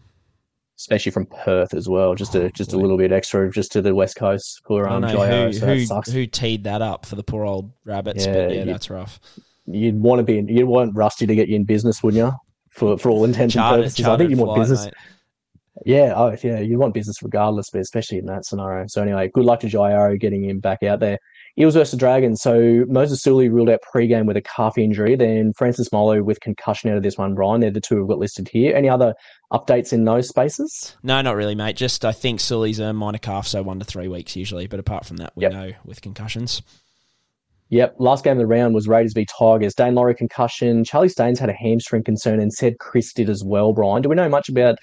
especially 0.79 1.13
from 1.13 1.27
Perth 1.27 1.75
as 1.75 1.89
well. 1.89 2.17
Just 2.17 2.35
a 2.35 2.51
just 2.51 2.73
a 2.73 2.77
little 2.77 2.97
bit 2.97 3.13
extra, 3.13 3.49
just 3.53 3.71
to 3.71 3.83
the 3.83 3.95
west 3.95 4.17
coast 4.17 4.63
for 4.67 4.89
um, 4.89 5.05
Who, 5.05 5.53
so 5.53 5.77
who, 5.77 6.11
who, 6.11 6.27
teed 6.27 6.65
that 6.65 6.83
up 6.83 7.07
for 7.07 7.15
the 7.15 7.23
poor 7.23 7.45
old 7.45 7.71
rabbits? 7.85 8.27
Yeah, 8.27 8.33
but 8.33 8.55
yeah, 8.57 8.65
that's 8.65 8.91
rough 8.91 9.21
you'd 9.67 10.01
want 10.01 10.19
to 10.21 10.25
be 10.25 10.39
in, 10.39 10.49
you'd 10.49 10.67
want 10.67 10.97
Rusty 10.97 11.27
to 11.27 11.35
get 11.35 11.49
you 11.49 11.57
in 11.57 11.65
business, 11.65 12.03
wouldn't 12.03 12.25
you? 12.25 12.33
For 12.71 12.97
for 12.97 13.11
all 13.11 13.25
intents 13.25 13.55
and 13.55 13.65
purposes, 13.65 14.07
I 14.07 14.17
think 14.17 14.31
you 14.31 14.37
want 14.37 14.61
business. 14.61 14.87
Mate. 14.87 14.95
Yeah, 15.87 16.13
oh 16.17 16.37
yeah, 16.43 16.61
you 16.61 16.79
want 16.79 16.95
business 16.95 17.23
regardless, 17.23 17.71
but 17.71 17.81
especially 17.81 18.19
in 18.19 18.27
that 18.27 18.45
scenario. 18.45 18.87
So 18.89 19.03
anyway, 19.03 19.31
good 19.33 19.45
luck 19.45 19.61
to 19.61 19.69
Jai 19.69 19.93
Arrow 19.93 20.17
getting 20.17 20.45
him 20.45 20.61
back 20.61 20.83
out 20.83 21.01
there. 21.01 21.19
Eels 21.59 21.75
versus 21.75 21.99
Dragons. 21.99 22.41
So 22.41 22.85
Moses 22.89 23.23
Suli 23.23 23.49
ruled 23.49 23.69
out 23.69 23.81
pre-game 23.91 24.27
with 24.27 24.37
a 24.37 24.43
calf 24.43 24.79
injury. 24.79 25.17
Then 25.17 25.53
Francis 25.57 25.93
Molo 25.93 26.23
with 26.23 26.41
concussion 26.41 26.91
out 26.91 26.97
of 26.97 27.03
this 27.03 27.19
one. 27.19 27.35
Brian, 27.35 27.61
they're 27.61 27.71
the 27.71 27.81
two 27.81 27.99
we've 27.99 28.09
got 28.09 28.19
listed 28.19 28.49
here. 28.49 28.75
Any 28.75 28.89
other 28.89 29.15
updates 29.53 29.93
in 29.93 30.05
those 30.05 30.29
spaces? 30.29 30.97
No, 31.03 31.21
not 31.21 31.37
really, 31.37 31.55
mate. 31.55 31.77
Just 31.77 32.05
I 32.05 32.13
think 32.13 32.41
Suli's 32.41 32.79
a 32.79 32.93
minor 32.93 33.19
calf, 33.19 33.47
so 33.47 33.63
one 33.63 33.79
to 33.79 33.85
three 33.85 34.09
weeks 34.09 34.35
usually. 34.37 34.67
But 34.67 34.81
apart 34.81 35.05
from 35.05 35.19
that, 35.19 35.33
we 35.37 35.43
yep. 35.43 35.53
know 35.53 35.73
with 35.85 36.01
concussions. 36.01 36.63
Yep, 37.73 37.97
last 38.01 38.23
game 38.23 38.33
of 38.33 38.39
the 38.39 38.47
round 38.47 38.75
was 38.75 38.87
Raiders 38.87 39.15
v 39.15 39.25
Tigers. 39.25 39.75
Daine 39.75 39.95
Laurie 39.95 40.15
concussion. 40.15 40.85
Charlie 40.85 41.09
Staines 41.09 41.39
had 41.39 41.49
a 41.49 41.55
hamstring 41.55 42.05
concern 42.05 42.39
and 42.39 42.53
Seb 42.53 42.77
Kris 42.79 43.15
did 43.15 43.31
as 43.31 43.43
well, 43.43 43.73
Brian. 43.73 44.03
Do 44.03 44.11
we 44.11 44.15
know 44.15 44.29
much 44.29 44.51
about 44.51 44.77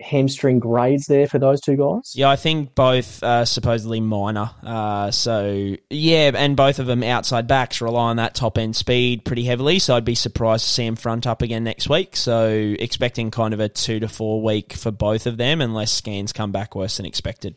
hamstring 0.00 0.58
grades 0.58 1.08
there 1.08 1.26
for 1.26 1.38
those 1.38 1.60
two 1.60 1.76
guys? 1.76 2.14
Yeah, 2.14 2.30
I 2.30 2.36
think 2.36 2.74
both 2.74 3.22
uh, 3.22 3.44
supposedly 3.44 4.00
minor. 4.00 4.48
Uh, 4.62 5.10
so 5.10 5.76
yeah, 5.90 6.30
and 6.34 6.56
both 6.56 6.78
of 6.78 6.86
them 6.86 7.02
outside 7.02 7.46
backs 7.46 7.82
rely 7.82 8.08
on 8.08 8.16
that 8.16 8.34
top 8.34 8.56
end 8.56 8.76
speed 8.76 9.26
pretty 9.26 9.44
heavily. 9.44 9.78
So 9.78 9.94
I'd 9.94 10.06
be 10.06 10.14
surprised 10.14 10.64
to 10.64 10.70
see 10.70 10.86
them 10.86 10.96
front 10.96 11.26
up 11.26 11.42
again 11.42 11.64
next 11.64 11.90
week. 11.90 12.16
So 12.16 12.48
expecting 12.78 13.30
kind 13.30 13.52
of 13.52 13.60
a 13.60 13.68
two 13.68 14.00
to 14.00 14.08
four 14.08 14.42
week 14.42 14.72
for 14.72 14.90
both 14.90 15.26
of 15.26 15.36
them, 15.36 15.60
unless 15.60 15.92
scans 15.92 16.32
come 16.32 16.50
back 16.50 16.74
worse 16.74 16.96
than 16.96 17.04
expected. 17.04 17.56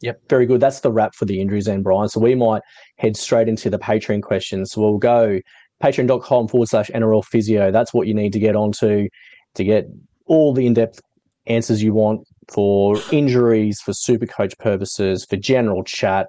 Yep, 0.00 0.20
very 0.28 0.44
good. 0.44 0.60
That's 0.60 0.80
the 0.80 0.92
wrap 0.92 1.14
for 1.14 1.24
the 1.24 1.40
injuries, 1.40 1.66
and 1.66 1.82
Brian. 1.82 2.08
So 2.10 2.20
we 2.20 2.34
might 2.34 2.62
head 2.96 3.16
straight 3.16 3.48
into 3.48 3.70
the 3.70 3.78
Patreon 3.78 4.22
questions. 4.22 4.72
So 4.72 4.80
we'll 4.80 4.98
go 4.98 5.40
patreon.com 5.82 6.48
forward 6.48 6.68
slash 6.68 6.90
NRL 6.90 7.24
physio. 7.24 7.70
That's 7.70 7.92
what 7.92 8.06
you 8.06 8.14
need 8.14 8.32
to 8.32 8.38
get 8.38 8.56
onto 8.56 9.08
to 9.54 9.64
get 9.64 9.86
all 10.26 10.52
the 10.52 10.66
in 10.66 10.74
depth 10.74 11.00
answers 11.46 11.82
you 11.82 11.92
want 11.92 12.26
for 12.48 12.96
injuries, 13.12 13.80
for 13.80 13.92
super 13.92 14.26
coach 14.26 14.56
purposes, 14.58 15.26
for 15.28 15.36
general 15.36 15.84
chat, 15.84 16.28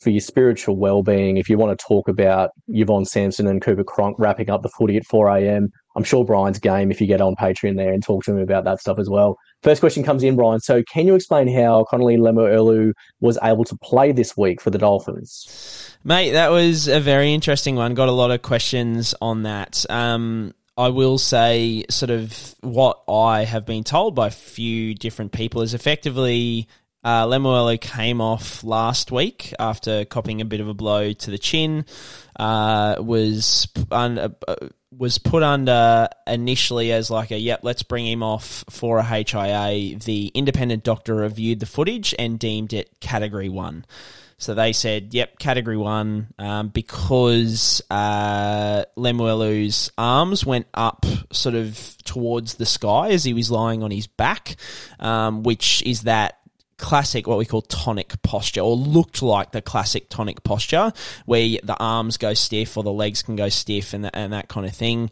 for 0.00 0.10
your 0.10 0.20
spiritual 0.20 0.76
well-being. 0.76 1.36
If 1.36 1.48
you 1.48 1.58
want 1.58 1.76
to 1.76 1.84
talk 1.86 2.08
about 2.08 2.50
Yvonne 2.68 3.04
Sampson 3.04 3.46
and 3.46 3.62
Cooper 3.62 3.84
Cronk 3.84 4.16
wrapping 4.18 4.50
up 4.50 4.62
the 4.62 4.68
footy 4.68 4.96
at 4.96 5.06
4 5.06 5.28
a.m., 5.38 5.70
I'm 5.96 6.04
sure 6.04 6.24
Brian's 6.24 6.58
game 6.58 6.90
if 6.90 7.00
you 7.00 7.06
get 7.06 7.20
on 7.20 7.34
Patreon 7.36 7.76
there 7.76 7.92
and 7.92 8.02
talk 8.02 8.24
to 8.24 8.32
him 8.32 8.38
about 8.38 8.64
that 8.64 8.80
stuff 8.80 8.98
as 8.98 9.08
well. 9.08 9.36
First 9.64 9.80
question 9.80 10.02
comes 10.02 10.22
in, 10.22 10.36
Brian. 10.36 10.60
So, 10.60 10.82
can 10.82 11.06
you 11.06 11.14
explain 11.14 11.48
how 11.48 11.84
Connelly 11.84 12.18
Lemuelu 12.18 12.92
was 13.20 13.38
able 13.42 13.64
to 13.64 13.76
play 13.76 14.12
this 14.12 14.36
week 14.36 14.60
for 14.60 14.68
the 14.68 14.76
Dolphins? 14.76 15.96
Mate, 16.04 16.32
that 16.32 16.50
was 16.50 16.86
a 16.86 17.00
very 17.00 17.32
interesting 17.32 17.74
one. 17.74 17.94
Got 17.94 18.10
a 18.10 18.12
lot 18.12 18.30
of 18.30 18.42
questions 18.42 19.14
on 19.22 19.44
that. 19.44 19.86
Um, 19.88 20.52
I 20.76 20.88
will 20.88 21.16
say, 21.16 21.86
sort 21.88 22.10
of, 22.10 22.54
what 22.60 23.04
I 23.08 23.44
have 23.44 23.64
been 23.64 23.84
told 23.84 24.14
by 24.14 24.26
a 24.26 24.30
few 24.30 24.94
different 24.94 25.32
people 25.32 25.62
is 25.62 25.72
effectively 25.72 26.68
uh, 27.02 27.24
Lemuelu 27.26 27.80
came 27.80 28.20
off 28.20 28.64
last 28.64 29.10
week 29.10 29.54
after 29.58 30.04
copying 30.04 30.42
a 30.42 30.44
bit 30.44 30.60
of 30.60 30.68
a 30.68 30.74
blow 30.74 31.14
to 31.14 31.30
the 31.30 31.38
chin. 31.38 31.86
Uh, 32.36 32.96
was 32.98 33.66
un- 33.90 34.18
uh, 34.18 34.54
was 34.98 35.18
put 35.18 35.42
under 35.42 36.08
initially 36.26 36.92
as 36.92 37.10
like 37.10 37.30
a 37.30 37.38
yep, 37.38 37.60
let's 37.62 37.82
bring 37.82 38.06
him 38.06 38.22
off 38.22 38.64
for 38.70 38.98
a 38.98 39.02
HIA. 39.02 39.98
The 39.98 40.30
independent 40.34 40.84
doctor 40.84 41.14
reviewed 41.14 41.60
the 41.60 41.66
footage 41.66 42.14
and 42.18 42.38
deemed 42.38 42.72
it 42.72 43.00
category 43.00 43.48
one. 43.48 43.84
So 44.36 44.54
they 44.54 44.72
said, 44.72 45.14
yep, 45.14 45.38
category 45.38 45.76
one, 45.76 46.28
um, 46.38 46.68
because 46.68 47.80
uh, 47.88 48.84
Lemuelu's 48.96 49.90
arms 49.96 50.44
went 50.44 50.66
up 50.74 51.06
sort 51.32 51.54
of 51.54 51.96
towards 52.04 52.54
the 52.54 52.66
sky 52.66 53.10
as 53.10 53.24
he 53.24 53.32
was 53.32 53.50
lying 53.50 53.82
on 53.82 53.90
his 53.90 54.06
back, 54.06 54.56
um, 54.98 55.44
which 55.44 55.82
is 55.84 56.02
that 56.02 56.40
classic 56.76 57.26
what 57.26 57.38
we 57.38 57.44
call 57.44 57.62
tonic 57.62 58.20
posture 58.22 58.60
or 58.60 58.74
looked 58.76 59.22
like 59.22 59.52
the 59.52 59.62
classic 59.62 60.08
tonic 60.08 60.42
posture 60.42 60.92
where 61.26 61.58
the 61.62 61.76
arms 61.78 62.16
go 62.16 62.34
stiff 62.34 62.76
or 62.76 62.82
the 62.82 62.92
legs 62.92 63.22
can 63.22 63.36
go 63.36 63.48
stiff 63.48 63.94
and, 63.94 64.10
and 64.14 64.32
that 64.32 64.48
kind 64.48 64.66
of 64.66 64.74
thing 64.74 65.10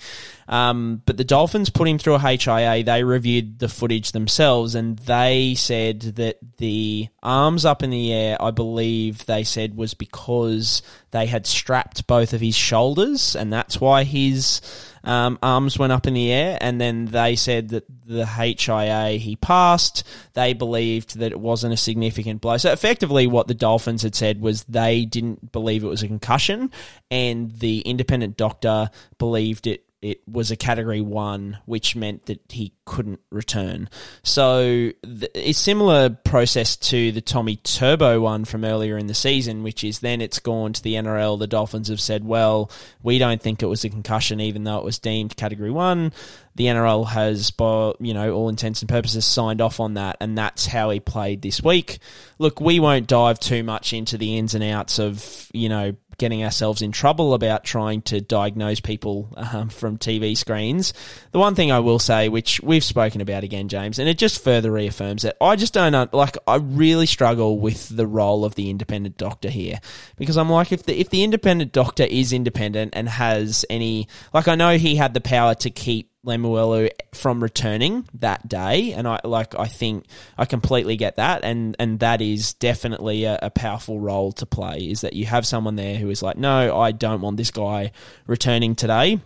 um, 0.48 1.02
but 1.06 1.16
the 1.16 1.24
dolphins 1.24 1.70
put 1.70 1.88
him 1.88 1.98
through 1.98 2.14
a 2.14 2.18
hia 2.18 2.82
they 2.82 3.04
reviewed 3.04 3.58
the 3.58 3.68
footage 3.68 4.12
themselves 4.12 4.74
and 4.74 4.98
they 5.00 5.54
said 5.54 6.00
that 6.00 6.38
the 6.58 7.08
arms 7.22 7.64
up 7.64 7.82
in 7.82 7.90
the 7.90 8.12
air 8.12 8.36
i 8.40 8.50
believe 8.50 9.26
they 9.26 9.44
said 9.44 9.76
was 9.76 9.94
because 9.94 10.82
they 11.10 11.26
had 11.26 11.46
strapped 11.46 12.06
both 12.06 12.32
of 12.32 12.40
his 12.40 12.56
shoulders 12.56 13.36
and 13.36 13.52
that's 13.52 13.80
why 13.80 14.04
his 14.04 14.60
um, 15.04 15.38
arms 15.42 15.78
went 15.78 15.92
up 15.92 16.06
in 16.06 16.14
the 16.14 16.30
air, 16.30 16.58
and 16.60 16.80
then 16.80 17.06
they 17.06 17.36
said 17.36 17.70
that 17.70 17.84
the 18.06 18.24
HIA 18.26 19.18
he 19.18 19.36
passed. 19.36 20.04
They 20.34 20.52
believed 20.52 21.18
that 21.18 21.32
it 21.32 21.40
wasn't 21.40 21.74
a 21.74 21.76
significant 21.76 22.40
blow. 22.40 22.56
So 22.56 22.72
effectively, 22.72 23.26
what 23.26 23.48
the 23.48 23.54
Dolphins 23.54 24.02
had 24.02 24.14
said 24.14 24.40
was 24.40 24.64
they 24.64 25.04
didn't 25.04 25.52
believe 25.52 25.82
it 25.82 25.88
was 25.88 26.02
a 26.02 26.08
concussion, 26.08 26.70
and 27.10 27.50
the 27.58 27.80
independent 27.80 28.36
doctor 28.36 28.90
believed 29.18 29.66
it 29.66 29.84
it 30.02 30.20
was 30.28 30.50
a 30.50 30.56
category 30.56 31.00
one, 31.00 31.58
which 31.64 31.94
meant 31.94 32.26
that 32.26 32.40
he 32.48 32.72
couldn't 32.84 33.20
return. 33.30 33.88
So 34.24 34.90
it's 35.02 35.58
similar 35.58 36.10
process 36.10 36.76
to 36.76 37.12
the 37.12 37.20
Tommy 37.20 37.56
Turbo 37.56 38.20
one 38.20 38.44
from 38.44 38.64
earlier 38.64 38.98
in 38.98 39.06
the 39.06 39.14
season, 39.14 39.62
which 39.62 39.84
is 39.84 40.00
then 40.00 40.20
it's 40.20 40.40
gone 40.40 40.72
to 40.72 40.82
the 40.82 40.94
NRL. 40.94 41.38
The 41.38 41.46
Dolphins 41.46 41.88
have 41.88 42.00
said, 42.00 42.24
well, 42.24 42.68
we 43.04 43.18
don't 43.18 43.40
think 43.40 43.62
it 43.62 43.66
was 43.66 43.84
a 43.84 43.90
concussion, 43.90 44.40
even 44.40 44.64
though 44.64 44.78
it 44.78 44.84
was 44.84 44.98
deemed 44.98 45.36
category 45.36 45.70
one. 45.70 46.12
The 46.56 46.66
NRL 46.66 47.06
has, 47.08 47.52
by 47.52 47.92
you 48.00 48.12
know, 48.12 48.34
all 48.34 48.48
intents 48.48 48.82
and 48.82 48.88
purposes, 48.88 49.24
signed 49.24 49.60
off 49.60 49.78
on 49.78 49.94
that, 49.94 50.16
and 50.20 50.36
that's 50.36 50.66
how 50.66 50.90
he 50.90 51.00
played 51.00 51.40
this 51.42 51.62
week. 51.62 51.98
Look, 52.38 52.60
we 52.60 52.80
won't 52.80 53.06
dive 53.06 53.38
too 53.38 53.62
much 53.62 53.92
into 53.92 54.18
the 54.18 54.36
ins 54.36 54.54
and 54.54 54.64
outs 54.64 54.98
of 54.98 55.48
you 55.54 55.68
know 55.68 55.94
getting 56.18 56.44
ourselves 56.44 56.82
in 56.82 56.92
trouble 56.92 57.34
about 57.34 57.64
trying 57.64 58.02
to 58.02 58.20
diagnose 58.20 58.80
people 58.80 59.32
um, 59.36 59.68
from 59.68 59.98
TV 59.98 60.36
screens. 60.36 60.92
The 61.32 61.38
one 61.38 61.54
thing 61.54 61.72
I 61.72 61.80
will 61.80 61.98
say, 61.98 62.28
which 62.28 62.60
we've 62.60 62.84
spoken 62.84 63.20
about 63.20 63.44
again, 63.44 63.68
James, 63.68 63.98
and 63.98 64.08
it 64.08 64.18
just 64.18 64.42
further 64.42 64.70
reaffirms 64.70 65.24
it. 65.24 65.36
I 65.40 65.56
just 65.56 65.74
don't 65.74 66.12
like. 66.12 66.36
I 66.46 66.56
really 66.56 67.06
struggle 67.06 67.58
with 67.58 67.88
the 67.94 68.06
role 68.06 68.44
of 68.44 68.54
the 68.54 68.70
independent 68.70 69.16
doctor 69.16 69.50
here 69.50 69.80
because 70.16 70.36
I'm 70.36 70.50
like, 70.50 70.72
if 70.72 70.84
the 70.84 70.98
if 70.98 71.10
the 71.10 71.24
independent 71.24 71.72
doctor 71.72 72.04
is 72.04 72.32
independent 72.32 72.94
and 72.94 73.08
has 73.08 73.64
any, 73.68 74.08
like, 74.32 74.48
I 74.48 74.54
know 74.54 74.76
he 74.76 74.96
had 74.96 75.14
the 75.14 75.20
power 75.20 75.54
to 75.56 75.70
keep 75.70 76.11
Lemuelu 76.24 76.90
from 77.14 77.42
returning 77.42 78.06
that 78.14 78.46
day, 78.48 78.92
and 78.92 79.08
I 79.08 79.20
like 79.24 79.58
I 79.58 79.66
think 79.66 80.06
I 80.38 80.44
completely 80.44 80.96
get 80.96 81.16
that, 81.16 81.44
and 81.44 81.74
and 81.78 81.98
that 82.00 82.20
is 82.20 82.54
definitely 82.54 83.24
a, 83.24 83.38
a, 83.42 83.50
powerful 83.50 83.98
role 83.98 84.30
to 84.32 84.46
play. 84.46 84.78
Is 84.90 85.00
that 85.00 85.14
you 85.14 85.26
have 85.26 85.46
someone 85.46 85.74
there 85.76 85.96
who 85.96 86.10
is 86.10 86.22
like, 86.22 86.36
no, 86.36 86.78
I 86.78 86.92
don't 86.92 87.22
want 87.22 87.38
this 87.38 87.50
guy 87.50 87.90
returning 88.26 88.76
today. 88.76 89.20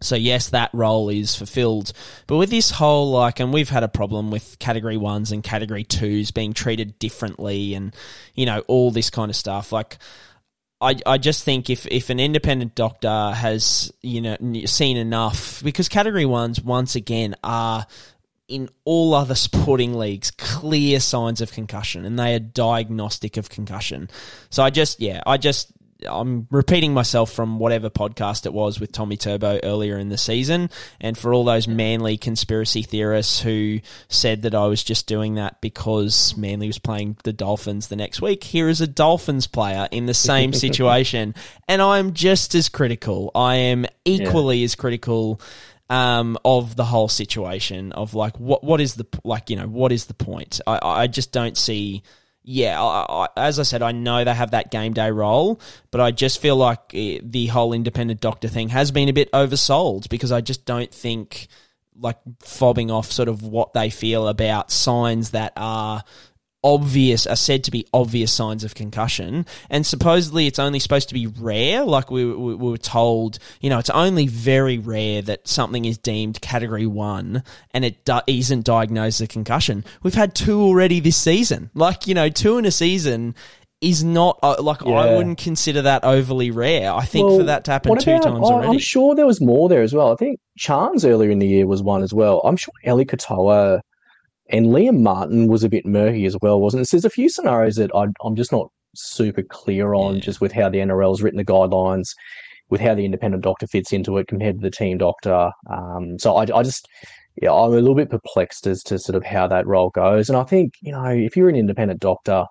So 0.00 0.16
yes, 0.16 0.50
that 0.50 0.70
role 0.72 1.08
is 1.08 1.36
fulfilled. 1.36 1.92
But 2.26 2.36
with 2.36 2.50
this 2.50 2.70
whole 2.70 3.10
like, 3.10 3.40
and 3.40 3.52
we've 3.52 3.70
had 3.70 3.84
a 3.84 3.88
problem 3.88 4.30
with 4.30 4.58
category 4.58 4.96
ones 4.96 5.32
and 5.32 5.42
category 5.42 5.84
twos 5.84 6.30
being 6.30 6.52
treated 6.52 6.98
differently, 6.98 7.74
and 7.74 7.94
you 8.34 8.46
know 8.46 8.60
all 8.66 8.90
this 8.90 9.10
kind 9.10 9.30
of 9.30 9.36
stuff. 9.36 9.72
Like, 9.72 9.98
I, 10.84 10.96
I 11.06 11.18
just 11.18 11.44
think 11.44 11.70
if, 11.70 11.86
if 11.86 12.10
an 12.10 12.20
independent 12.20 12.74
doctor 12.74 13.32
has 13.32 13.92
you 14.02 14.20
know 14.20 14.36
seen 14.66 14.96
enough 14.96 15.62
because 15.62 15.88
category 15.88 16.26
ones 16.26 16.60
once 16.60 16.94
again 16.94 17.34
are 17.42 17.86
in 18.46 18.68
all 18.84 19.14
other 19.14 19.34
sporting 19.34 19.94
leagues 19.94 20.30
clear 20.30 21.00
signs 21.00 21.40
of 21.40 21.50
concussion 21.52 22.04
and 22.04 22.18
they 22.18 22.34
are 22.34 22.38
diagnostic 22.38 23.36
of 23.38 23.48
concussion. 23.48 24.10
So 24.50 24.62
I 24.62 24.70
just 24.70 25.00
yeah 25.00 25.22
I 25.26 25.38
just 25.38 25.72
I'm 26.08 26.46
repeating 26.50 26.92
myself 26.94 27.32
from 27.32 27.58
whatever 27.58 27.90
podcast 27.90 28.46
it 28.46 28.52
was 28.52 28.80
with 28.80 28.92
Tommy 28.92 29.16
Turbo 29.16 29.58
earlier 29.62 29.98
in 29.98 30.08
the 30.08 30.18
season. 30.18 30.70
And 31.00 31.16
for 31.16 31.32
all 31.32 31.44
those 31.44 31.66
Manly 31.66 32.16
conspiracy 32.16 32.82
theorists 32.82 33.40
who 33.40 33.80
said 34.08 34.42
that 34.42 34.54
I 34.54 34.66
was 34.66 34.82
just 34.82 35.06
doing 35.06 35.34
that 35.34 35.60
because 35.60 36.36
Manly 36.36 36.66
was 36.66 36.78
playing 36.78 37.16
the 37.24 37.32
Dolphins 37.32 37.88
the 37.88 37.96
next 37.96 38.20
week, 38.20 38.44
here 38.44 38.68
is 38.68 38.80
a 38.80 38.86
Dolphins 38.86 39.46
player 39.46 39.88
in 39.90 40.06
the 40.06 40.14
same 40.14 40.52
situation. 40.54 41.34
and 41.68 41.82
I'm 41.82 42.12
just 42.12 42.54
as 42.54 42.68
critical. 42.68 43.30
I 43.34 43.56
am 43.56 43.86
equally 44.04 44.58
yeah. 44.58 44.64
as 44.64 44.74
critical 44.74 45.40
um, 45.90 46.38
of 46.44 46.76
the 46.76 46.84
whole 46.84 47.08
situation 47.08 47.92
of 47.92 48.14
like 48.14 48.38
what 48.38 48.64
what 48.64 48.80
is 48.80 48.94
the 48.94 49.06
like 49.22 49.50
you 49.50 49.56
know 49.56 49.68
what 49.68 49.92
is 49.92 50.06
the 50.06 50.14
point? 50.14 50.60
I 50.66 50.78
I 50.82 51.06
just 51.06 51.32
don't 51.32 51.56
see 51.56 52.02
yeah, 52.44 52.80
I, 52.80 53.24
I, 53.24 53.28
as 53.38 53.58
I 53.58 53.62
said, 53.62 53.80
I 53.82 53.92
know 53.92 54.22
they 54.22 54.34
have 54.34 54.50
that 54.50 54.70
game 54.70 54.92
day 54.92 55.10
role, 55.10 55.60
but 55.90 56.02
I 56.02 56.10
just 56.10 56.42
feel 56.42 56.56
like 56.56 56.78
eh, 56.92 57.18
the 57.22 57.46
whole 57.46 57.72
independent 57.72 58.20
doctor 58.20 58.48
thing 58.48 58.68
has 58.68 58.90
been 58.90 59.08
a 59.08 59.14
bit 59.14 59.32
oversold 59.32 60.10
because 60.10 60.30
I 60.30 60.42
just 60.42 60.66
don't 60.66 60.92
think 60.92 61.48
like 61.98 62.18
fobbing 62.40 62.90
off 62.90 63.10
sort 63.10 63.28
of 63.28 63.42
what 63.42 63.72
they 63.72 63.88
feel 63.88 64.28
about 64.28 64.70
signs 64.70 65.30
that 65.30 65.54
are 65.56 66.04
obvious 66.64 67.26
are 67.26 67.36
said 67.36 67.62
to 67.62 67.70
be 67.70 67.86
obvious 67.92 68.32
signs 68.32 68.64
of 68.64 68.74
concussion 68.74 69.44
and 69.68 69.86
supposedly 69.86 70.46
it's 70.46 70.58
only 70.58 70.78
supposed 70.78 71.08
to 71.08 71.14
be 71.14 71.26
rare 71.26 71.84
like 71.84 72.10
we, 72.10 72.24
we, 72.24 72.54
we, 72.54 72.70
were 72.70 72.78
told 72.78 73.38
you 73.60 73.68
know 73.68 73.78
it's 73.78 73.90
only 73.90 74.26
very 74.26 74.78
rare 74.78 75.20
that 75.20 75.46
something 75.46 75.84
is 75.84 75.98
deemed 75.98 76.40
category 76.40 76.86
1 76.86 77.42
and 77.72 77.84
it 77.84 78.02
do- 78.06 78.20
isn't 78.26 78.64
diagnosed 78.64 79.20
as 79.20 79.26
a 79.26 79.28
concussion 79.28 79.84
we've 80.02 80.14
had 80.14 80.34
two 80.34 80.60
already 80.60 81.00
this 81.00 81.18
season 81.18 81.70
like 81.74 82.06
you 82.06 82.14
know 82.14 82.30
two 82.30 82.56
in 82.56 82.64
a 82.64 82.70
season 82.70 83.34
is 83.82 84.02
not 84.02 84.38
uh, 84.42 84.56
like 84.62 84.80
yeah. 84.80 84.92
I 84.92 85.14
wouldn't 85.14 85.36
consider 85.36 85.82
that 85.82 86.04
overly 86.04 86.50
rare. 86.50 86.90
I 86.90 87.04
think 87.04 87.26
well, 87.26 87.38
for 87.38 87.44
that 87.44 87.64
to 87.64 87.72
happen 87.72 87.98
two 87.98 88.18
times 88.18 88.40
oh, 88.42 88.54
already. 88.54 88.72
I'm 88.72 88.78
sure 88.78 89.14
there 89.14 89.26
was 89.26 89.42
more 89.42 89.68
there 89.68 89.82
as 89.82 89.92
well. 89.92 90.10
I 90.10 90.16
think 90.16 90.40
Charnze 90.58 91.04
earlier 91.04 91.28
in 91.28 91.38
the 91.38 91.46
year 91.46 91.66
was 91.66 91.82
one 91.82 92.02
as 92.02 92.14
well. 92.14 92.40
I'm 92.44 92.56
sure 92.56 92.72
Eli 92.86 93.04
Katoa 93.04 93.80
and 94.50 94.66
Liam 94.66 95.00
Martin 95.00 95.48
was 95.48 95.64
a 95.64 95.68
bit 95.68 95.86
murky 95.86 96.26
as 96.26 96.36
well, 96.42 96.60
wasn't 96.60 96.82
it? 96.82 96.86
So 96.86 96.96
there's 96.96 97.04
a 97.04 97.10
few 97.10 97.28
scenarios 97.28 97.76
that 97.76 97.94
I, 97.94 98.06
am 98.24 98.36
just 98.36 98.52
not 98.52 98.70
super 98.94 99.42
clear 99.42 99.94
on, 99.94 100.20
just 100.20 100.40
with 100.40 100.52
how 100.52 100.68
the 100.68 100.78
NRL's 100.78 101.22
written 101.22 101.38
the 101.38 101.44
guidelines, 101.44 102.10
with 102.68 102.80
how 102.80 102.94
the 102.94 103.04
independent 103.04 103.42
doctor 103.42 103.66
fits 103.66 103.92
into 103.92 104.18
it 104.18 104.28
compared 104.28 104.56
to 104.56 104.62
the 104.62 104.70
team 104.70 104.98
doctor. 104.98 105.50
Um, 105.70 106.18
so 106.18 106.36
I, 106.36 106.42
I 106.42 106.62
just, 106.62 106.86
yeah, 107.40 107.52
I'm 107.52 107.72
a 107.72 107.76
little 107.76 107.94
bit 107.94 108.10
perplexed 108.10 108.66
as 108.66 108.82
to 108.84 108.98
sort 108.98 109.16
of 109.16 109.24
how 109.24 109.46
that 109.48 109.66
role 109.66 109.90
goes. 109.90 110.28
And 110.28 110.36
I 110.36 110.44
think, 110.44 110.74
you 110.82 110.92
know, 110.92 111.06
if 111.06 111.36
you're 111.36 111.48
an 111.48 111.56
independent 111.56 112.00
doctor 112.00 112.44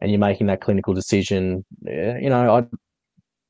and 0.00 0.10
you're 0.10 0.18
making 0.18 0.48
that 0.48 0.60
clinical 0.60 0.94
decision, 0.94 1.64
you 1.84 2.28
know, 2.28 2.56
I, 2.56 2.64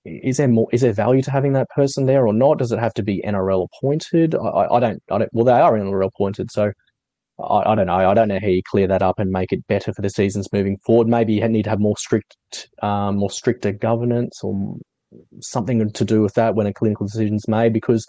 is 0.04 0.36
there 0.36 0.48
more? 0.48 0.68
Is 0.70 0.82
there 0.82 0.92
value 0.92 1.22
to 1.22 1.30
having 1.30 1.54
that 1.54 1.70
person 1.70 2.04
there 2.04 2.26
or 2.26 2.34
not? 2.34 2.58
Does 2.58 2.72
it 2.72 2.78
have 2.78 2.92
to 2.94 3.02
be 3.02 3.22
NRL 3.26 3.66
appointed? 3.72 4.34
I, 4.34 4.66
I 4.70 4.78
don't. 4.78 5.02
I 5.10 5.16
don't. 5.16 5.30
Well, 5.32 5.46
they 5.46 5.52
are 5.52 5.72
NRL 5.72 6.08
appointed, 6.08 6.50
so 6.50 6.72
I, 7.38 7.72
I, 7.72 7.74
don't 7.74 7.86
know. 7.86 8.10
I 8.10 8.14
don't 8.14 8.28
know 8.28 8.38
how 8.40 8.48
you 8.48 8.62
clear 8.62 8.86
that 8.86 9.02
up 9.02 9.18
and 9.18 9.30
make 9.30 9.52
it 9.52 9.66
better 9.66 9.92
for 9.92 10.02
the 10.02 10.10
seasons 10.10 10.52
moving 10.52 10.78
forward. 10.78 11.08
Maybe 11.08 11.34
you 11.34 11.48
need 11.48 11.64
to 11.64 11.70
have 11.70 11.80
more 11.80 11.96
strict, 11.96 12.36
um, 12.82 13.16
more 13.16 13.30
stricter 13.30 13.72
governance 13.72 14.40
or 14.42 14.76
something 15.40 15.90
to 15.90 16.04
do 16.04 16.22
with 16.22 16.34
that 16.34 16.54
when 16.54 16.66
a 16.66 16.72
clinical 16.72 17.06
decision 17.06 17.36
is 17.36 17.48
made. 17.48 17.72
Because 17.72 18.06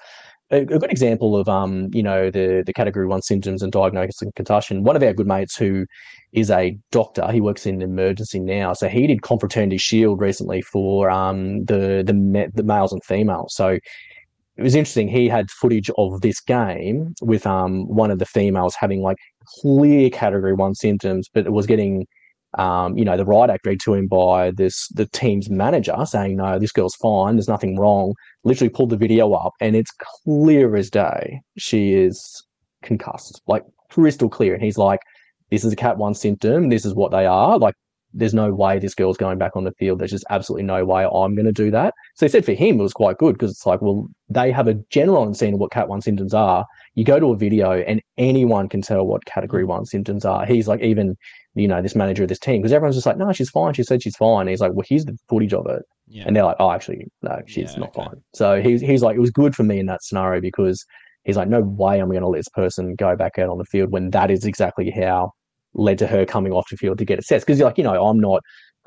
a, 0.51 0.57
a 0.57 0.65
good 0.65 0.91
example 0.91 1.35
of 1.35 1.49
um, 1.49 1.89
you 1.93 2.03
know, 2.03 2.29
the 2.29 2.63
the 2.65 2.73
category 2.73 3.07
one 3.07 3.21
symptoms 3.21 3.61
and 3.61 3.71
diagnosis 3.71 4.21
and 4.21 4.33
concussion. 4.35 4.83
One 4.83 4.95
of 4.95 5.03
our 5.03 5.13
good 5.13 5.27
mates 5.27 5.57
who 5.57 5.85
is 6.33 6.51
a 6.51 6.77
doctor, 6.91 7.31
he 7.31 7.41
works 7.41 7.65
in 7.65 7.81
emergency 7.81 8.39
now, 8.39 8.73
so 8.73 8.87
he 8.87 9.07
did 9.07 9.21
confraternity 9.23 9.77
shield 9.77 10.21
recently 10.21 10.61
for 10.61 11.09
um 11.09 11.65
the 11.65 12.03
the 12.05 12.51
the 12.53 12.63
males 12.63 12.93
and 12.93 13.03
females. 13.03 13.55
So 13.55 13.79
it 14.57 14.63
was 14.63 14.75
interesting. 14.75 15.07
He 15.07 15.27
had 15.27 15.51
footage 15.51 15.89
of 15.97 16.21
this 16.21 16.39
game 16.39 17.13
with 17.21 17.45
um 17.45 17.87
one 17.87 18.11
of 18.11 18.19
the 18.19 18.25
females 18.25 18.75
having 18.79 19.01
like 19.01 19.17
clear 19.61 20.09
category 20.09 20.53
one 20.53 20.75
symptoms, 20.75 21.29
but 21.33 21.45
it 21.45 21.51
was 21.51 21.65
getting 21.65 22.05
um, 22.57 22.97
you 22.97 23.03
know, 23.03 23.17
the 23.17 23.25
right 23.25 23.49
act 23.49 23.65
read 23.65 23.81
to 23.81 23.93
him 23.93 24.07
by 24.07 24.51
this 24.51 24.87
the 24.89 25.07
team's 25.07 25.49
manager 25.49 25.95
saying, 26.05 26.37
"No, 26.37 26.57
this 26.57 26.71
girl's 26.71 26.95
fine. 26.95 27.35
There's 27.35 27.47
nothing 27.49 27.77
wrong." 27.77 28.13
Literally 28.43 28.69
pulled 28.69 28.91
the 28.91 28.97
video 28.97 29.33
up, 29.33 29.53
and 29.59 29.75
it's 29.75 29.91
clear 30.23 30.75
as 30.75 30.89
day 30.89 31.41
she 31.57 31.93
is 31.93 32.45
concussed, 32.81 33.41
like 33.47 33.63
crystal 33.91 34.29
clear. 34.29 34.53
And 34.53 34.63
he's 34.63 34.77
like, 34.77 35.01
"This 35.51 35.65
is 35.65 35.73
a 35.73 35.75
Cat 35.75 35.97
One 35.97 36.13
symptom. 36.13 36.69
This 36.69 36.85
is 36.85 36.95
what 36.95 37.11
they 37.11 37.25
are. 37.25 37.59
Like, 37.59 37.75
there's 38.15 38.33
no 38.33 38.53
way 38.53 38.79
this 38.79 38.95
girl's 38.95 39.17
going 39.17 39.37
back 39.37 39.55
on 39.55 39.63
the 39.63 39.73
field. 39.73 39.99
There's 39.99 40.11
just 40.11 40.25
absolutely 40.29 40.63
no 40.63 40.83
way 40.85 41.03
I'm 41.05 41.35
going 41.35 41.45
to 41.45 41.51
do 41.51 41.69
that." 41.71 41.93
So 42.15 42.25
he 42.25 42.29
said 42.29 42.45
for 42.45 42.53
him 42.53 42.79
it 42.79 42.83
was 42.83 42.93
quite 42.93 43.17
good 43.17 43.33
because 43.33 43.51
it's 43.51 43.65
like, 43.65 43.81
well, 43.81 44.07
they 44.29 44.51
have 44.51 44.67
a 44.67 44.75
general 44.89 45.21
understanding 45.21 45.55
of 45.55 45.59
what 45.59 45.71
Cat 45.71 45.87
One 45.87 46.01
symptoms 46.01 46.33
are. 46.33 46.65
You 46.95 47.03
go 47.03 47.19
to 47.19 47.31
a 47.31 47.37
video, 47.37 47.73
and 47.73 48.01
anyone 48.17 48.69
can 48.69 48.81
tell 48.81 49.05
what 49.05 49.25
Category 49.25 49.63
mm. 49.63 49.67
One 49.67 49.85
symptoms 49.85 50.25
are. 50.25 50.45
He's 50.45 50.67
like, 50.67 50.81
even 50.81 51.15
you 51.55 51.69
know, 51.69 51.81
this 51.81 51.95
manager 51.95 52.23
of 52.23 52.29
this 52.29 52.39
team 52.39 52.61
because 52.61 52.73
everyone's 52.73 52.95
just 52.95 53.05
like, 53.05 53.17
no, 53.17 53.31
she's 53.31 53.49
fine. 53.49 53.73
She 53.73 53.83
said 53.83 54.03
she's 54.03 54.17
fine. 54.17 54.41
And 54.41 54.49
he's 54.49 54.59
like, 54.59 54.73
well, 54.73 54.85
here's 54.87 55.05
the 55.05 55.17
footage 55.29 55.53
of 55.53 55.65
it. 55.67 55.83
Yeah. 56.07 56.25
And 56.27 56.35
they're 56.35 56.43
like, 56.43 56.57
oh, 56.59 56.71
actually, 56.71 57.07
no, 57.21 57.41
she's 57.47 57.73
yeah, 57.73 57.79
not 57.79 57.95
okay. 57.95 58.05
fine. 58.05 58.21
So 58.33 58.61
he's, 58.61 58.81
he's 58.81 59.01
like, 59.01 59.15
it 59.15 59.21
was 59.21 59.31
good 59.31 59.55
for 59.55 59.63
me 59.63 59.79
in 59.79 59.85
that 59.85 60.03
scenario 60.03 60.41
because 60.41 60.85
he's 61.23 61.37
like, 61.37 61.47
no 61.47 61.61
way 61.61 61.99
I'm 61.99 62.09
going 62.09 62.21
to 62.21 62.27
let 62.27 62.39
this 62.39 62.49
person 62.49 62.95
go 62.95 63.15
back 63.15 63.39
out 63.39 63.49
on 63.49 63.57
the 63.57 63.65
field 63.65 63.91
when 63.91 64.11
that 64.11 64.29
is 64.29 64.45
exactly 64.45 64.91
how 64.91 65.31
led 65.75 65.97
to 65.99 66.07
her 66.07 66.25
coming 66.25 66.51
off 66.51 66.69
the 66.69 66.77
field 66.77 66.97
to 66.97 67.05
get 67.05 67.19
assessed. 67.19 67.45
Because 67.45 67.59
you're 67.59 67.67
like, 67.67 67.77
you 67.77 67.83
know, 67.83 68.05
I'm 68.05 68.19
not 68.19 68.41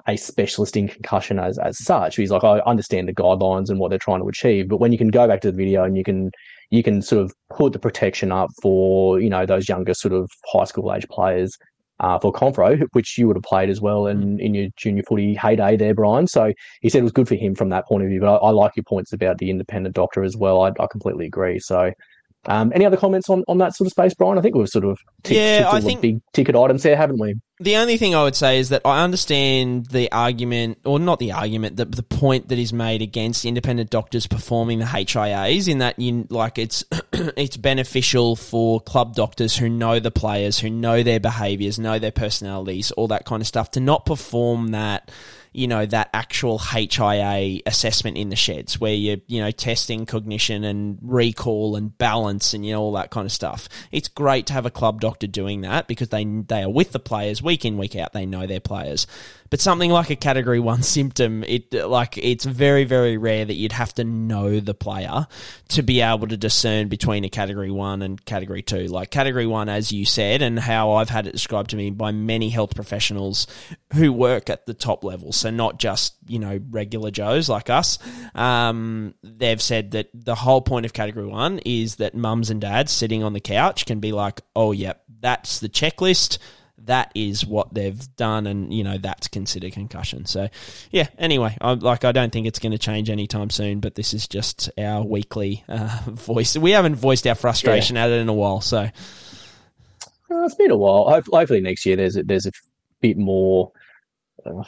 a 0.07 0.17
specialist 0.17 0.77
in 0.77 0.89
concussion 0.89 1.39
as, 1.39 1.59
as 1.59 1.79
such. 1.79 2.17
He's 2.17 2.31
like, 2.31 2.45
I 2.45 2.61
understand 2.61 3.09
the 3.09 3.15
guidelines 3.15 3.69
and 3.69 3.79
what 3.79 3.91
they're 3.91 3.99
trying 3.99 4.21
to 4.21 4.29
achieve. 4.29 4.69
But 4.69 4.79
when 4.79 4.93
you 4.93 4.99
can 4.99 5.09
go 5.09 5.27
back 5.27 5.41
to 5.43 5.51
the 5.51 5.57
video 5.57 5.85
and 5.85 5.97
you 5.97 6.05
can, 6.05 6.31
you 6.71 6.83
can 6.83 7.03
sort 7.03 7.25
of 7.25 7.33
put 7.51 7.73
the 7.73 7.79
protection 7.79 8.33
up 8.33 8.51
for, 8.63 9.21
you 9.21 9.29
know, 9.29 9.45
those 9.45 9.69
younger 9.69 9.95
sort 9.95 10.15
of 10.15 10.31
high 10.47 10.65
school 10.65 10.93
age 10.95 11.07
players 11.09 11.57
uh, 12.01 12.19
for 12.19 12.33
Confro, 12.33 12.81
which 12.93 13.19
you 13.19 13.27
would 13.27 13.37
have 13.37 13.43
played 13.43 13.69
as 13.69 13.81
well 13.81 14.07
in, 14.07 14.39
in 14.39 14.55
your 14.55 14.69
junior 14.77 15.03
footy 15.03 15.35
heyday 15.35 15.77
there, 15.77 15.95
Brian. 15.95 16.27
So 16.27 16.53
he 16.81 16.89
said 16.89 17.01
it 17.01 17.03
was 17.03 17.13
good 17.13 17.29
for 17.29 17.35
him 17.35 17.55
from 17.55 17.71
that 17.71 17.87
point 17.87 18.05
of 18.05 18.09
view. 18.09 18.21
But 18.21 18.35
I, 18.35 18.37
I 18.37 18.51
like 18.51 18.77
your 18.77 18.85
points 18.85 19.13
about 19.13 19.39
the 19.39 19.51
independent 19.51 19.97
doctor 19.97 20.23
as 20.23 20.37
well. 20.37 20.63
I, 20.63 20.69
I 20.81 20.87
completely 20.91 21.27
agree. 21.27 21.59
So 21.59 21.91
um, 22.47 22.73
any 22.75 22.87
other 22.87 22.97
comments 22.97 23.29
on, 23.29 23.45
on 23.49 23.59
that 23.59 23.75
sort 23.75 23.87
of 23.87 23.93
space, 23.93 24.15
Brian? 24.15 24.39
I 24.39 24.41
think 24.41 24.55
we've 24.55 24.69
sort 24.69 24.85
of 24.85 24.99
ticked, 25.23 25.37
yeah, 25.37 25.59
ticked 25.59 25.75
I 25.75 25.81
think 25.81 26.01
the 26.01 26.13
big 26.13 26.23
ticket 26.33 26.57
items 26.57 26.83
there, 26.83 26.97
haven't 26.97 27.19
we? 27.19 27.35
The 27.61 27.77
only 27.77 27.97
thing 27.97 28.15
I 28.15 28.23
would 28.23 28.37
say 28.37 28.61
is 28.61 28.69
that 28.69 28.83
I 28.85 29.03
understand 29.03 29.87
the 29.87 30.11
argument, 30.13 30.79
or 30.85 31.01
not 31.01 31.19
the 31.19 31.33
argument, 31.33 31.77
the, 31.77 31.85
the 31.85 32.05
point 32.05 32.49
that 32.49 32.59
is 32.59 32.73
made 32.73 33.03
against 33.03 33.45
independent 33.45 33.91
doctors 33.91 34.29
performing 34.29 34.79
the 34.79 34.85
HIAs, 34.85 35.69
in 35.69 35.79
that 35.79 35.99
you 35.99 36.27
like 36.31 36.59
it's 36.59 36.85
it's 37.13 37.57
beneficial 37.57 38.37
for 38.37 38.81
club 38.81 39.15
doctors 39.15 39.57
who 39.57 39.69
know 39.69 39.99
the 39.99 40.13
players, 40.13 40.61
who 40.61 40.71
know 40.71 41.03
their 41.03 41.21
behaviours, 41.21 41.79
know 41.79 41.99
their 41.99 42.13
personalities, 42.13 42.93
all 42.93 43.09
that 43.09 43.25
kind 43.25 43.41
of 43.41 43.47
stuff, 43.47 43.73
to 43.73 43.81
not 43.81 44.07
perform 44.07 44.69
that 44.69 45.11
you 45.53 45.67
know, 45.67 45.87
that 45.87 46.11
actual 46.13 46.59
HIA 46.59 47.61
assessment 47.67 48.17
in 48.17 48.29
the 48.29 48.37
sheds 48.37 48.81
where 48.81 48.95
you're, 48.95 49.19
you 49.27 49.41
know, 49.41 49.51
testing 49.51 50.07
cognition 50.07 50.65
and 50.65 50.99
recall 51.03 51.77
and 51.77 51.97
balance 51.99 52.55
and, 52.55 52.65
you 52.65 52.73
know, 52.73 52.81
all 52.81 52.93
that 52.93 53.11
kind 53.11 53.27
of 53.27 53.33
stuff. 53.33 53.69
It's 53.91 54.09
great 54.09 54.47
to 54.47 54.53
have 54.53 54.67
a 54.67 54.71
club 54.71 55.01
doctor 55.01 55.27
doing 55.27 55.63
that 55.63 55.89
because 55.89 56.09
they, 56.09 56.25
they 56.25 56.63
are 56.63 56.71
with 56.71 56.93
the 56.93 57.01
players 57.01 57.43
week 57.43 57.65
in, 57.65 57.79
week 57.79 57.97
out. 57.97 58.13
They 58.13 58.27
know 58.27 58.47
their 58.47 58.61
players. 58.61 59.07
But 59.51 59.61
something 59.61 59.91
like 59.91 60.11
a 60.11 60.17
category 60.17 60.61
one 60.61 60.83
symptom, 60.83 61.45
it 61.45 61.73
like 61.73 62.19
it's 62.19 62.45
very 62.45 62.85
very 62.85 63.17
rare 63.17 63.45
that 63.45 63.55
you'd 63.55 63.73
have 63.73 63.95
to 63.95 64.05
know 64.05 64.61
the 64.61 64.75
player 64.75 65.27
to 65.69 65.83
be 65.83 66.01
able 66.01 66.29
to 66.29 66.37
discern 66.37 66.89
between 66.89 67.25
a 67.25 67.29
category 67.29 67.71
one 67.71 68.03
and 68.03 68.23
category 68.25 68.63
two. 68.63 68.87
Like 68.87 69.11
category 69.11 69.47
one, 69.47 69.69
as 69.69 69.93
you 69.93 70.05
said, 70.05 70.43
and 70.43 70.59
how 70.59 70.93
I've 70.93 71.11
had 71.11 71.27
it 71.27 71.33
described 71.33 71.71
to 71.71 71.77
me 71.77 71.91
by 71.91 72.13
many 72.13 72.51
health 72.51 72.75
professionals 72.75 73.47
who 73.95 74.13
work 74.13 74.51
at 74.51 74.67
the 74.67 74.75
top 74.75 75.05
level, 75.05 75.33
so 75.33 75.51
not 75.51 75.79
just 75.79 76.15
you 76.27 76.39
know 76.39 76.61
regular 76.71 77.11
Joes 77.11 77.49
like 77.49 77.71
us. 77.71 77.99
Um, 78.35 79.15
they've 79.23 79.63
said 79.63 79.93
that 79.93 80.11
the 80.15 80.35
whole 80.35 80.61
point 80.61 80.87
of 80.87 80.93
category 80.93 81.27
one 81.27 81.59
is 81.65 81.97
that 81.97 82.15
mums 82.15 82.51
and 82.51 82.61
dads 82.61 82.93
sitting 82.93 83.23
on 83.23 83.33
the 83.33 83.41
couch 83.41 83.87
can 83.87 84.01
be 84.01 84.13
like, 84.13 84.41
oh 84.55 84.73
yep, 84.73 85.03
that's 85.21 85.61
the 85.61 85.69
checklist 85.69 86.39
that 86.85 87.13
is 87.15 87.45
what 87.45 87.73
they've 87.73 88.17
done, 88.17 88.47
and 88.47 88.73
you 88.73 88.85
know 88.85 88.99
that's 88.99 89.29
considered 89.29 89.73
concussion. 89.73 90.27
So, 90.27 90.49
yeah. 90.91 91.09
Anyway, 91.19 91.57
I 91.61 91.73
like 91.73 92.05
I 92.05 92.13
don't 92.13 92.33
think 92.33 92.47
it's 92.47 92.59
going 92.59 92.73
to 92.73 92.79
change 92.79 93.11
anytime 93.11 93.51
soon. 93.51 93.81
But 93.81 93.95
this 93.95 94.15
is 94.15 94.27
just 94.27 94.71
our 94.79 95.03
weekly 95.05 95.65
uh, 95.69 96.01
voice. 96.07 96.57
We 96.57 96.73
haven't 96.73 96.97
voiced 96.97 97.27
our 97.27 97.35
frustration 97.35 97.97
yeah. 97.97 98.05
at 98.05 98.11
it 98.11 98.21
in 98.21 98.29
a 98.29 98.35
while, 98.35 98.61
so 98.61 98.79
uh, 98.79 98.91
it's 100.45 100.55
been 100.55 100.71
a 100.71 100.77
while. 100.77 101.09
Hopefully 101.11 101.61
next 101.61 101.87
year 101.87 101.97
there's 101.97 102.17
a, 102.17 102.23
there's 102.23 102.47
a 102.47 102.53
bit 103.01 103.17
more 103.17 103.73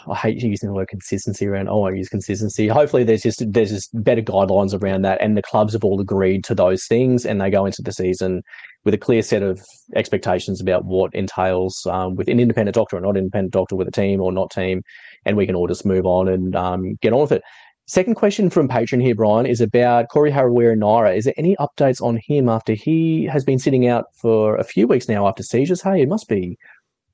I 0.08 0.14
hate 0.14 0.42
using 0.42 0.68
the 0.68 0.74
word 0.74 0.88
consistency 0.88 1.46
around. 1.46 1.68
Oh, 1.68 1.84
I 1.84 1.92
use 1.92 2.08
consistency. 2.08 2.68
Hopefully, 2.68 3.04
there's 3.04 3.22
just 3.22 3.42
there's 3.52 3.70
just 3.70 3.90
better 4.02 4.22
guidelines 4.22 4.80
around 4.80 5.02
that, 5.02 5.20
and 5.20 5.36
the 5.36 5.42
clubs 5.42 5.72
have 5.72 5.84
all 5.84 6.00
agreed 6.00 6.44
to 6.44 6.54
those 6.54 6.86
things, 6.86 7.26
and 7.26 7.40
they 7.40 7.50
go 7.50 7.66
into 7.66 7.82
the 7.82 7.92
season 7.92 8.42
with 8.84 8.94
a 8.94 8.98
clear 8.98 9.22
set 9.22 9.42
of 9.42 9.60
expectations 9.94 10.60
about 10.60 10.84
what 10.84 11.14
entails 11.14 11.86
um, 11.86 12.14
with 12.14 12.28
an 12.28 12.40
independent 12.40 12.74
doctor 12.74 12.96
or 12.96 13.00
not 13.00 13.16
independent 13.16 13.52
doctor 13.52 13.76
with 13.76 13.88
a 13.88 13.92
team 13.92 14.20
or 14.20 14.32
not 14.32 14.50
team, 14.50 14.82
and 15.24 15.36
we 15.36 15.46
can 15.46 15.54
all 15.54 15.66
just 15.66 15.86
move 15.86 16.06
on 16.06 16.28
and 16.28 16.56
um, 16.56 16.96
get 17.02 17.12
on 17.12 17.20
with 17.20 17.32
it. 17.32 17.42
Second 17.86 18.14
question 18.14 18.50
from 18.50 18.68
patron 18.68 19.00
here, 19.00 19.16
Brian, 19.16 19.46
is 19.46 19.60
about 19.60 20.10
Corey 20.10 20.30
Harawira 20.30 20.78
Naera. 20.78 21.16
Is 21.16 21.24
there 21.24 21.34
any 21.36 21.56
updates 21.56 22.00
on 22.00 22.20
him 22.24 22.48
after 22.48 22.72
he 22.74 23.24
has 23.24 23.44
been 23.44 23.58
sitting 23.58 23.88
out 23.88 24.04
for 24.14 24.54
a 24.54 24.62
few 24.62 24.86
weeks 24.86 25.08
now 25.08 25.26
after 25.26 25.42
seizures? 25.42 25.82
Hey, 25.82 26.02
it 26.02 26.08
must 26.08 26.28
be 26.28 26.56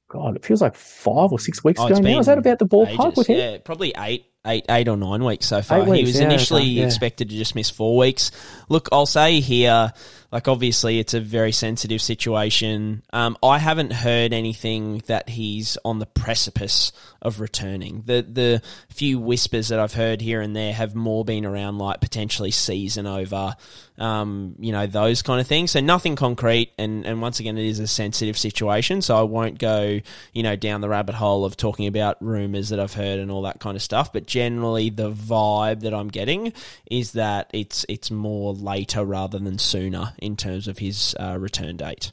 God, 0.08 0.36
it 0.36 0.44
feels 0.44 0.62
like 0.62 0.76
five 0.76 1.32
or 1.32 1.38
six 1.38 1.64
weeks 1.64 1.80
oh, 1.80 1.86
ago 1.86 1.98
now. 1.98 2.20
Is 2.20 2.26
that 2.26 2.38
about 2.38 2.58
the 2.58 2.66
ballpark 2.66 3.16
with 3.16 3.26
him? 3.26 3.38
Yeah, 3.38 3.58
probably 3.64 3.92
eight, 3.98 4.26
eight, 4.46 4.64
eight 4.68 4.86
or 4.86 4.96
nine 4.96 5.24
weeks 5.24 5.46
so 5.46 5.62
far. 5.62 5.80
Weeks, 5.82 5.96
he 5.96 6.04
was 6.04 6.20
yeah, 6.20 6.26
initially 6.26 6.64
yeah. 6.64 6.84
expected 6.84 7.28
to 7.30 7.36
just 7.36 7.56
miss 7.56 7.70
four 7.70 7.96
weeks. 7.96 8.30
Look, 8.68 8.88
I'll 8.92 9.06
say 9.06 9.40
here, 9.40 9.92
like 10.36 10.48
obviously 10.48 10.98
it's 10.98 11.14
a 11.14 11.20
very 11.20 11.50
sensitive 11.50 12.02
situation. 12.02 13.02
Um, 13.10 13.38
I 13.42 13.56
haven't 13.56 13.90
heard 13.90 14.34
anything 14.34 15.02
that 15.06 15.30
he's 15.30 15.78
on 15.82 15.98
the 15.98 16.04
precipice 16.04 16.92
of 17.22 17.40
returning. 17.40 18.02
The 18.04 18.20
the 18.20 18.62
few 18.90 19.18
whispers 19.18 19.68
that 19.68 19.80
I've 19.80 19.94
heard 19.94 20.20
here 20.20 20.42
and 20.42 20.54
there 20.54 20.74
have 20.74 20.94
more 20.94 21.24
been 21.24 21.46
around 21.46 21.78
like 21.78 22.02
potentially 22.02 22.50
season 22.50 23.06
over, 23.06 23.56
um, 23.96 24.56
you 24.58 24.72
know, 24.72 24.86
those 24.86 25.22
kind 25.22 25.40
of 25.40 25.46
things. 25.46 25.70
So 25.70 25.80
nothing 25.80 26.16
concrete 26.16 26.70
and, 26.76 27.06
and 27.06 27.22
once 27.22 27.40
again 27.40 27.56
it 27.56 27.64
is 27.64 27.78
a 27.78 27.86
sensitive 27.86 28.36
situation, 28.36 29.00
so 29.00 29.16
I 29.16 29.22
won't 29.22 29.58
go, 29.58 30.00
you 30.34 30.42
know, 30.42 30.54
down 30.54 30.82
the 30.82 30.90
rabbit 30.90 31.14
hole 31.14 31.46
of 31.46 31.56
talking 31.56 31.86
about 31.86 32.22
rumours 32.22 32.68
that 32.68 32.78
I've 32.78 32.92
heard 32.92 33.20
and 33.20 33.30
all 33.30 33.42
that 33.42 33.58
kind 33.58 33.74
of 33.74 33.80
stuff. 33.80 34.12
But 34.12 34.26
generally 34.26 34.90
the 34.90 35.10
vibe 35.10 35.80
that 35.80 35.94
I'm 35.94 36.08
getting 36.08 36.52
is 36.90 37.12
that 37.12 37.48
it's 37.54 37.86
it's 37.88 38.10
more 38.10 38.52
later 38.52 39.02
rather 39.02 39.38
than 39.38 39.58
sooner 39.58 40.12
in 40.26 40.36
terms 40.36 40.68
of 40.68 40.78
his 40.78 41.14
uh, 41.18 41.38
return 41.38 41.76
date. 41.76 42.12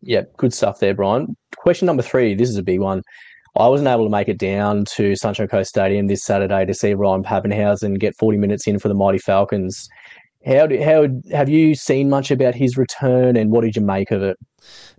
Yeah, 0.00 0.22
good 0.36 0.54
stuff 0.54 0.80
there, 0.80 0.94
Brian. 0.94 1.36
Question 1.56 1.86
number 1.86 2.02
three. 2.02 2.34
This 2.34 2.48
is 2.48 2.56
a 2.56 2.62
big 2.62 2.80
one. 2.80 3.02
I 3.56 3.68
wasn't 3.68 3.88
able 3.88 4.04
to 4.04 4.10
make 4.10 4.28
it 4.28 4.38
down 4.38 4.84
to 4.96 5.16
Sunshine 5.16 5.48
Coast 5.48 5.70
Stadium 5.70 6.06
this 6.06 6.24
Saturday 6.24 6.64
to 6.64 6.72
see 6.72 6.94
Ryan 6.94 7.24
Papenhuyzen 7.24 7.98
get 7.98 8.16
40 8.16 8.38
minutes 8.38 8.66
in 8.66 8.78
for 8.78 8.88
the 8.88 8.94
Mighty 8.94 9.18
Falcons. 9.18 9.88
How 10.46 10.66
do, 10.66 10.82
how 10.82 11.06
have 11.32 11.48
you 11.50 11.74
seen 11.74 12.08
much 12.08 12.30
about 12.30 12.54
his 12.54 12.76
return, 12.76 13.36
and 13.36 13.50
what 13.50 13.62
did 13.62 13.76
you 13.76 13.82
make 13.82 14.10
of 14.10 14.22
it? 14.22 14.38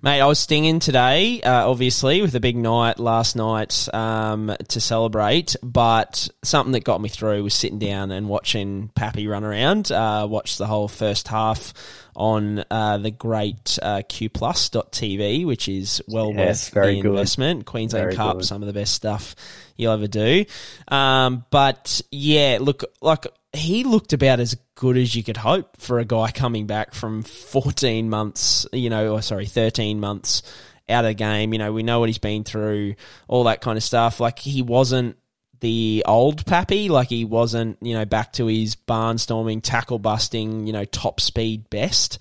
Mate, 0.04 0.22
I 0.22 0.26
was 0.26 0.40
stinging 0.40 0.80
today, 0.80 1.42
uh, 1.42 1.70
obviously, 1.70 2.22
with 2.22 2.34
a 2.34 2.40
big 2.40 2.58
night 2.58 3.00
last 3.00 3.36
night 3.36 3.88
um, 3.94 4.56
to 4.70 4.82
celebrate. 4.82 5.56
But 5.62 6.28
something 6.44 6.72
that 6.74 6.84
got 6.84 7.00
me 7.02 7.10
through 7.10 7.44
was 7.44 7.54
sitting 7.54 7.78
down 7.78 8.12
and 8.12 8.28
watching 8.28 8.90
Pappy 8.96 9.28
run 9.28 9.44
around. 9.44 9.92
Uh, 9.92 10.28
watched 10.30 10.58
the 10.58 10.66
whole 10.66 10.88
first 10.88 11.28
half 11.28 11.74
on 12.16 12.64
uh, 12.72 12.98
the 12.98 13.12
great 13.12 13.78
uh, 13.82 14.02
QPlus.tv, 14.10 15.46
which 15.46 15.68
is 15.68 16.02
well 16.08 16.34
Yes, 16.34 16.74
worth 16.74 16.86
the 16.86 17.02
good. 17.02 17.06
investment. 17.12 17.66
Queensland 17.66 18.06
Very 18.06 18.16
Cup, 18.16 18.38
good. 18.38 18.46
some 18.46 18.64
of 18.64 18.68
the 18.68 18.74
best 18.74 18.94
stuff 18.96 19.36
you'll 19.76 19.94
ever 19.94 20.08
do. 20.08 20.46
Um, 20.88 21.46
but 21.52 22.02
yeah, 22.12 22.58
look, 22.60 22.84
like 23.02 23.28
he 23.54 23.84
looked 23.84 24.14
about 24.14 24.40
as 24.40 24.56
good 24.76 24.98
as 24.98 25.16
you 25.16 25.24
could 25.24 25.38
hope 25.38 25.78
for 25.78 26.00
a 26.00 26.06
guy 26.06 26.32
coming 26.32 26.68
back 26.68 26.94
from 26.94 27.24
14 27.24 28.10
months, 28.10 28.66
you 28.72 28.90
know, 28.90 29.14
or 29.14 29.22
sorry, 29.22 29.46
13 29.46 30.00
months 30.00 30.42
out 30.88 31.04
of 31.04 31.10
the 31.10 31.16
game. 31.16 31.52
You 31.52 31.60
know, 31.60 31.74
we 31.74 31.84
know 31.84 32.00
what 32.00 32.10
he's 32.10 32.18
been 32.18 32.44
through, 32.44 32.96
all 33.28 33.44
that 33.46 33.62
kind 33.62 33.78
of 33.78 33.84
stuff. 33.84 34.20
Like 34.20 34.40
he 34.40 34.62
wasn't 34.62 35.18
the 35.60 36.04
old 36.08 36.46
Pappy, 36.46 36.90
like 36.90 37.10
he 37.10 37.26
wasn't, 37.26 37.78
you 37.82 37.94
know, 37.94 38.06
back 38.06 38.34
to 38.34 38.48
his 38.48 38.76
barnstorming, 38.76 39.62
tackle 39.62 40.00
busting, 40.00 40.66
you 40.66 40.74
know, 40.74 40.86
top 40.86 41.20
speed 41.20 41.70
best. 41.70 42.20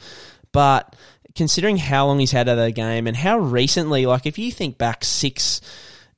But 0.53 0.97
considering 1.35 1.77
how 1.77 2.07
long 2.07 2.19
he's 2.19 2.33
had 2.33 2.49
out 2.49 2.59
of 2.59 2.65
the 2.65 2.73
game 2.73 3.07
and 3.07 3.17
how 3.17 3.39
recently, 3.39 4.05
like 4.05 4.27
if 4.27 4.39
you 4.39 4.51
think 4.51 4.79
back 4.79 5.05
six, 5.05 5.61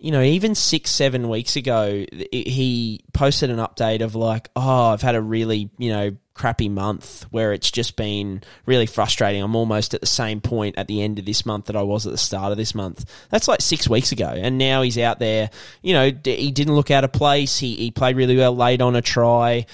you 0.03 0.11
know, 0.11 0.21
even 0.21 0.57
six, 0.57 0.91
seven 0.91 1.29
weeks 1.29 1.55
ago, 1.55 2.05
he 2.33 3.05
posted 3.13 3.51
an 3.51 3.59
update 3.59 4.03
of 4.03 4.17
like, 4.17 4.51
oh, 4.57 4.87
I've 4.87 5.01
had 5.01 5.15
a 5.15 5.21
really, 5.21 5.71
you 5.79 5.93
know, 5.93 6.17
crappy 6.35 6.69
month 6.69 7.23
where 7.31 7.53
it's 7.53 7.71
just 7.71 7.95
been 7.95 8.43
really 8.67 8.87
frustrating. 8.87 9.41
I'm 9.41 9.55
almost 9.55 9.95
at 9.95 10.01
the 10.01 10.09
same 10.09 10.41
point 10.41 10.77
at 10.77 10.89
the 10.89 11.03
end 11.03 11.21
of 11.21 11.25
this 11.25 11.47
month 11.47 11.67
that 11.67 11.77
I 11.77 11.83
was 11.83 12.05
at 12.05 12.11
the 12.11 12.19
start 12.19 12.51
of 12.51 12.59
this 12.59 12.75
month. 12.75 13.05
That's 13.31 13.47
like 13.47 13.61
six 13.61 13.89
weeks 13.89 14.11
ago. 14.11 14.27
And 14.27 14.59
now 14.59 14.83
he's 14.83 14.99
out 14.99 15.21
there, 15.21 15.51
you 15.83 15.95
know, 15.95 16.11
he 16.25 16.51
didn't 16.51 16.75
look 16.75 16.91
out 16.91 17.05
of 17.05 17.13
place. 17.13 17.61
He, 17.61 17.77
he 17.77 17.93
played 17.93 18.17
really 18.17 18.37
well 18.37 18.57
late 18.57 18.83
on 18.83 18.97
a 18.97 19.03
try. 19.03 19.67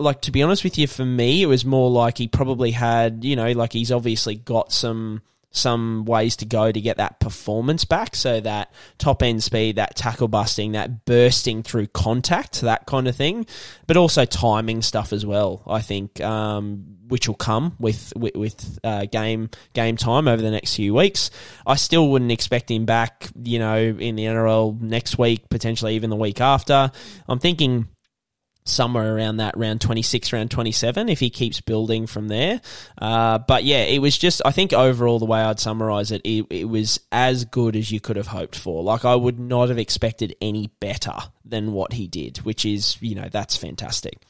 Like, 0.00 0.22
to 0.22 0.32
be 0.32 0.42
honest 0.42 0.64
with 0.64 0.76
you, 0.76 0.88
for 0.88 1.04
me, 1.04 1.40
it 1.42 1.46
was 1.46 1.64
more 1.64 1.88
like 1.88 2.18
he 2.18 2.26
probably 2.26 2.72
had, 2.72 3.24
you 3.24 3.36
know, 3.36 3.52
like 3.52 3.74
he's 3.74 3.92
obviously 3.92 4.34
got 4.34 4.72
some 4.72 5.22
some 5.50 6.04
ways 6.04 6.36
to 6.36 6.46
go 6.46 6.70
to 6.70 6.80
get 6.80 6.98
that 6.98 7.20
performance 7.20 7.84
back. 7.84 8.14
So 8.14 8.40
that 8.40 8.72
top 8.98 9.22
end 9.22 9.42
speed, 9.42 9.76
that 9.76 9.96
tackle 9.96 10.28
busting, 10.28 10.72
that 10.72 11.04
bursting 11.04 11.62
through 11.62 11.88
contact, 11.88 12.60
that 12.60 12.86
kind 12.86 13.08
of 13.08 13.16
thing. 13.16 13.46
But 13.86 13.96
also 13.96 14.24
timing 14.24 14.82
stuff 14.82 15.12
as 15.12 15.24
well. 15.24 15.62
I 15.66 15.80
think, 15.80 16.20
um, 16.20 16.96
which 17.08 17.28
will 17.28 17.34
come 17.34 17.74
with 17.78 18.12
with, 18.14 18.36
with 18.36 18.78
uh, 18.84 19.06
game 19.06 19.50
game 19.72 19.96
time 19.96 20.28
over 20.28 20.42
the 20.42 20.50
next 20.50 20.74
few 20.74 20.94
weeks. 20.94 21.30
I 21.66 21.76
still 21.76 22.08
wouldn't 22.10 22.32
expect 22.32 22.70
him 22.70 22.84
back. 22.84 23.28
You 23.40 23.58
know, 23.58 23.78
in 23.78 24.16
the 24.16 24.24
NRL 24.24 24.80
next 24.80 25.18
week, 25.18 25.48
potentially 25.48 25.94
even 25.94 26.10
the 26.10 26.16
week 26.16 26.40
after. 26.40 26.92
I'm 27.28 27.38
thinking 27.38 27.88
somewhere 28.68 29.16
around 29.16 29.38
that 29.38 29.56
round 29.56 29.80
26 29.80 30.32
round 30.32 30.50
27 30.50 31.08
if 31.08 31.20
he 31.20 31.30
keeps 31.30 31.60
building 31.60 32.06
from 32.06 32.28
there 32.28 32.60
uh, 32.98 33.38
but 33.38 33.64
yeah 33.64 33.82
it 33.82 34.00
was 34.00 34.16
just 34.16 34.42
i 34.44 34.50
think 34.50 34.72
overall 34.72 35.18
the 35.18 35.24
way 35.24 35.40
i'd 35.40 35.60
summarize 35.60 36.10
it, 36.10 36.20
it 36.24 36.46
it 36.50 36.64
was 36.64 37.00
as 37.12 37.44
good 37.44 37.74
as 37.74 37.90
you 37.90 38.00
could 38.00 38.16
have 38.16 38.28
hoped 38.28 38.56
for 38.56 38.82
like 38.82 39.04
i 39.04 39.14
would 39.14 39.38
not 39.38 39.68
have 39.68 39.78
expected 39.78 40.34
any 40.40 40.70
better 40.80 41.14
than 41.44 41.72
what 41.72 41.94
he 41.94 42.06
did 42.06 42.38
which 42.38 42.64
is 42.64 43.00
you 43.00 43.14
know 43.14 43.28
that's 43.30 43.56
fantastic 43.56 44.22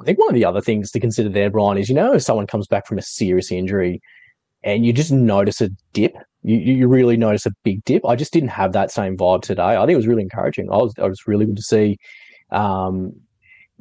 I 0.00 0.04
think 0.04 0.18
one 0.18 0.28
of 0.28 0.34
the 0.34 0.44
other 0.44 0.60
things 0.60 0.90
to 0.90 1.00
consider 1.00 1.28
there, 1.28 1.50
Brian, 1.50 1.78
is 1.78 1.88
you 1.88 1.94
know 1.94 2.14
if 2.14 2.22
someone 2.22 2.46
comes 2.46 2.66
back 2.66 2.86
from 2.86 2.98
a 2.98 3.02
serious 3.02 3.52
injury 3.52 4.02
and 4.62 4.84
you 4.84 4.92
just 4.92 5.12
notice 5.12 5.60
a 5.60 5.70
dip, 5.92 6.16
you, 6.42 6.56
you 6.56 6.88
really 6.88 7.16
notice 7.16 7.46
a 7.46 7.52
big 7.62 7.84
dip. 7.84 8.04
I 8.04 8.16
just 8.16 8.32
didn't 8.32 8.48
have 8.50 8.72
that 8.72 8.90
same 8.90 9.16
vibe 9.16 9.42
today. 9.42 9.62
I 9.62 9.80
think 9.80 9.92
it 9.92 9.96
was 9.96 10.06
really 10.06 10.22
encouraging. 10.22 10.70
I 10.70 10.76
was 10.76 10.94
I 10.98 11.06
was 11.06 11.26
really 11.26 11.46
good 11.46 11.56
to 11.56 11.62
see. 11.62 11.98
Um, 12.54 13.12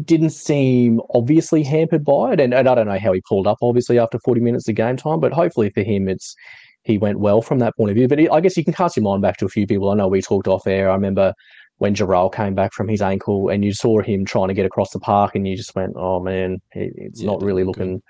didn't 0.04 0.32
seem 0.32 1.00
obviously 1.14 1.64
hampered 1.64 2.04
by 2.04 2.34
it, 2.34 2.40
and, 2.40 2.54
and 2.54 2.68
I 2.68 2.76
don't 2.76 2.88
know 2.88 2.98
how 3.00 3.14
he 3.14 3.22
pulled 3.30 3.46
up 3.48 3.60
obviously 3.62 4.00
after 4.00 4.20
forty 4.20 4.42
minutes 4.42 4.68
of 4.68 4.76
game 4.76 4.98
time, 4.98 5.20
but 5.20 5.32
hopefully 5.32 5.70
for 5.70 5.84
him 5.84 6.10
it's 6.10 6.36
he 6.84 6.98
went 6.98 7.20
well 7.20 7.42
from 7.42 7.60
that 7.60 7.76
point 7.78 7.92
of 7.92 7.96
view. 7.96 8.08
But 8.08 8.20
I 8.32 8.42
guess 8.42 8.58
you 8.58 8.64
can 8.64 8.74
cast 8.74 8.98
your 8.98 9.04
mind 9.04 9.22
back 9.22 9.38
to 9.38 9.46
a 9.46 9.50
few 9.50 9.68
people. 9.68 9.90
I 9.90 9.96
know 9.96 10.08
we 10.08 10.22
talked 10.22 10.48
off 10.48 10.68
air. 10.68 10.90
I 10.90 10.96
remember 10.96 11.34
when 11.78 11.96
Jarrell 11.96 12.34
came 12.34 12.56
back 12.56 12.74
from 12.74 12.88
his 12.88 13.02
ankle 13.02 13.50
and 13.50 13.64
you 13.64 13.74
saw 13.74 14.02
him 14.02 14.26
trying 14.26 14.48
to 14.50 14.54
get 14.54 14.66
across 14.66 14.92
the 14.92 15.00
park 15.00 15.36
and 15.36 15.48
you 15.48 15.56
just 15.56 15.76
went, 15.76 15.94
oh 15.96 16.20
man, 16.20 16.62
it, 16.72 16.94
it's 16.98 17.22
Yeah, 17.22 17.28
not 17.28 17.42
really 17.42 17.64
look 17.64 17.72
good. 17.72 17.90
looking 17.90 18.02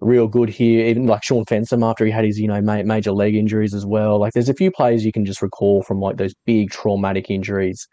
real 0.00 0.28
good 0.28 0.48
here. 0.48 0.86
Even 0.86 1.06
like 1.06 1.24
Shaun 1.24 1.44
Fensom 1.44 1.88
after 1.88 2.04
he 2.04 2.10
had 2.10 2.24
his, 2.24 2.38
you 2.38 2.48
know, 2.48 2.60
ma- 2.60 2.82
major 2.82 3.12
leg 3.12 3.34
injuries 3.34 3.74
as 3.74 3.86
well. 3.86 4.18
Like 4.18 4.32
there's 4.34 4.48
a 4.48 4.54
few 4.54 4.70
players 4.70 5.04
you 5.04 5.12
can 5.12 5.24
just 5.24 5.42
recall 5.42 5.82
from 5.82 6.00
like 6.00 6.16
those 6.16 6.34
big 6.46 6.70
traumatic 6.70 7.30
injuries 7.30 7.86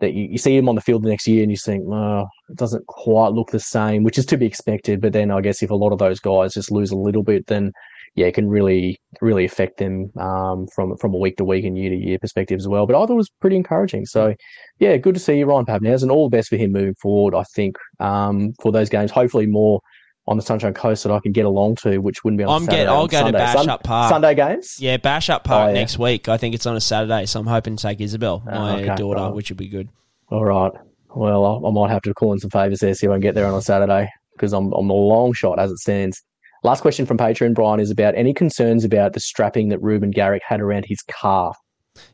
that 0.00 0.14
you, 0.14 0.28
you 0.30 0.38
see 0.38 0.56
him 0.56 0.68
on 0.68 0.74
the 0.74 0.80
field 0.80 1.02
the 1.02 1.08
next 1.08 1.26
year 1.26 1.42
and 1.42 1.50
you 1.50 1.56
think, 1.56 1.84
oh, 1.88 2.26
it 2.48 2.56
doesn't 2.56 2.86
quite 2.86 3.32
look 3.32 3.50
the 3.50 3.60
same, 3.60 4.02
which 4.02 4.18
is 4.18 4.26
to 4.26 4.36
be 4.36 4.46
expected. 4.46 5.00
But 5.00 5.12
then 5.12 5.30
I 5.30 5.40
guess 5.40 5.62
if 5.62 5.70
a 5.70 5.74
lot 5.74 5.92
of 5.92 5.98
those 5.98 6.20
guys 6.20 6.54
just 6.54 6.70
lose 6.70 6.90
a 6.90 6.96
little 6.96 7.22
bit, 7.22 7.46
then 7.46 7.72
yeah, 8.14 8.26
it 8.26 8.34
can 8.34 8.48
really, 8.48 9.00
really 9.20 9.44
affect 9.44 9.78
them 9.78 10.10
um, 10.18 10.66
from 10.74 10.96
from 10.96 11.14
a 11.14 11.18
week 11.18 11.36
to 11.36 11.44
week 11.44 11.64
and 11.64 11.78
year 11.78 11.90
to 11.90 11.96
year 11.96 12.18
perspective 12.18 12.58
as 12.58 12.66
well. 12.66 12.86
But 12.86 12.96
I 12.96 13.06
thought 13.06 13.12
it 13.12 13.16
was 13.16 13.30
pretty 13.40 13.56
encouraging. 13.56 14.06
So, 14.06 14.34
yeah, 14.80 14.96
good 14.96 15.14
to 15.14 15.20
see 15.20 15.38
you, 15.38 15.46
Ryan 15.46 15.66
Papenhuyzen, 15.66 16.02
and 16.02 16.10
all 16.10 16.28
the 16.28 16.36
best 16.36 16.48
for 16.48 16.56
him 16.56 16.72
moving 16.72 16.96
forward. 16.96 17.34
I 17.34 17.44
think 17.54 17.76
um, 18.00 18.54
for 18.60 18.72
those 18.72 18.88
games, 18.88 19.12
hopefully 19.12 19.46
more 19.46 19.80
on 20.28 20.36
the 20.36 20.42
Sunshine 20.42 20.74
Coast 20.74 21.02
that 21.04 21.12
I 21.12 21.18
can 21.20 21.32
get 21.32 21.44
along 21.46 21.76
to, 21.76 21.98
which 21.98 22.22
wouldn't 22.22 22.38
be 22.38 22.44
on 22.44 22.50
I'm 22.54 22.64
Saturday. 22.64 22.82
get- 22.84 22.88
I'll 22.88 23.00
on 23.02 23.06
go 23.08 23.16
to 23.18 23.22
Sunday. 23.24 23.38
Bash 23.38 23.54
Sun- 23.56 23.68
Up 23.70 23.82
Park. 23.82 24.10
Sunday 24.10 24.34
games. 24.34 24.76
yeah 24.78 24.96
bash 24.98 25.30
up 25.30 25.42
park 25.44 25.64
Oh, 25.64 25.68
yeah. 25.68 25.74
next 25.74 25.98
week 25.98 26.28
i 26.28 26.36
think 26.36 26.54
it's 26.54 26.66
on 26.66 26.76
a 26.76 26.80
saturday 26.80 27.26
so 27.26 27.40
i'm 27.40 27.46
hoping 27.46 27.76
to 27.76 27.82
take 27.82 28.00
isabel 28.00 28.42
Oh, 28.46 28.50
my 28.50 28.82
okay. 28.82 28.94
daughter 28.94 29.32
which 29.34 29.50
would 29.50 29.56
be 29.58 29.68
good 29.68 29.88
All 30.30 30.44
right. 30.44 30.72
Well, 31.14 31.44
I, 31.64 31.68
I 31.68 31.70
might 31.72 31.90
have 31.90 32.02
to 32.02 32.12
call 32.14 32.32
in 32.34 32.38
some 32.38 32.50
favours 32.50 32.80
there, 32.80 32.92
see 32.94 33.06
if 33.06 33.10
I 33.10 33.14
can 33.14 33.22
get 33.22 33.34
there 33.34 33.46
on 33.46 33.54
a 33.54 33.62
Saturday 33.62 34.10
because 34.34 34.52
I'm 34.52 34.70
I'm 34.74 34.90
a 34.90 34.94
long 34.94 35.32
shot 35.32 35.58
as 35.58 35.70
it 35.70 35.78
stands. 35.78 36.22
Last 36.64 36.82
question 36.82 37.06
from 37.06 37.16
Patreon, 37.16 37.54
Brian, 37.54 37.80
is 37.80 37.90
about 37.90 38.14
any 38.16 38.34
concerns 38.34 38.84
about 38.84 39.14
the 39.14 39.20
strapping 39.20 39.68
that 39.70 39.78
Ruben 39.80 40.10
Garrick 40.10 40.42
had 40.46 40.60
around 40.60 40.84
his 40.86 41.00
calf. 41.08 41.56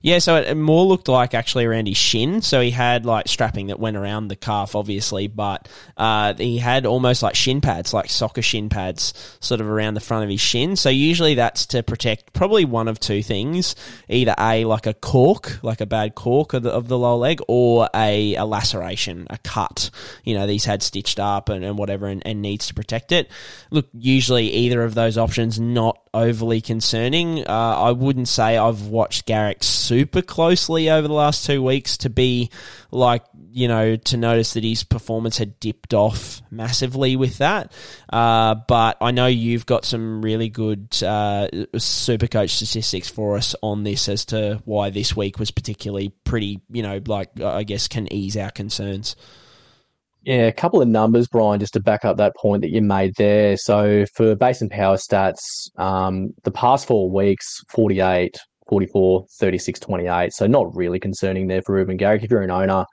Yeah, 0.00 0.18
so 0.18 0.36
it 0.36 0.54
more 0.54 0.84
looked 0.84 1.08
like 1.08 1.34
actually 1.34 1.64
around 1.64 1.86
his 1.86 1.96
shin. 1.96 2.42
So 2.42 2.60
he 2.60 2.70
had 2.70 3.06
like 3.06 3.28
strapping 3.28 3.68
that 3.68 3.80
went 3.80 3.96
around 3.96 4.28
the 4.28 4.36
calf, 4.36 4.74
obviously, 4.74 5.28
but 5.28 5.68
uh, 5.96 6.34
he 6.34 6.58
had 6.58 6.86
almost 6.86 7.22
like 7.22 7.34
shin 7.34 7.60
pads, 7.60 7.94
like 7.94 8.10
soccer 8.10 8.42
shin 8.42 8.68
pads, 8.68 9.36
sort 9.40 9.60
of 9.60 9.68
around 9.68 9.94
the 9.94 10.00
front 10.00 10.24
of 10.24 10.30
his 10.30 10.40
shin. 10.40 10.76
So 10.76 10.90
usually 10.90 11.34
that's 11.34 11.66
to 11.66 11.82
protect 11.82 12.32
probably 12.32 12.64
one 12.64 12.88
of 12.88 13.00
two 13.00 13.22
things: 13.22 13.74
either 14.08 14.34
a 14.38 14.64
like 14.64 14.86
a 14.86 14.94
cork, 14.94 15.58
like 15.62 15.80
a 15.80 15.86
bad 15.86 16.14
cork 16.14 16.52
of 16.52 16.62
the, 16.62 16.70
of 16.70 16.88
the 16.88 16.98
lower 16.98 17.16
leg, 17.16 17.40
or 17.48 17.88
a, 17.94 18.34
a 18.34 18.44
laceration, 18.44 19.26
a 19.30 19.38
cut. 19.38 19.90
You 20.24 20.34
know, 20.34 20.46
these 20.46 20.64
had 20.64 20.82
stitched 20.82 21.18
up 21.18 21.48
and, 21.48 21.64
and 21.64 21.78
whatever, 21.78 22.06
and, 22.06 22.22
and 22.26 22.42
needs 22.42 22.66
to 22.68 22.74
protect 22.74 23.12
it. 23.12 23.30
Look, 23.70 23.88
usually 23.92 24.50
either 24.50 24.82
of 24.82 24.94
those 24.94 25.16
options 25.16 25.58
not 25.58 25.98
overly 26.14 26.60
concerning. 26.60 27.46
Uh, 27.46 27.50
I 27.50 27.90
wouldn't 27.90 28.28
say 28.28 28.56
I've 28.56 28.86
watched 28.86 29.26
Garrick 29.26 29.62
super 29.62 30.22
closely 30.22 30.88
over 30.88 31.06
the 31.06 31.14
last 31.14 31.44
two 31.44 31.62
weeks 31.62 31.98
to 31.98 32.10
be 32.10 32.50
like, 32.90 33.24
you 33.50 33.68
know, 33.68 33.96
to 33.96 34.16
notice 34.16 34.54
that 34.54 34.64
his 34.64 34.84
performance 34.84 35.36
had 35.36 35.58
dipped 35.60 35.92
off 35.92 36.40
massively 36.50 37.16
with 37.16 37.38
that. 37.38 37.72
Uh, 38.10 38.54
but 38.54 38.96
I 39.00 39.10
know 39.10 39.26
you've 39.26 39.66
got 39.66 39.84
some 39.84 40.22
really 40.22 40.48
good 40.48 40.96
uh, 41.02 41.48
super 41.76 42.28
coach 42.28 42.50
statistics 42.50 43.08
for 43.08 43.36
us 43.36 43.54
on 43.62 43.82
this 43.82 44.08
as 44.08 44.24
to 44.26 44.62
why 44.64 44.90
this 44.90 45.16
week 45.16 45.38
was 45.38 45.50
particularly 45.50 46.10
pretty, 46.24 46.60
you 46.70 46.82
know, 46.82 47.00
like 47.06 47.40
I 47.40 47.64
guess 47.64 47.88
can 47.88 48.10
ease 48.12 48.36
our 48.36 48.50
concerns. 48.50 49.16
Yeah, 50.24 50.46
a 50.46 50.52
couple 50.52 50.80
of 50.80 50.88
numbers, 50.88 51.28
Brian, 51.28 51.60
just 51.60 51.74
to 51.74 51.80
back 51.80 52.06
up 52.06 52.16
that 52.16 52.34
point 52.34 52.62
that 52.62 52.70
you 52.70 52.80
made 52.80 53.14
there. 53.16 53.58
So 53.58 54.06
for 54.14 54.34
base 54.34 54.62
and 54.62 54.70
power 54.70 54.96
stats, 54.96 55.36
um, 55.76 56.30
the 56.44 56.50
past 56.50 56.86
four 56.86 57.10
weeks, 57.10 57.60
48, 57.68 58.34
44, 58.70 59.26
36, 59.38 59.80
28. 59.80 60.32
So 60.32 60.46
not 60.46 60.74
really 60.74 60.98
concerning 60.98 61.48
there 61.48 61.60
for 61.60 61.74
Ruben 61.74 61.98
Garrick. 61.98 62.22
If 62.22 62.30
you're 62.30 62.40
an 62.40 62.50
owner, 62.50 62.86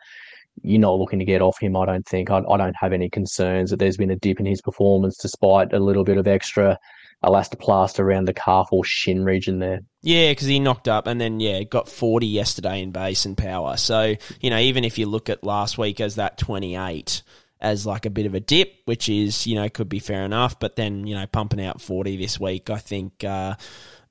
you're 0.62 0.82
not 0.82 1.00
looking 1.00 1.20
to 1.20 1.26
get 1.26 1.42
off 1.42 1.58
him, 1.58 1.78
I 1.78 1.86
don't 1.86 2.06
think. 2.06 2.30
I, 2.30 2.40
I 2.40 2.58
don't 2.58 2.76
have 2.78 2.92
any 2.92 3.10
concerns 3.10 3.70
that 3.70 3.80
there's 3.80 3.96
been 3.96 4.12
a 4.12 4.18
dip 4.18 4.42
in 4.42 4.46
his 4.46 4.62
performance 4.62 5.16
despite 5.22 5.72
a 5.72 5.80
little 5.80 6.04
bit 6.04 6.18
of 6.18 6.28
extra 6.28 6.78
elastoplast 7.24 8.00
around 8.00 8.26
the 8.26 8.34
calf 8.34 8.70
or 8.72 8.84
shin 8.84 9.24
region 9.24 9.60
there. 9.60 9.82
Yeah, 10.02 10.32
because 10.32 10.48
he 10.48 10.60
knocked 10.60 10.88
up 10.88 11.08
and 11.08 11.22
then 11.22 11.40
yeah 11.40 11.64
got 11.64 11.88
forty 11.88 12.28
yesterday 12.28 12.82
in 12.82 12.92
base 12.92 13.26
and 13.26 13.38
power. 13.38 13.78
So 13.78 14.16
you 14.40 14.50
know 14.50 14.60
even 14.60 14.84
if 14.84 14.98
you 14.98 15.06
look 15.06 15.30
at 15.30 15.44
last 15.44 15.78
week 15.78 16.00
as 16.00 16.16
that 16.16 16.38
twenty 16.38 16.76
eight 16.76 17.22
as 17.60 17.86
like 17.86 18.06
a 18.06 18.10
bit 18.10 18.26
of 18.26 18.34
a 18.34 18.40
dip, 18.40 18.74
which 18.86 19.08
is 19.08 19.46
you 19.46 19.56
know 19.56 19.70
could 19.70 19.90
be 19.90 20.00
fair 20.00 20.24
enough, 20.24 20.60
but 20.60 20.76
then 20.76 21.06
you 21.06 21.16
know 21.16 21.26
pumping 21.28 21.64
out 21.64 21.82
forty 21.82 22.18
this 22.18 22.40
week, 22.40 22.70
I 22.70 22.78
think 22.78 23.24
uh, 23.24 23.56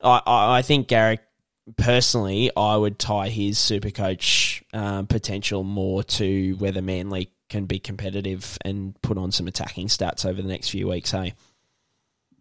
I 0.02 0.22
I 0.24 0.58
I 0.58 0.62
think 0.62 0.88
Garrick 0.88 1.22
personally 1.76 2.50
I 2.56 2.76
would 2.76 2.98
tie 2.98 3.28
his 3.28 3.58
super 3.58 3.90
coach 3.90 4.62
um, 4.72 5.06
potential 5.06 5.62
more 5.62 6.02
to 6.04 6.54
whether 6.54 6.82
Manly 6.82 7.32
can 7.48 7.66
be 7.66 7.78
competitive 7.78 8.56
and 8.64 9.00
put 9.02 9.18
on 9.18 9.32
some 9.32 9.48
attacking 9.48 9.88
stats 9.88 10.24
over 10.24 10.40
the 10.40 10.48
next 10.48 10.70
few 10.70 10.88
weeks. 10.88 11.10
Hey, 11.10 11.34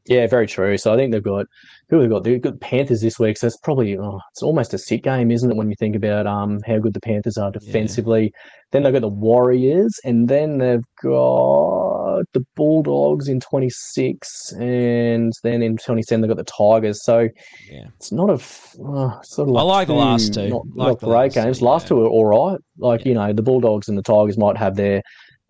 Yeah, 0.10 0.26
very 0.26 0.48
true. 0.48 0.76
So 0.78 0.92
I 0.92 0.98
think 0.98 1.12
they've 1.12 1.24
got 1.24 1.46
who 1.90 2.00
have 2.00 2.10
they 2.10 2.14
got? 2.14 2.24
They've 2.24 2.42
got 2.42 2.60
Panthers 2.60 3.02
this 3.02 3.20
week. 3.20 3.38
So 3.38 3.46
it's 3.48 3.58
probably 3.58 3.96
oh, 3.96 4.20
it's 4.32 4.42
almost 4.42 4.74
a 4.74 4.80
sit 4.80 5.04
game, 5.04 5.30
isn't 5.30 5.52
it? 5.52 5.56
When 5.56 5.70
you 5.70 5.76
think 5.80 5.96
about 5.96 6.26
um 6.26 6.60
how 6.66 6.80
good 6.80 6.96
the 6.96 7.00
Panthers 7.00 7.38
are 7.38 7.52
defensively. 7.52 8.34
Then 8.72 8.84
they've 8.84 8.94
got 8.94 9.02
the 9.02 9.08
Warriors, 9.08 10.00
and 10.04 10.28
then 10.28 10.58
they've 10.58 10.84
got 11.04 12.24
the 12.34 12.46
Bulldogs 12.56 13.28
in 13.28 13.40
twenty 13.40 13.70
six, 13.70 14.52
and 14.54 15.32
then 15.44 15.62
in 15.62 15.78
twenty 15.78 16.02
seven 16.02 16.22
they've 16.22 16.36
got 16.36 16.44
the 16.44 16.52
Tigers. 16.52 17.04
So 17.04 17.30
yeah, 17.72 17.86
it's 17.98 18.12
not 18.12 18.30
a 18.30 18.34
uh, 18.34 19.22
sort 19.22 19.50
of 19.50 19.56
I 19.56 19.62
like, 19.62 19.66
like 19.66 19.88
the 19.88 19.94
last 19.94 20.34
two. 20.34 20.50
not, 20.50 20.66
Like 20.76 20.88
not 20.88 21.00
the 21.02 21.06
great 21.08 21.16
last 21.16 21.34
two, 21.36 21.42
games. 21.42 21.62
Last 21.62 21.88
two 21.88 22.02
are 22.02 22.08
all 22.08 22.26
right. 22.26 22.60
Like 22.80 23.02
Yeah. 23.02 23.10
you 23.10 23.14
know, 23.16 23.34
the 23.34 23.44
Bulldogs 23.44 23.88
and 23.90 23.98
the 23.98 24.04
Tigers 24.04 24.38
might 24.38 24.58
have 24.58 24.76
their 24.76 25.02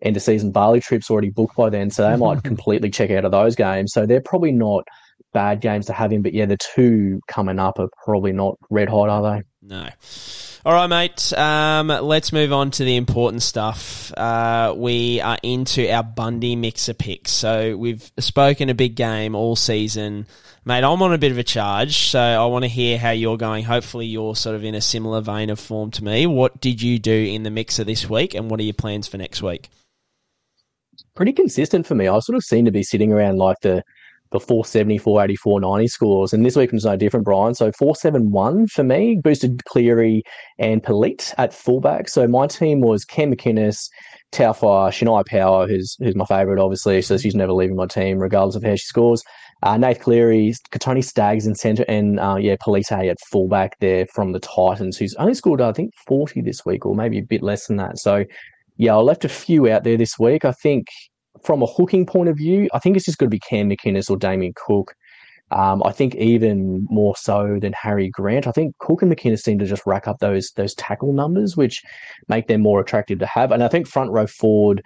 end 0.02 0.16
of 0.16 0.22
season 0.22 0.50
Bali 0.50 0.80
trips 0.80 1.10
already 1.10 1.30
booked 1.30 1.56
by 1.56 1.70
then, 1.70 1.90
so 1.90 2.08
they 2.08 2.16
might 2.16 2.42
completely 2.44 2.90
check 2.90 3.10
out 3.10 3.24
of 3.24 3.32
those 3.32 3.56
games. 3.56 3.92
So 3.92 4.06
they're 4.06 4.20
probably 4.20 4.52
not 4.52 4.84
bad 5.32 5.60
games 5.60 5.86
to 5.86 5.92
have 5.92 6.12
in. 6.12 6.22
But 6.22 6.34
yeah, 6.34 6.46
the 6.46 6.56
two 6.56 7.20
coming 7.28 7.58
up 7.58 7.78
are 7.78 7.88
probably 8.04 8.32
not 8.32 8.56
red 8.68 8.88
hot, 8.88 9.08
are 9.08 9.36
they? 9.36 9.42
No. 9.62 9.88
All 10.64 10.74
right, 10.74 10.88
mate. 10.88 11.32
Um, 11.32 11.88
let's 11.88 12.32
move 12.32 12.52
on 12.52 12.70
to 12.72 12.84
the 12.84 12.96
important 12.96 13.42
stuff. 13.42 14.12
Uh, 14.12 14.74
we 14.76 15.20
are 15.20 15.38
into 15.42 15.90
our 15.90 16.02
Bundy 16.02 16.54
mixer 16.54 16.92
picks. 16.92 17.32
So 17.32 17.76
we've 17.76 18.10
spoken 18.18 18.68
a 18.68 18.74
big 18.74 18.94
game 18.94 19.34
all 19.34 19.56
season. 19.56 20.26
Mate, 20.66 20.84
I'm 20.84 21.00
on 21.00 21.14
a 21.14 21.18
bit 21.18 21.32
of 21.32 21.38
a 21.38 21.42
charge, 21.42 21.96
so 21.96 22.20
I 22.20 22.44
want 22.46 22.64
to 22.64 22.68
hear 22.68 22.98
how 22.98 23.10
you're 23.10 23.38
going. 23.38 23.64
Hopefully, 23.64 24.04
you're 24.04 24.36
sort 24.36 24.54
of 24.54 24.62
in 24.62 24.74
a 24.74 24.82
similar 24.82 25.22
vein 25.22 25.48
of 25.48 25.58
form 25.58 25.90
to 25.92 26.04
me. 26.04 26.26
What 26.26 26.60
did 26.60 26.82
you 26.82 26.98
do 26.98 27.14
in 27.14 27.44
the 27.44 27.50
mixer 27.50 27.82
this 27.82 28.10
week, 28.10 28.34
and 28.34 28.50
what 28.50 28.60
are 28.60 28.64
your 28.64 28.74
plans 28.74 29.08
for 29.08 29.16
next 29.16 29.40
week? 29.40 29.70
Pretty 31.14 31.32
consistent 31.32 31.86
for 31.86 31.94
me. 31.94 32.08
I 32.08 32.18
sort 32.20 32.36
of 32.36 32.44
seem 32.44 32.64
to 32.64 32.70
be 32.70 32.82
sitting 32.82 33.12
around 33.12 33.36
like 33.36 33.56
the 33.62 33.82
the 34.30 34.40
470, 34.40 34.98
480, 34.98 35.36
490 35.36 35.88
scores. 35.88 36.32
And 36.32 36.46
this 36.46 36.56
week 36.56 36.72
was 36.72 36.84
no 36.84 36.96
different, 36.96 37.24
Brian. 37.24 37.54
So 37.54 37.72
471 37.72 38.68
for 38.68 38.84
me, 38.84 39.18
boosted 39.22 39.64
Cleary 39.64 40.22
and 40.58 40.82
Pelite 40.82 41.34
at 41.36 41.52
fullback. 41.52 42.08
So 42.08 42.26
my 42.28 42.46
team 42.46 42.80
was 42.80 43.04
Cam 43.04 43.34
McInnes, 43.34 43.88
Taufire, 44.32 44.90
Shaniah 44.90 45.26
Power, 45.26 45.66
who's 45.66 45.96
who's 45.98 46.14
my 46.14 46.24
favourite, 46.26 46.62
obviously. 46.62 47.02
So 47.02 47.18
she's 47.18 47.34
never 47.34 47.52
leaving 47.52 47.76
my 47.76 47.86
team, 47.86 48.18
regardless 48.18 48.56
of 48.56 48.62
how 48.62 48.76
she 48.76 48.86
scores. 48.86 49.22
Uh, 49.62 49.92
Cleary, 50.00 50.54
Katoni 50.70 51.04
Staggs 51.04 51.46
in 51.46 51.54
centre, 51.54 51.84
and 51.86 52.18
uh, 52.18 52.36
yeah, 52.36 52.56
Pelite 52.56 53.10
at 53.10 53.18
fullback 53.30 53.78
there 53.80 54.06
from 54.06 54.32
the 54.32 54.40
Titans, 54.40 54.96
who's 54.96 55.14
only 55.16 55.34
scored, 55.34 55.60
I 55.60 55.72
think, 55.72 55.92
40 56.06 56.40
this 56.40 56.64
week, 56.64 56.86
or 56.86 56.94
maybe 56.94 57.18
a 57.18 57.22
bit 57.22 57.42
less 57.42 57.66
than 57.66 57.76
that. 57.76 57.98
So 57.98 58.24
yeah, 58.80 58.94
I 58.94 59.00
left 59.00 59.26
a 59.26 59.28
few 59.28 59.70
out 59.70 59.84
there 59.84 59.98
this 59.98 60.18
week. 60.18 60.46
I 60.46 60.52
think 60.52 60.86
from 61.44 61.62
a 61.62 61.66
hooking 61.66 62.06
point 62.06 62.30
of 62.30 62.38
view, 62.38 62.66
I 62.72 62.78
think 62.78 62.96
it's 62.96 63.04
just 63.04 63.18
going 63.18 63.28
to 63.28 63.34
be 63.34 63.38
Cam 63.38 63.68
McInnes 63.68 64.08
or 64.08 64.16
Damien 64.16 64.54
Cook. 64.56 64.94
Um, 65.50 65.82
I 65.84 65.92
think 65.92 66.14
even 66.14 66.86
more 66.88 67.14
so 67.14 67.58
than 67.60 67.74
Harry 67.74 68.08
Grant. 68.08 68.46
I 68.46 68.52
think 68.52 68.74
Cook 68.78 69.02
and 69.02 69.12
McInnes 69.14 69.40
seem 69.40 69.58
to 69.58 69.66
just 69.66 69.84
rack 69.84 70.08
up 70.08 70.20
those 70.20 70.52
those 70.56 70.74
tackle 70.76 71.12
numbers, 71.12 71.58
which 71.58 71.82
make 72.28 72.46
them 72.46 72.62
more 72.62 72.80
attractive 72.80 73.18
to 73.18 73.26
have. 73.26 73.52
And 73.52 73.62
I 73.62 73.68
think 73.68 73.86
front 73.86 74.12
row 74.12 74.26
forward 74.26 74.82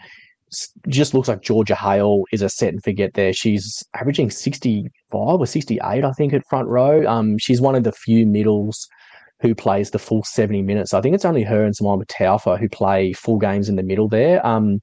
just 0.88 1.14
looks 1.14 1.28
like 1.28 1.42
Georgia 1.42 1.76
Hale 1.76 2.24
is 2.32 2.42
a 2.42 2.48
set 2.48 2.72
and 2.72 2.82
forget 2.82 3.14
there. 3.14 3.32
She's 3.32 3.84
averaging 3.94 4.30
65 4.30 4.90
or 5.12 5.46
68, 5.46 6.04
I 6.04 6.12
think, 6.12 6.32
at 6.32 6.42
front 6.50 6.66
row. 6.66 7.06
Um, 7.06 7.38
she's 7.38 7.60
one 7.60 7.76
of 7.76 7.84
the 7.84 7.92
few 7.92 8.26
middles 8.26 8.88
who 9.44 9.54
plays 9.54 9.90
the 9.90 9.98
full 9.98 10.24
70 10.24 10.62
minutes. 10.62 10.94
I 10.94 11.02
think 11.02 11.14
it's 11.14 11.26
only 11.26 11.42
her 11.42 11.64
and 11.64 11.76
Simaima 11.76 12.06
Taufa 12.06 12.58
who 12.58 12.66
play 12.66 13.12
full 13.12 13.38
games 13.38 13.68
in 13.68 13.76
the 13.76 13.82
middle 13.82 14.08
there. 14.08 14.44
Um, 14.44 14.80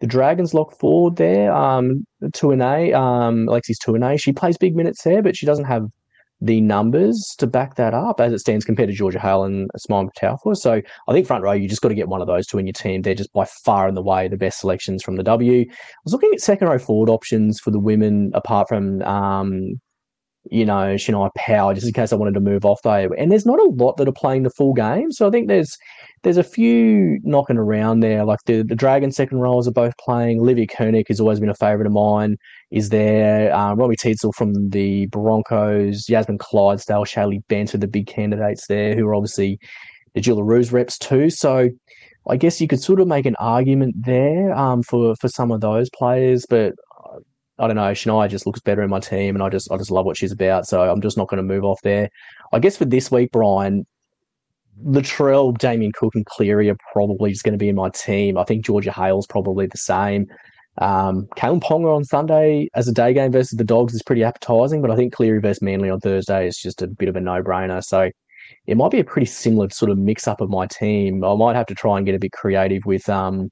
the 0.00 0.06
Dragons 0.06 0.52
lock 0.52 0.78
forward 0.78 1.16
there, 1.16 1.50
um, 1.50 2.04
Tauaneai, 2.22 2.92
um, 2.92 3.48
Alexis 3.48 3.78
Tauaneai, 3.78 4.20
she 4.20 4.32
plays 4.32 4.58
big 4.58 4.76
minutes 4.76 5.02
there, 5.02 5.22
but 5.22 5.34
she 5.34 5.46
doesn't 5.46 5.64
have 5.64 5.84
the 6.42 6.60
numbers 6.60 7.34
to 7.38 7.46
back 7.46 7.76
that 7.76 7.94
up 7.94 8.20
as 8.20 8.34
it 8.34 8.40
stands 8.40 8.66
compared 8.66 8.90
to 8.90 8.94
Georgia 8.94 9.18
Hale 9.18 9.44
and 9.44 9.70
Simaima 9.78 10.10
Taufa. 10.20 10.56
So 10.56 10.82
I 11.08 11.12
think 11.12 11.26
front 11.26 11.42
row, 11.42 11.52
you 11.52 11.66
just 11.66 11.80
got 11.80 11.88
to 11.88 11.94
get 11.94 12.08
one 12.08 12.20
of 12.20 12.26
those 12.26 12.46
two 12.46 12.58
in 12.58 12.66
your 12.66 12.74
team. 12.74 13.00
They're 13.00 13.14
just 13.14 13.32
by 13.32 13.46
far 13.64 13.88
and 13.88 13.96
the 13.96 14.02
way 14.02 14.28
the 14.28 14.36
best 14.36 14.60
selections 14.60 15.02
from 15.02 15.16
the 15.16 15.22
W. 15.22 15.62
I 15.62 15.74
was 16.04 16.12
looking 16.12 16.32
at 16.34 16.40
second 16.40 16.68
row 16.68 16.78
forward 16.78 17.08
options 17.08 17.60
for 17.60 17.70
the 17.70 17.78
women 17.78 18.30
apart 18.34 18.68
from 18.68 19.00
um, 19.02 19.80
you 20.50 20.64
know, 20.64 20.96
Shaniah 20.96 21.30
Power, 21.36 21.74
just 21.74 21.86
in 21.86 21.92
case 21.92 22.12
I 22.12 22.16
wanted 22.16 22.34
to 22.34 22.40
move 22.40 22.64
off 22.64 22.82
there. 22.82 23.12
And 23.14 23.30
there's 23.30 23.46
not 23.46 23.60
a 23.60 23.70
lot 23.70 23.96
that 23.96 24.08
are 24.08 24.12
playing 24.12 24.42
the 24.42 24.50
full 24.50 24.74
game. 24.74 25.12
So 25.12 25.26
I 25.26 25.30
think 25.30 25.48
there's 25.48 25.76
there's 26.22 26.36
a 26.36 26.44
few 26.44 27.18
knocking 27.22 27.58
around 27.58 28.00
there. 28.00 28.24
Like 28.24 28.40
the, 28.46 28.62
the 28.62 28.74
Dragon 28.74 29.12
second 29.12 29.38
rows 29.38 29.68
are 29.68 29.72
both 29.72 29.96
playing. 29.98 30.40
Olivia 30.40 30.66
Kernick 30.66 31.08
has 31.08 31.20
always 31.20 31.40
been 31.40 31.48
a 31.48 31.54
favourite 31.54 31.86
of 31.86 31.92
mine, 31.92 32.36
is 32.70 32.88
there. 32.88 33.54
Um, 33.54 33.78
Romy 33.78 33.96
Teitzel 33.96 34.32
from 34.34 34.70
the 34.70 35.06
Broncos, 35.06 36.08
Yasmin 36.08 36.38
Clydesdale, 36.38 37.04
Shaylee 37.04 37.46
Bent 37.48 37.74
are 37.74 37.78
the 37.78 37.88
big 37.88 38.06
candidates 38.06 38.66
there, 38.66 38.94
who 38.94 39.06
are 39.06 39.14
obviously 39.14 39.58
the 40.14 40.20
Jillaroos 40.20 40.72
reps 40.72 40.98
too. 40.98 41.30
So 41.30 41.70
I 42.28 42.36
guess 42.36 42.60
you 42.60 42.68
could 42.68 42.80
sort 42.80 43.00
of 43.00 43.08
make 43.08 43.26
an 43.26 43.36
argument 43.40 43.94
there 44.04 44.52
um, 44.54 44.82
for, 44.82 45.16
for 45.20 45.28
some 45.28 45.50
of 45.50 45.60
those 45.60 45.88
players, 45.90 46.46
but 46.48 46.74
I 47.62 47.68
don't 47.68 47.76
know. 47.76 47.92
Shaniah 47.92 48.28
just 48.28 48.44
looks 48.44 48.60
better 48.60 48.82
in 48.82 48.90
my 48.90 48.98
team, 48.98 49.36
and 49.36 49.42
I 49.42 49.48
just 49.48 49.70
I 49.70 49.76
just 49.76 49.92
love 49.92 50.04
what 50.04 50.16
she's 50.16 50.32
about. 50.32 50.66
So 50.66 50.82
I'm 50.82 51.00
just 51.00 51.16
not 51.16 51.28
going 51.28 51.38
to 51.38 51.44
move 51.44 51.64
off 51.64 51.80
there. 51.82 52.08
I 52.52 52.58
guess 52.58 52.76
for 52.76 52.84
this 52.84 53.08
week, 53.12 53.30
Brian, 53.30 53.86
Latrell, 54.84 55.56
Damien 55.56 55.92
Cook, 55.92 56.16
and 56.16 56.26
Cleary 56.26 56.68
are 56.70 56.76
probably 56.92 57.30
just 57.30 57.44
going 57.44 57.52
to 57.52 57.58
be 57.58 57.68
in 57.68 57.76
my 57.76 57.88
team. 57.90 58.36
I 58.36 58.42
think 58.42 58.64
Georgia 58.64 58.90
Hale's 58.90 59.28
probably 59.28 59.66
the 59.66 59.78
same. 59.78 60.26
Um, 60.78 61.28
Ponga 61.36 61.94
on 61.94 62.02
Sunday 62.02 62.68
as 62.74 62.88
a 62.88 62.92
day 62.92 63.14
game 63.14 63.30
versus 63.30 63.56
the 63.56 63.64
Dogs 63.64 63.94
is 63.94 64.02
pretty 64.02 64.22
appetising, 64.22 64.82
but 64.82 64.90
I 64.90 64.96
think 64.96 65.12
Cleary 65.12 65.40
versus 65.40 65.62
Manly 65.62 65.88
on 65.88 66.00
Thursday 66.00 66.48
is 66.48 66.56
just 66.56 66.82
a 66.82 66.88
bit 66.88 67.08
of 67.08 67.14
a 67.14 67.20
no 67.20 67.44
brainer. 67.44 67.84
So 67.84 68.10
it 68.66 68.76
might 68.76 68.90
be 68.90 68.98
a 68.98 69.04
pretty 69.04 69.26
similar 69.26 69.70
sort 69.70 69.92
of 69.92 69.98
mix 69.98 70.26
up 70.26 70.40
of 70.40 70.50
my 70.50 70.66
team. 70.66 71.22
I 71.22 71.36
might 71.36 71.54
have 71.54 71.66
to 71.66 71.74
try 71.76 71.96
and 71.96 72.06
get 72.06 72.16
a 72.16 72.18
bit 72.18 72.32
creative 72.32 72.82
with 72.86 73.08
um, 73.08 73.50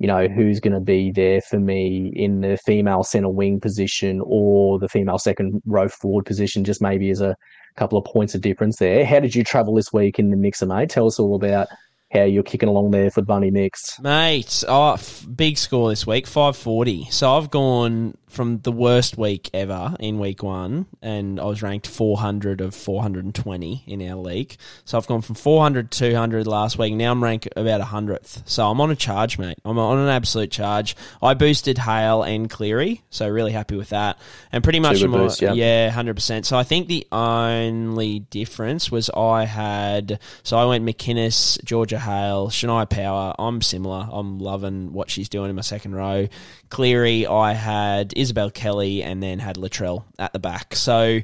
you 0.00 0.06
know, 0.06 0.26
who's 0.28 0.60
going 0.60 0.72
to 0.72 0.80
be 0.80 1.12
there 1.12 1.42
for 1.42 1.60
me 1.60 2.10
in 2.16 2.40
the 2.40 2.56
female 2.56 3.04
centre 3.04 3.28
wing 3.28 3.60
position 3.60 4.22
or 4.24 4.78
the 4.78 4.88
female 4.88 5.18
second 5.18 5.62
row 5.66 5.88
forward 5.88 6.24
position, 6.24 6.64
just 6.64 6.80
maybe 6.80 7.10
as 7.10 7.20
a 7.20 7.36
couple 7.76 7.98
of 7.98 8.04
points 8.06 8.34
of 8.34 8.40
difference 8.40 8.78
there. 8.78 9.04
How 9.04 9.20
did 9.20 9.34
you 9.34 9.44
travel 9.44 9.74
this 9.74 9.92
week 9.92 10.18
in 10.18 10.30
the 10.30 10.36
mix, 10.36 10.62
mixer, 10.62 10.66
mate? 10.66 10.88
Tell 10.88 11.06
us 11.06 11.20
all 11.20 11.34
about 11.34 11.68
how 12.12 12.22
you're 12.22 12.42
kicking 12.42 12.68
along 12.68 12.92
there 12.92 13.10
for 13.10 13.22
Bundy 13.22 13.50
Mix. 13.50 14.00
Mate, 14.00 14.64
oh, 14.66 14.94
f- 14.94 15.26
big 15.36 15.58
score 15.58 15.90
this 15.90 16.06
week, 16.06 16.26
540. 16.26 17.08
So 17.10 17.36
I've 17.36 17.50
gone 17.50 18.16
from 18.30 18.60
the 18.60 18.72
worst 18.72 19.18
week 19.18 19.50
ever 19.52 19.94
in 20.00 20.18
week 20.18 20.42
one, 20.42 20.86
and 21.02 21.40
I 21.40 21.44
was 21.44 21.62
ranked 21.62 21.86
400 21.86 22.60
of 22.60 22.74
420 22.74 23.84
in 23.86 24.08
our 24.08 24.16
league. 24.16 24.56
So 24.84 24.96
I've 24.96 25.06
gone 25.06 25.22
from 25.22 25.34
400 25.34 25.90
to 25.90 26.10
200 26.10 26.46
last 26.46 26.78
week. 26.78 26.94
Now 26.94 27.10
I'm 27.12 27.22
ranked 27.22 27.48
about 27.56 27.80
100th. 27.80 28.48
So 28.48 28.68
I'm 28.68 28.80
on 28.80 28.90
a 28.90 28.96
charge, 28.96 29.38
mate. 29.38 29.58
I'm 29.64 29.78
on 29.78 29.98
an 29.98 30.08
absolute 30.08 30.50
charge. 30.50 30.96
I 31.22 31.34
boosted 31.34 31.78
Hale 31.78 32.22
and 32.22 32.48
Cleary, 32.48 33.02
so 33.10 33.28
really 33.28 33.52
happy 33.52 33.76
with 33.76 33.90
that. 33.90 34.18
And 34.52 34.62
pretty 34.62 34.80
much, 34.80 35.02
my, 35.02 35.18
boosts, 35.18 35.42
yeah. 35.42 35.52
yeah, 35.52 35.90
100%. 35.90 36.44
So 36.44 36.56
I 36.56 36.62
think 36.62 36.88
the 36.88 37.06
only 37.12 38.20
difference 38.20 38.90
was 38.90 39.10
I 39.10 39.44
had, 39.44 40.20
so 40.42 40.56
I 40.56 40.64
went 40.64 40.84
McInnes, 40.84 41.62
Georgia 41.64 41.98
Hale, 41.98 42.48
Shaniah 42.48 42.88
Power. 42.88 43.34
I'm 43.38 43.60
similar. 43.62 44.08
I'm 44.10 44.38
loving 44.38 44.92
what 44.92 45.10
she's 45.10 45.28
doing 45.28 45.50
in 45.50 45.56
my 45.56 45.62
second 45.62 45.94
row. 45.94 46.28
Cleary, 46.68 47.26
I 47.26 47.52
had 47.52 48.12
Isabelle 48.20 48.50
Kelly 48.50 49.02
and 49.02 49.22
then 49.22 49.38
had 49.38 49.56
Latrell 49.56 50.04
at 50.18 50.32
the 50.32 50.38
back. 50.38 50.76
So, 50.76 51.20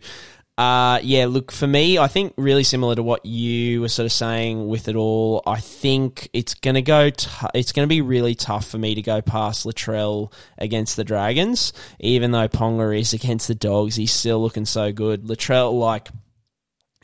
uh, 0.57 0.99
yeah, 1.03 1.27
look, 1.27 1.53
for 1.53 1.67
me, 1.67 1.99
I 1.99 2.09
think 2.09 2.33
really 2.39 2.65
similar 2.65 2.95
to 2.95 3.03
what 3.03 3.27
you 3.27 3.83
were 3.83 3.91
sort 3.91 4.07
of 4.07 4.13
saying 4.13 4.67
with 4.67 4.89
it 4.89 4.97
all. 4.97 5.43
I 5.47 5.61
think 5.61 6.31
it's 6.33 6.55
going 6.55 6.77
to 6.77 6.83
go, 6.83 7.11
t- 7.11 7.29
it's 7.55 7.73
going 7.73 7.87
to 7.87 7.93
be 7.93 8.01
really 8.01 8.35
tough 8.35 8.67
for 8.67 8.79
me 8.79 8.95
to 8.95 9.03
go 9.03 9.21
past 9.21 9.67
Latrell 9.67 10.33
against 10.57 10.97
the 10.97 11.05
Dragons. 11.05 11.75
Even 12.01 12.31
though 12.31 12.49
Ponga 12.49 12.99
is 12.99 13.13
against 13.13 13.49
the 13.49 13.55
Dogs, 13.55 13.97
he's 13.97 14.13
still 14.13 14.41
looking 14.41 14.65
so 14.65 14.93
good. 14.93 15.25
Latrell, 15.25 15.79
like, 15.79 16.09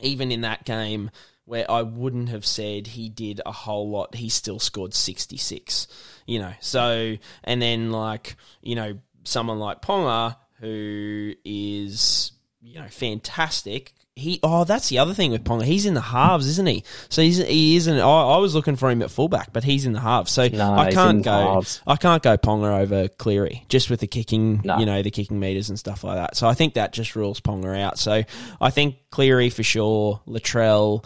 even 0.01 0.31
in 0.31 0.41
that 0.41 0.65
game 0.65 1.11
where 1.45 1.69
I 1.69 1.83
wouldn't 1.83 2.29
have 2.29 2.45
said 2.45 2.87
he 2.87 3.09
did 3.09 3.39
a 3.45 3.51
whole 3.51 3.89
lot, 3.89 4.15
he 4.15 4.29
still 4.29 4.57
scored 4.57 4.95
66. 4.95 5.87
You 6.25 6.39
know, 6.39 6.53
so, 6.59 7.17
and 7.43 7.61
then 7.61 7.91
like, 7.91 8.35
you 8.61 8.75
know, 8.75 8.97
someone 9.23 9.59
like 9.59 9.81
Ponga, 9.81 10.35
who 10.59 11.33
is, 11.45 12.31
you 12.61 12.79
know, 12.79 12.87
fantastic. 12.87 13.93
He, 14.15 14.39
oh, 14.43 14.63
that's 14.63 14.89
the 14.89 14.99
other 14.99 15.15
thing 15.15 15.31
with 15.31 15.43
Ponga. 15.43 15.63
He's 15.63 15.87
in 15.87 15.95
the 15.95 16.01
halves, 16.01 16.45
isn't 16.47 16.67
he? 16.67 16.83
So 17.09 17.23
he's 17.23 17.37
he 17.37 17.75
isn't. 17.77 17.97
I, 17.99 18.03
I 18.03 18.37
was 18.37 18.53
looking 18.53 18.75
for 18.75 18.91
him 18.91 19.01
at 19.01 19.09
fullback, 19.09 19.51
but 19.51 19.63
he's 19.63 19.87
in 19.87 19.93
the 19.93 19.99
halves. 19.99 20.31
So 20.31 20.47
No, 20.49 20.71
I 20.75 20.91
can't 20.91 21.23
go. 21.23 21.31
halves. 21.31 21.81
I 21.87 21.95
can't 21.95 22.21
go 22.21 22.37
Ponga 22.37 22.79
over 22.81 23.07
Cleary 23.07 23.65
just 23.69 23.89
with 23.89 24.01
the 24.01 24.07
kicking, 24.07 24.61
No. 24.63 24.77
you 24.77 24.85
know, 24.85 25.01
the 25.01 25.09
kicking 25.09 25.39
meters 25.39 25.69
and 25.69 25.79
stuff 25.79 26.03
like 26.03 26.17
that. 26.17 26.37
So 26.37 26.47
I 26.47 26.53
think 26.53 26.75
that 26.75 26.93
just 26.93 27.15
rules 27.15 27.41
Ponga 27.41 27.75
out. 27.81 27.97
So 27.97 28.21
I 28.61 28.69
think 28.69 28.97
Cleary 29.09 29.49
for 29.49 29.63
sure, 29.63 30.21
Latrell, 30.27 31.03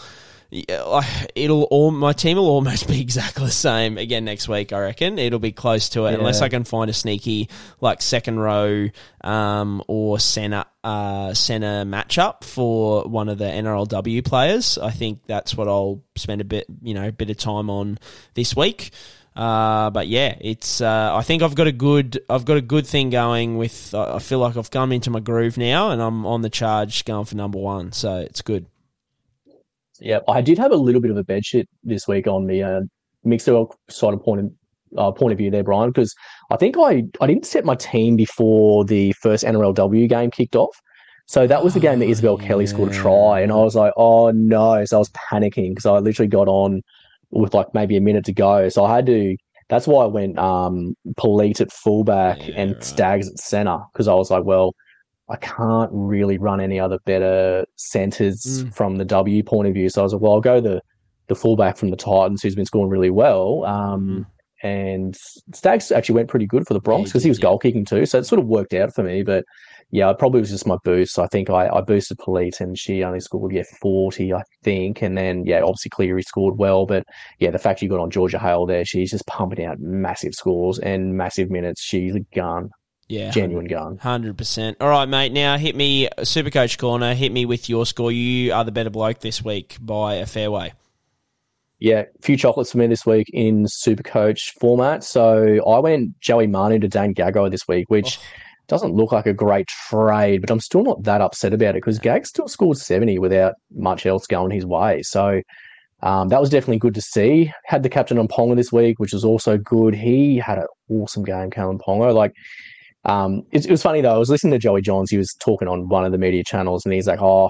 it'll 0.51 1.63
all 1.63 1.91
my 1.91 2.13
team 2.13 2.37
will 2.37 2.47
almost 2.49 2.87
be 2.89 3.01
exactly 3.01 3.45
the 3.45 3.51
same 3.51 3.97
again 3.97 4.25
next 4.25 4.47
week. 4.47 4.71
I 4.73 4.79
reckon 4.79 5.19
it'll 5.19 5.39
be 5.39 5.51
close 5.51 5.89
to 5.89 6.05
it 6.05 6.11
Yeah. 6.11 6.17
unless 6.19 6.41
I 6.41 6.49
can 6.49 6.63
find 6.63 6.89
a 6.89 6.93
sneaky 6.93 7.49
like 7.81 8.01
second 8.01 8.39
row 8.39 8.87
um, 9.23 9.83
or 9.87 10.19
center 10.19 10.65
uh, 10.83 11.33
center 11.33 11.83
matchup 11.85 12.43
for 12.43 13.03
one 13.03 13.29
of 13.29 13.37
the 13.37 13.45
NRLW 13.45 14.23
players. 14.25 14.77
I 14.77 14.91
think 14.91 15.21
that's 15.27 15.55
what 15.55 15.67
I'll 15.67 16.01
spend 16.15 16.41
a 16.41 16.45
bit 16.45 16.65
you 16.81 16.93
know 16.93 17.07
a 17.07 17.11
bit 17.11 17.29
of 17.29 17.37
time 17.37 17.69
on 17.69 17.97
this 18.33 18.55
week. 18.55 18.91
Uh, 19.35 19.91
but 19.91 20.07
yeah, 20.07 20.35
it's. 20.41 20.81
Uh, 20.81 21.11
I 21.13 21.21
think 21.21 21.43
I've 21.43 21.53
got 21.53 21.67
a 21.67 21.71
good. 21.71 22.19
I've 22.27 22.43
got 22.45 22.57
a 22.57 22.61
good 22.61 22.87
thing 22.87 23.11
going 23.11 23.55
with. 23.57 23.93
I 23.93 24.15
I 24.15 24.19
feel 24.19 24.39
like 24.39 24.57
I've 24.57 24.71
come 24.71 24.91
into 24.91 25.11
my 25.11 25.19
groove 25.19 25.59
now, 25.59 25.91
and 25.91 26.01
I'm 26.01 26.25
on 26.25 26.41
the 26.41 26.49
charge 26.49 27.05
going 27.05 27.25
for 27.25 27.35
number 27.35 27.59
one. 27.59 27.91
So 27.91 28.17
it's 28.17 28.41
good. 28.41 28.65
Yeah, 29.99 30.19
I 30.27 30.41
did 30.41 30.57
have 30.57 30.71
a 30.71 30.75
little 30.75 31.01
bit 31.01 31.11
of 31.11 31.17
a 31.17 31.23
bed 31.23 31.45
shit 31.45 31.67
this 31.83 32.07
week 32.07 32.27
on 32.27 32.47
the 32.47 32.63
uh, 32.63 32.81
mixed 33.23 33.45
side 33.89 34.13
of 34.13 34.23
point 34.23 34.39
of, 34.41 34.51
uh, 34.97 35.11
point 35.11 35.31
of 35.31 35.37
view 35.37 35.51
there, 35.51 35.63
Brian, 35.63 35.89
because 35.89 36.13
I 36.51 36.57
think 36.57 36.75
I, 36.77 37.03
I 37.19 37.27
didn't 37.27 37.45
set 37.45 37.65
my 37.65 37.75
team 37.75 38.15
before 38.15 38.85
the 38.85 39.11
first 39.13 39.43
NRLW 39.43 40.07
game 40.09 40.31
kicked 40.31 40.55
off. 40.55 40.75
So 41.25 41.45
that 41.45 41.61
was 41.61 41.73
the 41.73 41.81
game 41.81 41.99
that 41.99 42.07
Isabelle 42.07 42.37
Kelly 42.37 42.65
scored 42.65 42.89
a 42.89 42.95
try, 42.95 43.41
and 43.41 43.51
I 43.51 43.55
was 43.57 43.75
like, 43.75 43.91
oh 43.97 44.31
no. 44.31 44.85
So 44.85 44.97
I 44.97 44.99
was 44.99 45.09
panicking 45.09 45.71
because 45.71 45.85
I 45.85 45.99
literally 45.99 46.29
got 46.29 46.47
on 46.47 46.81
with 47.31 47.53
like 47.53 47.67
maybe 47.73 47.97
a 47.97 48.01
minute 48.01 48.23
to 48.25 48.33
go. 48.33 48.69
So 48.69 48.85
I 48.85 48.95
had 48.95 49.05
to, 49.07 49.35
that's 49.67 49.87
why 49.87 50.05
I 50.05 50.07
went 50.07 50.39
um, 50.39 50.95
Pelite 51.19 51.59
at 51.59 51.71
fullback 51.73 52.47
Yeah, 52.47 52.53
and 52.55 52.73
right. 52.75 52.83
Staggs 52.83 53.29
at 53.29 53.39
centre 53.39 53.79
because 53.91 54.07
I 54.07 54.13
was 54.13 54.31
like, 54.31 54.45
well, 54.45 54.73
I 55.29 55.35
can't 55.37 55.89
really 55.93 56.37
run 56.37 56.61
any 56.61 56.79
other 56.79 56.99
better 57.05 57.65
centres 57.75 58.63
Mm. 58.63 58.73
from 58.73 58.95
the 58.95 59.05
W 59.05 59.43
point 59.43 59.67
of 59.67 59.73
view. 59.73 59.89
So 59.89 60.01
I 60.01 60.03
was 60.03 60.13
like, 60.13 60.21
well, 60.21 60.33
I'll 60.33 60.41
go 60.41 60.61
the 60.61 60.81
the 61.27 61.35
fullback 61.35 61.75
from 61.75 61.89
the 61.89 61.97
Titans 61.97 62.41
who's 62.41 62.55
been 62.55 62.65
scoring 62.65 62.89
really 62.89 63.09
well. 63.09 63.65
Um, 63.65 64.25
and 64.63 65.15
Staggs 65.53 65.91
actually 65.91 66.15
went 66.15 66.29
pretty 66.29 66.47
good 66.47 66.65
for 66.65 66.73
the 66.73 66.79
Bronx 66.79 67.09
he 67.09 67.11
because 67.11 67.23
he, 67.23 67.27
did, 67.27 67.31
was 67.31 67.39
yeah. 67.39 67.43
goal 67.43 67.59
kicking 67.59 67.85
too. 67.85 68.05
So 68.05 68.19
it 68.19 68.25
sort 68.25 68.39
of 68.39 68.47
worked 68.47 68.73
out 68.73 68.93
for 68.95 69.03
me. 69.03 69.23
But 69.23 69.43
yeah, 69.91 70.09
it 70.09 70.17
probably 70.19 70.39
was 70.39 70.49
just 70.49 70.65
my 70.65 70.77
boost. 70.83 71.19
I 71.19 71.27
think 71.27 71.49
I, 71.49 71.67
I 71.69 71.81
boosted 71.81 72.17
Pelite 72.17 72.59
and 72.59 72.77
she 72.77 73.03
only 73.03 73.19
scored, 73.19 73.53
yeah, 73.53 73.63
40, 73.81 74.33
I 74.33 74.41
think. 74.63 75.01
And 75.01 75.17
then, 75.17 75.45
yeah, 75.45 75.61
obviously 75.61 75.89
Cleary 75.89 76.23
scored 76.23 76.57
well. 76.57 76.85
But 76.85 77.03
yeah, 77.39 77.51
the 77.51 77.59
fact 77.59 77.81
you 77.81 77.89
got 77.89 77.99
on 77.99 78.09
Georgia 78.09 78.39
Hale 78.39 78.65
there, 78.65 78.83
she's 78.83 79.11
just 79.11 79.27
pumping 79.27 79.63
out 79.65 79.79
massive 79.79 80.33
scores 80.33 80.79
and 80.79 81.15
massive 81.15 81.49
minutes. 81.51 81.81
She's 81.81 82.15
a 82.15 82.21
gun, 82.33 82.69
Yeah, 83.09 83.31
genuine 83.31 83.67
gun. 83.67 83.97
Hundred 83.97 84.37
percent. 84.37 84.77
All 84.81 84.89
right, 84.89 85.07
mate. 85.07 85.31
Now 85.31 85.57
hit 85.57 85.75
me, 85.75 86.09
Super 86.23 86.49
Coach 86.49 86.77
Corner. 86.77 87.13
Hit 87.13 87.31
me 87.31 87.45
with 87.45 87.69
your 87.69 87.85
score. 87.85 88.11
You 88.11 88.53
are 88.53 88.65
the 88.65 88.71
better 88.71 88.89
bloke 88.89 89.19
this 89.19 89.43
week 89.43 89.77
by 89.79 90.15
a 90.15 90.25
fair 90.25 90.51
way. 90.51 90.73
Yeah, 91.79 92.01
a 92.01 92.21
few 92.21 92.37
chocolates 92.37 92.71
for 92.71 92.79
me 92.79 92.87
this 92.87 93.05
week 93.05 93.27
in 93.31 93.65
Super 93.67 94.03
Coach 94.03 94.53
format. 94.59 95.03
So 95.03 95.63
I 95.65 95.79
went 95.79 96.19
Joey 96.19 96.47
Manu 96.47 96.79
to 96.79 96.87
Dane 96.87 97.13
Gagai 97.13 97.51
this 97.51 97.67
week, 97.67 97.85
which 97.89 98.19
doesn't 98.67 98.93
look 98.93 99.11
like 99.11 99.25
a 99.25 99.33
great 99.33 99.67
trade, 99.67 100.41
but 100.41 100.51
I'm 100.51 100.59
still 100.59 100.83
not 100.83 101.03
that 101.03 101.21
upset 101.21 101.53
about 101.53 101.69
it 101.75 101.83
because 101.83 101.99
Gag 101.99 102.25
still 102.25 102.47
scored 102.47 102.77
70 102.77 103.19
without 103.19 103.53
much 103.71 104.05
else 104.05 104.27
going 104.27 104.51
his 104.51 104.65
way. 104.65 105.01
So 105.03 105.41
um, 106.03 106.27
that 106.29 106.41
was 106.41 106.49
definitely 106.49 106.79
good 106.79 106.95
to 106.95 107.01
see. 107.01 107.51
Had 107.65 107.83
the 107.83 107.89
captain 107.89 108.17
on 108.17 108.27
Ponga 108.27 108.55
this 108.55 108.71
week, 108.71 108.99
which 108.99 109.13
was 109.13 109.23
also 109.23 109.57
good. 109.57 109.95
He 109.95 110.37
had 110.37 110.57
an 110.57 110.67
awesome 110.89 111.23
game, 111.23 111.49
Kalyn 111.49 111.79
Ponga. 111.79 112.13
Like, 112.13 112.33
um, 113.07 113.43
it, 113.51 113.65
it 113.65 113.71
was 113.71 113.81
funny 113.81 114.01
though. 114.01 114.15
I 114.15 114.17
was 114.17 114.29
listening 114.29 114.51
to 114.51 114.59
Joey 114.59 114.81
Johns. 114.81 115.09
He 115.09 115.17
was 115.17 115.33
talking 115.39 115.67
on 115.67 115.89
one 115.89 116.05
of 116.05 116.11
the 116.11 116.17
media 116.17 116.43
channels, 116.43 116.85
and 116.85 116.93
he's 116.93 117.07
like, 117.07 117.21
"Oh, 117.21 117.49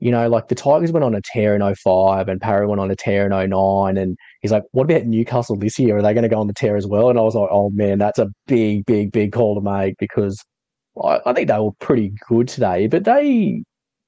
you 0.00 0.12
know, 0.12 0.28
like 0.28 0.48
the 0.48 0.54
Tigers 0.54 0.92
went 0.92 1.04
on 1.04 1.14
a 1.14 1.20
tear 1.20 1.56
in 1.56 1.74
05 1.74 2.28
and 2.28 2.40
Parra 2.40 2.68
went 2.68 2.80
on 2.80 2.90
a 2.90 2.96
tear 2.96 3.26
in 3.26 3.50
09. 3.50 3.96
And 3.96 4.16
he's 4.40 4.52
like, 4.52 4.62
what 4.70 4.84
about 4.84 5.06
Newcastle 5.06 5.56
this 5.56 5.78
year? 5.78 5.96
Are 5.98 6.02
they 6.02 6.14
going 6.14 6.22
to 6.22 6.28
go 6.28 6.38
on 6.38 6.46
the 6.46 6.52
tear 6.52 6.76
as 6.76 6.86
well? 6.86 7.10
And 7.10 7.18
I 7.18 7.22
was 7.22 7.34
like, 7.34 7.48
oh 7.50 7.70
man, 7.70 7.98
that's 7.98 8.18
a 8.18 8.28
big, 8.46 8.86
big, 8.86 9.10
big 9.10 9.32
call 9.32 9.56
to 9.56 9.60
make 9.60 9.96
because 9.98 10.40
I, 11.02 11.18
I 11.26 11.32
think 11.32 11.48
they 11.48 11.58
were 11.58 11.72
pretty 11.80 12.12
good 12.28 12.48
today, 12.48 12.86
but 12.86 13.04
they 13.04 13.62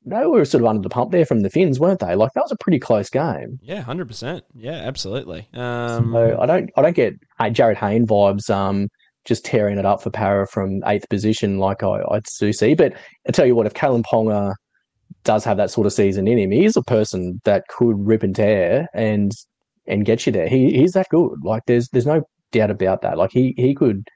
they 0.07 0.24
were 0.26 0.44
sort 0.46 0.62
of 0.62 0.68
under 0.68 0.80
the 0.80 0.88
pump 0.88 1.11
there 1.12 1.26
from 1.26 1.40
the 1.40 1.51
Finns, 1.51 1.78
weren't 1.78 2.01
they? 2.01 2.14
Like 2.14 2.30
that 2.34 2.40
was 2.42 2.53
a 2.53 2.57
pretty 2.57 2.78
close 2.78 3.11
game. 3.11 3.59
Yeah, 3.61 3.82
hundred 3.82 4.07
percent. 4.09 4.44
Yeah, 4.55 4.72
absolutely. 4.72 5.48
Um, 5.55 6.12
So 6.12 6.38
I 6.40 6.46
don't 6.46 6.70
I 6.76 6.82
don't 6.82 6.96
get 6.96 7.14
Jarryd 7.40 7.76
Hayne 7.76 8.07
vibes. 8.07 8.48
Um, 8.48 8.88
just 9.25 9.45
tearing 9.45 9.79
it 9.79 9.87
up 9.87 10.03
for 10.03 10.11
Parra 10.11 10.47
from 10.47 10.83
eighth 10.87 11.09
position, 11.09 11.59
like 11.59 11.83
I, 11.83 12.01
I 12.11 12.21
do 12.39 12.53
see. 12.53 12.75
But 12.75 12.95
I 13.29 13.33
tell 13.33 13.47
you 13.47 13.55
what, 13.55 13.66
if 13.66 13.75
Kalyn 13.75 14.03
Ponga 14.03 14.55
does 15.25 15.45
have 15.45 15.57
that 15.59 15.71
sort 15.71 15.87
of 15.87 15.93
season 15.93 16.27
in 16.27 16.39
him, 16.39 16.51
he's 16.51 16.77
a 16.77 16.83
person 16.83 17.41
that 17.45 17.64
could 17.68 17.97
rip 17.99 18.23
and 18.23 18.35
tear 18.35 18.89
and 18.95 19.33
and 19.87 20.05
get 20.05 20.27
you 20.27 20.33
there. 20.33 20.49
He 20.49 20.73
he's 20.73 20.93
that 20.93 21.09
good. 21.11 21.39
Like 21.43 21.62
there's 21.66 21.89
there's 21.89 22.07
no 22.07 22.23
doubt 22.53 22.71
about 22.71 23.03
that. 23.03 23.18
Like 23.18 23.31
he 23.33 23.55
he 23.57 23.75
could 23.75 24.09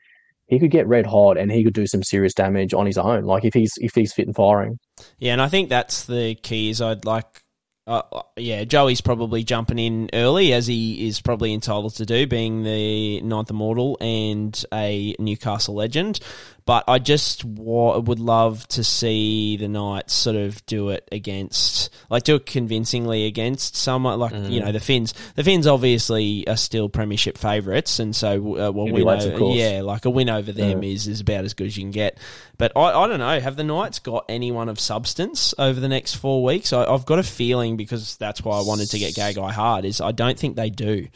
he 0.46 0.58
could 0.58 0.70
get 0.70 0.86
red 0.86 1.06
hot 1.06 1.38
and 1.38 1.50
he 1.50 1.64
could 1.64 1.74
do 1.74 1.86
some 1.86 2.02
serious 2.02 2.34
damage 2.34 2.74
on 2.74 2.86
his 2.86 2.98
own. 2.98 3.24
Like 3.24 3.44
if 3.44 3.54
he's 3.54 3.72
if 3.76 3.94
he's 3.94 4.12
fit 4.12 4.26
and 4.26 4.36
firing. 4.36 4.78
Yeah, 5.18 5.32
and 5.32 5.42
I 5.42 5.48
think 5.48 5.68
that's 5.68 6.04
the 6.04 6.34
key. 6.36 6.70
Is 6.70 6.80
I'd 6.80 7.04
like, 7.04 7.42
uh, 7.86 8.02
uh, 8.12 8.22
yeah, 8.36 8.64
Joey's 8.64 9.00
probably 9.00 9.44
jumping 9.44 9.78
in 9.78 10.08
early 10.14 10.52
as 10.52 10.66
he 10.66 11.06
is 11.06 11.20
probably 11.20 11.52
entitled 11.52 11.94
to 11.96 12.06
do, 12.06 12.26
being 12.26 12.62
the 12.62 13.20
ninth 13.20 13.50
immortal 13.50 13.98
and 14.00 14.64
a 14.72 15.14
Newcastle 15.18 15.74
legend. 15.74 16.20
But 16.66 16.84
I 16.88 16.98
just 16.98 17.44
wa- 17.44 17.98
would 17.98 18.20
love 18.20 18.66
to 18.68 18.82
see 18.82 19.58
the 19.58 19.68
Knights 19.68 20.14
sort 20.14 20.36
of 20.36 20.64
do 20.64 20.88
it 20.88 21.06
against, 21.12 21.90
like, 22.08 22.22
do 22.22 22.36
it 22.36 22.46
convincingly 22.46 23.26
against 23.26 23.76
someone 23.76 24.18
like 24.18 24.32
you 24.50 24.60
know 24.60 24.72
the 24.72 24.80
Finns. 24.80 25.12
The 25.34 25.44
Finns 25.44 25.66
obviously 25.66 26.48
are 26.48 26.56
still 26.56 26.88
premiership 26.88 27.36
favourites, 27.36 27.98
and 27.98 28.16
so 28.16 28.36
uh, 28.36 28.70
well, 28.72 28.86
win 28.94 29.04
over, 29.26 29.36
yeah, 29.56 29.82
like 29.82 30.06
a 30.06 30.10
win 30.10 30.30
over 30.30 30.52
them 30.52 30.82
is 30.84 31.06
is 31.06 31.20
about 31.20 31.44
as 31.44 31.52
good 31.52 31.66
as 31.66 31.76
you 31.76 31.82
can 31.82 31.90
get. 31.90 32.16
But 32.56 32.72
I, 32.76 32.98
I 32.98 33.08
don't 33.08 33.18
know. 33.18 33.40
Have 33.40 33.56
the 33.56 33.64
Knights 33.64 33.98
got 33.98 34.24
anyone 34.30 34.70
of 34.70 34.80
substance 34.80 35.54
over 35.58 35.78
the 35.78 35.88
next 35.88 36.14
four 36.14 36.42
weeks? 36.42 36.72
I, 36.72 36.84
I've 36.86 37.04
got 37.04 37.18
a 37.18 37.22
feeling 37.24 37.76
because 37.76 38.16
that's 38.16 38.42
why 38.42 38.58
I 38.58 38.62
wanted 38.62 38.90
to 38.90 38.98
get 38.98 39.14
Gagai 39.14 39.50
hard. 39.50 39.84
Is 39.84 40.00
I 40.00 40.12
don't 40.12 40.38
think 40.38 40.56
they 40.56 40.70
do. 40.70 41.08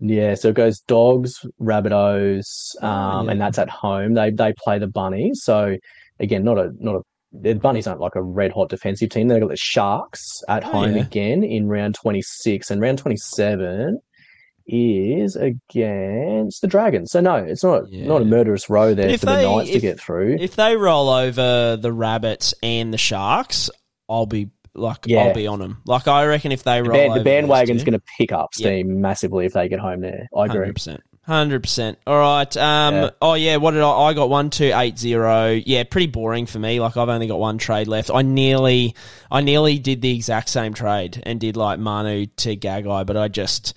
Yeah, 0.00 0.34
so 0.34 0.48
it 0.48 0.54
goes 0.54 0.80
dogs, 0.80 1.44
rabbitohs, 1.60 2.74
Oh, 2.82 2.86
um, 2.86 3.26
yeah. 3.26 3.32
and 3.32 3.40
that's 3.40 3.58
at 3.58 3.70
home. 3.70 4.14
They 4.14 4.30
they 4.30 4.52
play 4.62 4.78
the 4.78 4.86
bunnies. 4.86 5.40
So 5.42 5.76
again, 6.20 6.44
not 6.44 6.58
a 6.58 6.70
not 6.78 6.96
a 6.96 7.00
the 7.32 7.54
bunnies 7.54 7.86
aren't 7.86 8.00
like 8.00 8.14
a 8.14 8.22
red 8.22 8.52
hot 8.52 8.68
defensive 8.70 9.10
team. 9.10 9.28
They've 9.28 9.40
got 9.40 9.50
the 9.50 9.56
sharks 9.56 10.42
at 10.48 10.64
Oh, 10.64 10.70
home 10.72 10.96
yeah. 10.96 11.02
again 11.02 11.42
in 11.44 11.68
round 11.68 11.94
twenty 11.94 12.22
six, 12.22 12.70
and 12.70 12.80
round 12.80 12.98
twenty 12.98 13.16
seven 13.16 14.00
is 14.68 15.36
against 15.36 16.60
the 16.60 16.66
dragons. 16.68 17.10
So 17.12 17.20
no, 17.20 17.36
it's 17.36 17.62
not 17.64 17.84
Yeah. 17.90 18.06
not 18.06 18.22
a 18.22 18.24
murderous 18.24 18.68
row 18.68 18.94
there 18.94 19.08
if 19.08 19.20
for 19.20 19.26
the 19.26 19.34
they- 19.36 19.44
Knights 19.44 19.70
to 19.70 19.80
get 19.80 20.00
through. 20.00 20.36
If 20.40 20.56
they 20.56 20.76
roll 20.76 21.08
over 21.08 21.76
the 21.76 21.92
rabbits 21.92 22.54
and 22.62 22.92
the 22.92 22.98
sharks, 22.98 23.70
I'll 24.08 24.26
be 24.26 24.48
like 24.76 25.06
Yeah. 25.06 25.24
I'll 25.24 25.34
be 25.34 25.46
on 25.46 25.58
them. 25.58 25.78
Like 25.84 26.06
I 26.08 26.24
reckon 26.26 26.52
if 26.52 26.62
they 26.62 26.80
the, 26.80 26.88
roll 26.88 27.08
band, 27.08 27.20
the 27.20 27.24
bandwagon's 27.24 27.84
going 27.84 27.98
to 27.98 28.02
pick 28.18 28.32
up 28.32 28.50
Yeah. 28.56 28.66
steam 28.68 29.00
massively 29.00 29.46
if 29.46 29.52
they 29.54 29.68
get 29.68 29.80
home 29.80 30.00
there. 30.00 30.28
I 30.36 30.44
agree. 30.46 30.58
Hundred 30.60 30.74
percent. 30.74 31.02
Hundred 31.22 31.62
percent. 31.64 31.98
All 32.06 32.16
right. 32.18 32.56
Um. 32.56 32.94
Yeah. 32.94 33.10
Oh 33.20 33.34
yeah. 33.34 33.56
What 33.56 33.72
did 33.72 33.82
I? 33.82 33.90
I 33.90 34.14
got 34.14 34.30
one 34.30 34.48
two 34.48 34.70
eight 34.74 34.96
zero. 34.96 35.50
Yeah. 35.50 35.82
Pretty 35.82 36.06
boring 36.06 36.46
for 36.46 36.60
me. 36.60 36.78
Like 36.78 36.96
I've 36.96 37.08
only 37.08 37.26
got 37.26 37.40
one 37.40 37.58
trade 37.58 37.88
left. 37.88 38.10
I 38.14 38.22
nearly, 38.22 38.94
I 39.28 39.40
nearly 39.40 39.80
did 39.80 40.02
the 40.02 40.14
exact 40.14 40.48
same 40.48 40.72
trade 40.72 41.20
and 41.26 41.40
did 41.40 41.56
like 41.56 41.80
Manu 41.80 42.26
to 42.26 42.56
Gagai, 42.56 43.04
but 43.06 43.16
I 43.16 43.26
just, 43.26 43.76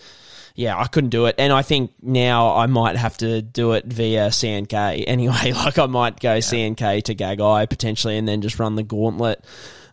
yeah, 0.53 0.77
I 0.77 0.85
couldn't 0.85 1.09
do 1.09 1.25
it. 1.25 1.33
And 1.39 1.51
I 1.51 1.63
think 1.63 1.91
now 2.03 2.55
I 2.55 2.67
might 2.67 2.97
have 2.97 3.17
to 3.17 3.41
do 3.41 3.71
it 3.71 3.85
via 3.85 4.27
CNK 4.29 5.03
anyway. 5.07 5.51
Like 5.53 5.79
I 5.79 5.87
might 5.87 6.19
go 6.19 6.37
CNK 6.37 7.01
to 7.05 7.15
Gagai 7.15 7.67
potentially, 7.67 8.15
and 8.19 8.27
then 8.27 8.41
just 8.43 8.59
run 8.59 8.75
the 8.75 8.83
gauntlet. 8.83 9.43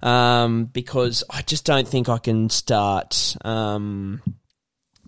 Um, 0.06 0.66
because 0.66 1.24
I 1.28 1.42
just 1.42 1.64
don't 1.64 1.88
think 1.88 2.08
I 2.08 2.18
can 2.18 2.48
start. 2.48 3.36
Um, 3.44 4.22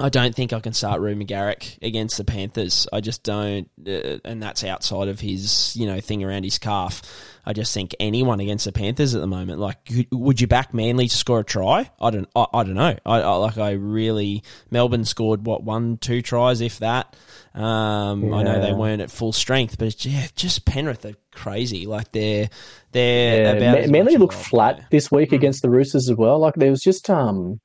I 0.01 0.09
don't 0.09 0.35
think 0.35 0.53
I 0.53 0.59
can 0.59 0.73
start 0.73 1.01
Ruben 1.01 1.25
Garrick 1.25 1.79
against 1.83 2.17
the 2.17 2.25
Panthers. 2.25 2.89
I 2.93 3.01
just 3.01 3.23
don't, 3.23 3.71
uh, 3.87 4.19
and 4.25 4.43
that's 4.43 4.65
outside 4.65 5.07
of 5.07 5.21
his, 5.21 5.77
you 5.77 5.87
know, 5.87 6.01
thing 6.01 6.25
around 6.25 6.43
his 6.43 6.59
calf. 6.59 7.03
I 7.49 7.55
just 7.55 7.73
think 7.73 7.97
anyone 7.99 8.41
against 8.41 8.67
the 8.67 8.73
Panthers 8.73 9.15
at 9.15 9.23
the 9.23 9.27
moment, 9.27 9.59
like, 9.59 9.79
would 10.13 10.39
you 10.39 10.47
back 10.47 10.75
Manly 10.75 11.09
to 11.09 11.17
score 11.17 11.41
a 11.41 11.45
try? 11.45 11.91
I 11.99 12.11
don't, 12.11 12.29
I, 12.37 12.45
I 12.53 12.63
don't 12.63 12.75
know. 12.75 12.95
I, 13.07 13.21
I 13.23 13.35
like, 13.37 13.57
I 13.57 13.71
really, 13.71 14.43
Melbourne 14.71 15.07
scored 15.07 15.47
what 15.47 15.65
one, 15.65 15.97
two 15.97 16.21
tries, 16.21 16.61
if 16.61 16.81
that. 16.81 17.17
Um, 17.55 18.35
I 18.35 18.43
know 18.43 18.61
they 18.61 18.75
weren't 18.75 19.01
at 19.01 19.11
full 19.11 19.33
strength, 19.33 19.79
but 19.79 20.05
yeah, 20.05 20.27
just 20.37 20.67
Penrith 20.67 21.07
are 21.07 21.15
crazy. 21.33 21.87
Like 21.87 22.13
they're, 22.13 22.51
they're 22.93 23.45
Yeah, 23.45 23.53
about 23.53 23.87
Ma- 23.87 23.93
Manly 23.93 24.19
looked 24.19 24.35
flat 24.35 24.85
this 24.91 25.11
week 25.11 25.31
Mm. 25.31 25.37
against 25.37 25.63
the 25.63 25.71
Roosters 25.71 26.11
as 26.11 26.17
well. 26.19 26.39
Like 26.39 26.55
there 26.57 26.71
was 26.71 26.83
just 26.83 27.09
um, 27.09 27.61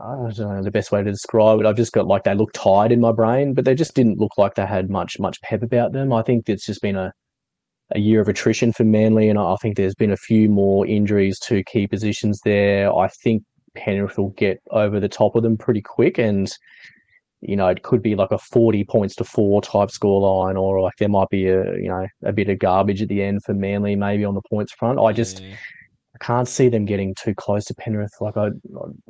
I 0.00 0.30
don't 0.30 0.38
know 0.38 0.62
the 0.62 0.70
best 0.70 0.92
way 0.92 1.02
to 1.02 1.10
describe 1.10 1.58
it. 1.58 1.66
I've 1.66 1.76
just 1.76 1.92
got 1.92 2.06
like 2.06 2.22
they 2.22 2.34
looked 2.36 2.54
tired 2.54 2.92
in 2.92 3.00
my 3.00 3.10
brain, 3.10 3.52
but 3.54 3.64
they 3.64 3.74
just 3.74 3.94
didn't 3.94 4.18
look 4.20 4.38
like 4.38 4.54
they 4.54 4.64
had 4.66 4.90
much 4.90 5.18
much 5.18 5.40
pep 5.42 5.64
about 5.64 5.92
them. 5.92 6.12
I 6.12 6.22
think 6.22 6.48
it's 6.48 6.66
just 6.66 6.80
been 6.80 6.96
a 6.96 7.12
a 7.92 7.98
year 7.98 8.20
of 8.20 8.28
attrition 8.28 8.72
for 8.72 8.84
Manly, 8.84 9.28
and 9.28 9.38
I 9.38 9.56
think 9.60 9.76
there's 9.76 9.94
been 9.94 10.12
a 10.12 10.16
few 10.16 10.48
more 10.48 10.86
injuries 10.86 11.38
to 11.40 11.62
key 11.64 11.86
positions 11.86 12.40
there. 12.44 12.94
I 12.94 13.08
think 13.08 13.42
Penrith 13.74 14.18
will 14.18 14.30
get 14.30 14.60
over 14.70 15.00
the 15.00 15.08
top 15.08 15.36
of 15.36 15.42
them 15.42 15.56
pretty 15.56 15.82
quick, 15.82 16.18
and 16.18 16.50
you 17.40 17.56
know 17.56 17.68
it 17.68 17.82
could 17.82 18.02
be 18.02 18.14
like 18.14 18.30
a 18.30 18.38
forty 18.38 18.84
points 18.84 19.14
to 19.16 19.24
four 19.24 19.60
type 19.60 19.90
scoreline, 19.90 20.60
or 20.60 20.80
like 20.80 20.94
there 20.98 21.08
might 21.08 21.28
be 21.28 21.48
a 21.48 21.76
you 21.76 21.88
know 21.88 22.06
a 22.24 22.32
bit 22.32 22.48
of 22.48 22.58
garbage 22.58 23.02
at 23.02 23.08
the 23.08 23.22
end 23.22 23.42
for 23.44 23.54
Manly, 23.54 23.96
maybe 23.96 24.24
on 24.24 24.34
the 24.34 24.42
points 24.48 24.72
front. 24.72 24.98
I 24.98 25.12
just 25.12 25.40
Yeah. 25.40 25.56
I 26.14 26.24
can't 26.24 26.46
see 26.46 26.68
them 26.68 26.84
getting 26.84 27.14
too 27.20 27.34
close 27.34 27.64
to 27.64 27.74
Penrith. 27.74 28.12
Like 28.20 28.36
I'd, 28.36 28.52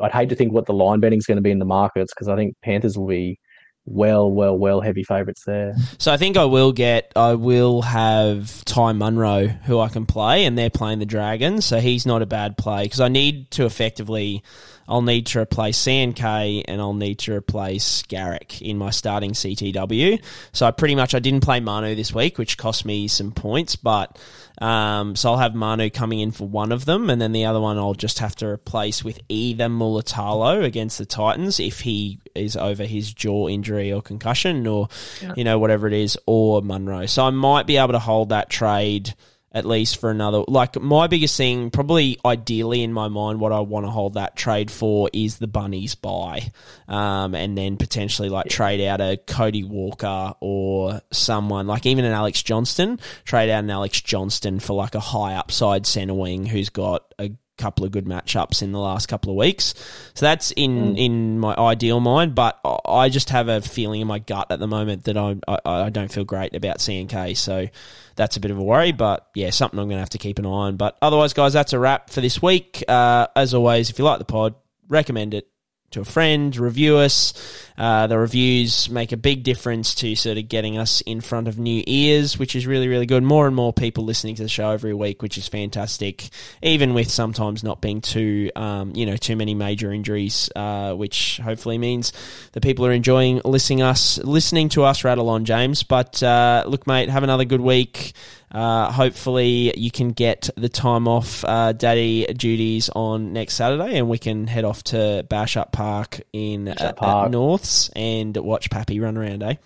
I'd 0.00 0.12
hate 0.12 0.30
to 0.30 0.34
think 0.34 0.52
what 0.54 0.64
the 0.64 0.72
line 0.72 1.00
betting's 1.00 1.26
going 1.26 1.36
to 1.36 1.42
be 1.42 1.50
in 1.50 1.58
the 1.58 1.66
markets 1.66 2.14
because 2.14 2.28
I 2.28 2.36
think 2.36 2.56
Panthers 2.62 2.96
will 2.96 3.06
be 3.06 3.38
well, 3.86 4.30
well, 4.30 4.56
well 4.56 4.80
heavy 4.80 5.04
favourites 5.04 5.44
there. 5.44 5.74
So 5.98 6.12
I 6.12 6.16
think 6.16 6.36
I 6.36 6.44
will 6.44 6.72
get. 6.72 7.12
I 7.16 7.34
will 7.34 7.82
have 7.82 8.64
Ty 8.64 8.92
Munro, 8.92 9.46
who 9.46 9.78
I 9.78 9.88
can 9.88 10.06
play, 10.06 10.44
and 10.44 10.56
they're 10.56 10.70
playing 10.70 10.98
the 10.98 11.06
Dragons, 11.06 11.64
so 11.64 11.80
he's 11.80 12.06
not 12.06 12.22
a 12.22 12.26
bad 12.26 12.56
play 12.56 12.84
because 12.84 13.00
I 13.00 13.08
need 13.08 13.50
to 13.52 13.66
effectively. 13.66 14.42
I'll 14.88 15.02
need 15.02 15.26
to 15.26 15.40
replace 15.40 15.78
CNK 15.78 16.64
and 16.66 16.80
I'll 16.80 16.94
need 16.94 17.18
to 17.20 17.34
replace 17.34 18.02
Garrick 18.02 18.60
in 18.60 18.78
my 18.78 18.90
starting 18.90 19.32
CTW. 19.32 20.22
So 20.52 20.66
I 20.66 20.70
pretty 20.70 20.94
much 20.94 21.14
I 21.14 21.18
didn't 21.18 21.42
play 21.42 21.60
Manu 21.60 21.94
this 21.94 22.14
week, 22.14 22.38
which 22.38 22.58
cost 22.58 22.84
me 22.84 23.08
some 23.08 23.32
points, 23.32 23.76
but 23.76 24.18
um, 24.58 25.16
so 25.16 25.32
I'll 25.32 25.38
have 25.38 25.54
Manu 25.54 25.90
coming 25.90 26.20
in 26.20 26.30
for 26.30 26.46
one 26.46 26.70
of 26.70 26.84
them, 26.84 27.10
and 27.10 27.20
then 27.20 27.32
the 27.32 27.46
other 27.46 27.60
one 27.60 27.76
I'll 27.76 27.94
just 27.94 28.20
have 28.20 28.36
to 28.36 28.46
replace 28.46 29.02
with 29.02 29.18
either 29.28 29.66
Mulitalo 29.66 30.62
against 30.62 30.98
the 30.98 31.06
Titans 31.06 31.58
if 31.58 31.80
he 31.80 32.20
is 32.34 32.56
over 32.56 32.84
his 32.84 33.12
jaw 33.12 33.48
injury 33.48 33.92
or 33.92 34.00
concussion 34.00 34.66
or 34.66 34.88
you 35.36 35.44
know 35.44 35.58
whatever 35.58 35.88
it 35.88 35.92
is, 35.92 36.16
or 36.26 36.62
Munro. 36.62 37.06
So 37.06 37.24
I 37.24 37.30
might 37.30 37.66
be 37.66 37.78
able 37.78 37.92
to 37.92 37.98
hold 37.98 38.28
that 38.28 38.48
trade 38.48 39.14
at 39.54 39.64
least 39.64 40.00
for 40.00 40.10
another. 40.10 40.42
Like 40.48 40.78
my 40.80 41.06
biggest 41.06 41.36
thing, 41.36 41.70
probably 41.70 42.18
ideally 42.24 42.82
in 42.82 42.92
my 42.92 43.06
mind, 43.08 43.38
what 43.38 43.52
I 43.52 43.60
want 43.60 43.86
to 43.86 43.90
hold 43.90 44.14
that 44.14 44.36
trade 44.36 44.70
for 44.70 45.08
is 45.12 45.38
the 45.38 45.46
bunnies 45.46 45.94
bye, 45.94 46.50
um, 46.88 47.34
and 47.34 47.56
then 47.56 47.76
potentially 47.76 48.28
like 48.28 48.48
trade 48.48 48.84
out 48.84 49.00
a 49.00 49.16
Cody 49.16 49.62
Walker 49.62 50.34
or 50.40 51.00
someone 51.12 51.68
like 51.68 51.86
even 51.86 52.04
an 52.04 52.12
Alex 52.12 52.42
Johnston. 52.42 52.98
Trade 53.24 53.50
out 53.50 53.62
an 53.62 53.70
Alex 53.70 54.00
Johnston 54.00 54.58
for 54.58 54.74
like 54.74 54.96
a 54.96 55.00
high 55.00 55.34
upside 55.34 55.86
centre 55.86 56.14
wing 56.14 56.44
who's 56.44 56.68
got 56.68 57.14
a 57.20 57.30
couple 57.56 57.84
of 57.84 57.92
good 57.92 58.04
matchups 58.06 58.62
in 58.62 58.72
the 58.72 58.78
last 58.80 59.06
couple 59.06 59.30
of 59.30 59.36
weeks. 59.36 59.74
So 60.14 60.26
that's 60.26 60.50
in 60.52 60.96
in 60.96 61.38
my 61.38 61.54
ideal 61.54 62.00
mind, 62.00 62.34
but 62.34 62.58
I- 62.64 62.78
I 63.04 63.08
just 63.08 63.30
have 63.30 63.48
a 63.48 63.60
feeling 63.60 64.00
in 64.00 64.06
my 64.08 64.18
gut 64.18 64.48
at 64.50 64.58
the 64.58 64.66
moment 64.66 65.04
that 65.04 65.16
I 65.16 65.36
I, 65.46 65.58
I 65.64 65.90
don't 65.90 66.10
feel 66.12 66.24
great 66.24 66.54
about 66.56 66.78
CNK. 66.78 67.36
So 67.36 67.68
that's 68.16 68.36
a 68.36 68.40
bit 68.40 68.50
of 68.50 68.58
a 68.58 68.62
worry, 68.62 68.92
but 68.92 69.26
yeah, 69.34 69.50
something 69.50 69.78
I'm 69.78 69.86
going 69.86 69.96
to 69.96 70.00
have 70.02 70.10
to 70.10 70.18
keep 70.18 70.38
an 70.38 70.46
eye 70.46 70.48
on. 70.48 70.76
But 70.76 70.96
otherwise, 71.02 71.32
guys, 71.32 71.52
that's 71.52 71.72
a 71.72 71.78
wrap 71.78 72.10
for 72.10 72.20
this 72.20 72.40
week. 72.42 72.82
Uh, 72.88 73.26
as 73.36 73.54
always, 73.54 73.90
if 73.90 73.98
you 73.98 74.04
like 74.04 74.18
the 74.18 74.24
pod, 74.24 74.54
recommend 74.88 75.34
it 75.34 75.48
to 75.94 76.00
a 76.00 76.04
friend, 76.04 76.56
review 76.56 76.98
us. 76.98 77.32
Uh, 77.76 78.06
the 78.06 78.16
reviews 78.16 78.88
make 78.88 79.10
a 79.10 79.16
big 79.16 79.42
difference 79.42 79.96
to 79.96 80.14
sort 80.14 80.38
of 80.38 80.48
getting 80.48 80.78
us 80.78 81.00
in 81.00 81.20
front 81.20 81.48
of 81.48 81.58
new 81.58 81.82
ears, 81.86 82.38
which 82.38 82.54
is 82.54 82.66
really, 82.66 82.86
really 82.86 83.06
good. 83.06 83.22
More 83.22 83.46
and 83.46 83.56
more 83.56 83.72
people 83.72 84.04
listening 84.04 84.36
to 84.36 84.42
the 84.42 84.48
show 84.48 84.70
every 84.70 84.94
week, 84.94 85.22
which 85.22 85.36
is 85.38 85.48
fantastic. 85.48 86.28
Even 86.62 86.94
with 86.94 87.10
sometimes 87.10 87.64
not 87.64 87.80
being 87.80 88.00
too, 88.00 88.50
um, 88.54 88.92
you 88.94 89.06
know, 89.06 89.16
too 89.16 89.34
many 89.34 89.54
major 89.54 89.92
injuries, 89.92 90.50
uh, 90.54 90.94
which 90.94 91.40
hopefully 91.42 91.78
means 91.78 92.12
that 92.52 92.62
people 92.62 92.86
are 92.86 92.92
enjoying 92.92 93.40
listening 93.44 93.82
us, 93.82 94.18
listening 94.18 94.68
to 94.70 94.84
us 94.84 95.02
rattle 95.02 95.28
on, 95.28 95.44
James. 95.44 95.82
But 95.82 96.22
uh, 96.22 96.64
look, 96.66 96.86
mate, 96.86 97.08
have 97.08 97.24
another 97.24 97.44
good 97.44 97.60
week. 97.60 98.12
Uh, 98.54 98.92
hopefully, 98.92 99.76
you 99.76 99.90
can 99.90 100.12
get 100.12 100.48
the 100.56 100.68
time 100.68 101.08
off 101.08 101.44
uh, 101.44 101.72
daddy 101.72 102.24
duties 102.26 102.88
on 102.90 103.32
next 103.32 103.54
Saturday, 103.54 103.98
and 103.98 104.08
we 104.08 104.16
can 104.16 104.46
head 104.46 104.64
off 104.64 104.84
to 104.84 105.26
Bishop 105.28 105.72
Park 105.72 106.20
in 106.32 106.68
uh, 106.68 106.74
at 106.78 106.96
Park. 106.96 107.32
Norths 107.32 107.90
and 107.96 108.36
watch 108.36 108.70
Pappy 108.70 109.00
run 109.00 109.16
around. 109.16 109.42
Eh? 109.42 109.56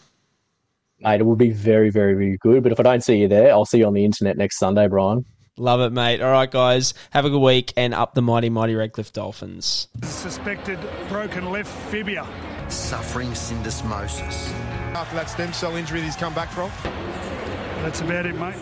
Mate, 1.00 1.20
it 1.20 1.26
would 1.26 1.38
be 1.38 1.50
very, 1.50 1.90
very, 1.90 2.14
very 2.14 2.38
good. 2.38 2.62
But 2.62 2.72
if 2.72 2.80
I 2.80 2.82
don't 2.82 3.04
see 3.04 3.18
you 3.18 3.28
there, 3.28 3.52
I'll 3.52 3.66
see 3.66 3.78
you 3.78 3.86
on 3.86 3.92
the 3.92 4.06
internet 4.06 4.38
next 4.38 4.58
Sunday, 4.58 4.88
Brian. 4.88 5.26
Love 5.58 5.80
it, 5.80 5.92
mate. 5.92 6.22
All 6.22 6.30
right, 6.30 6.50
guys, 6.50 6.94
have 7.10 7.24
a 7.24 7.30
good 7.30 7.40
week 7.40 7.72
and 7.76 7.92
up 7.92 8.14
the 8.14 8.22
mighty, 8.22 8.48
mighty 8.48 8.74
Redcliffe 8.74 9.12
Dolphins. 9.12 9.88
Suspected 10.02 10.78
broken 11.08 11.50
left 11.50 11.70
fibia. 11.90 12.26
Suffering 12.68 13.30
syndesmosis. 13.30 14.50
After 14.94 15.16
that 15.16 15.28
stem 15.28 15.52
cell 15.52 15.76
injury 15.76 16.00
that 16.00 16.06
he's 16.06 16.16
come 16.16 16.32
back 16.32 16.50
from. 16.50 16.70
That's 17.82 18.00
about 18.00 18.24
it, 18.24 18.36
mate. 18.36 18.56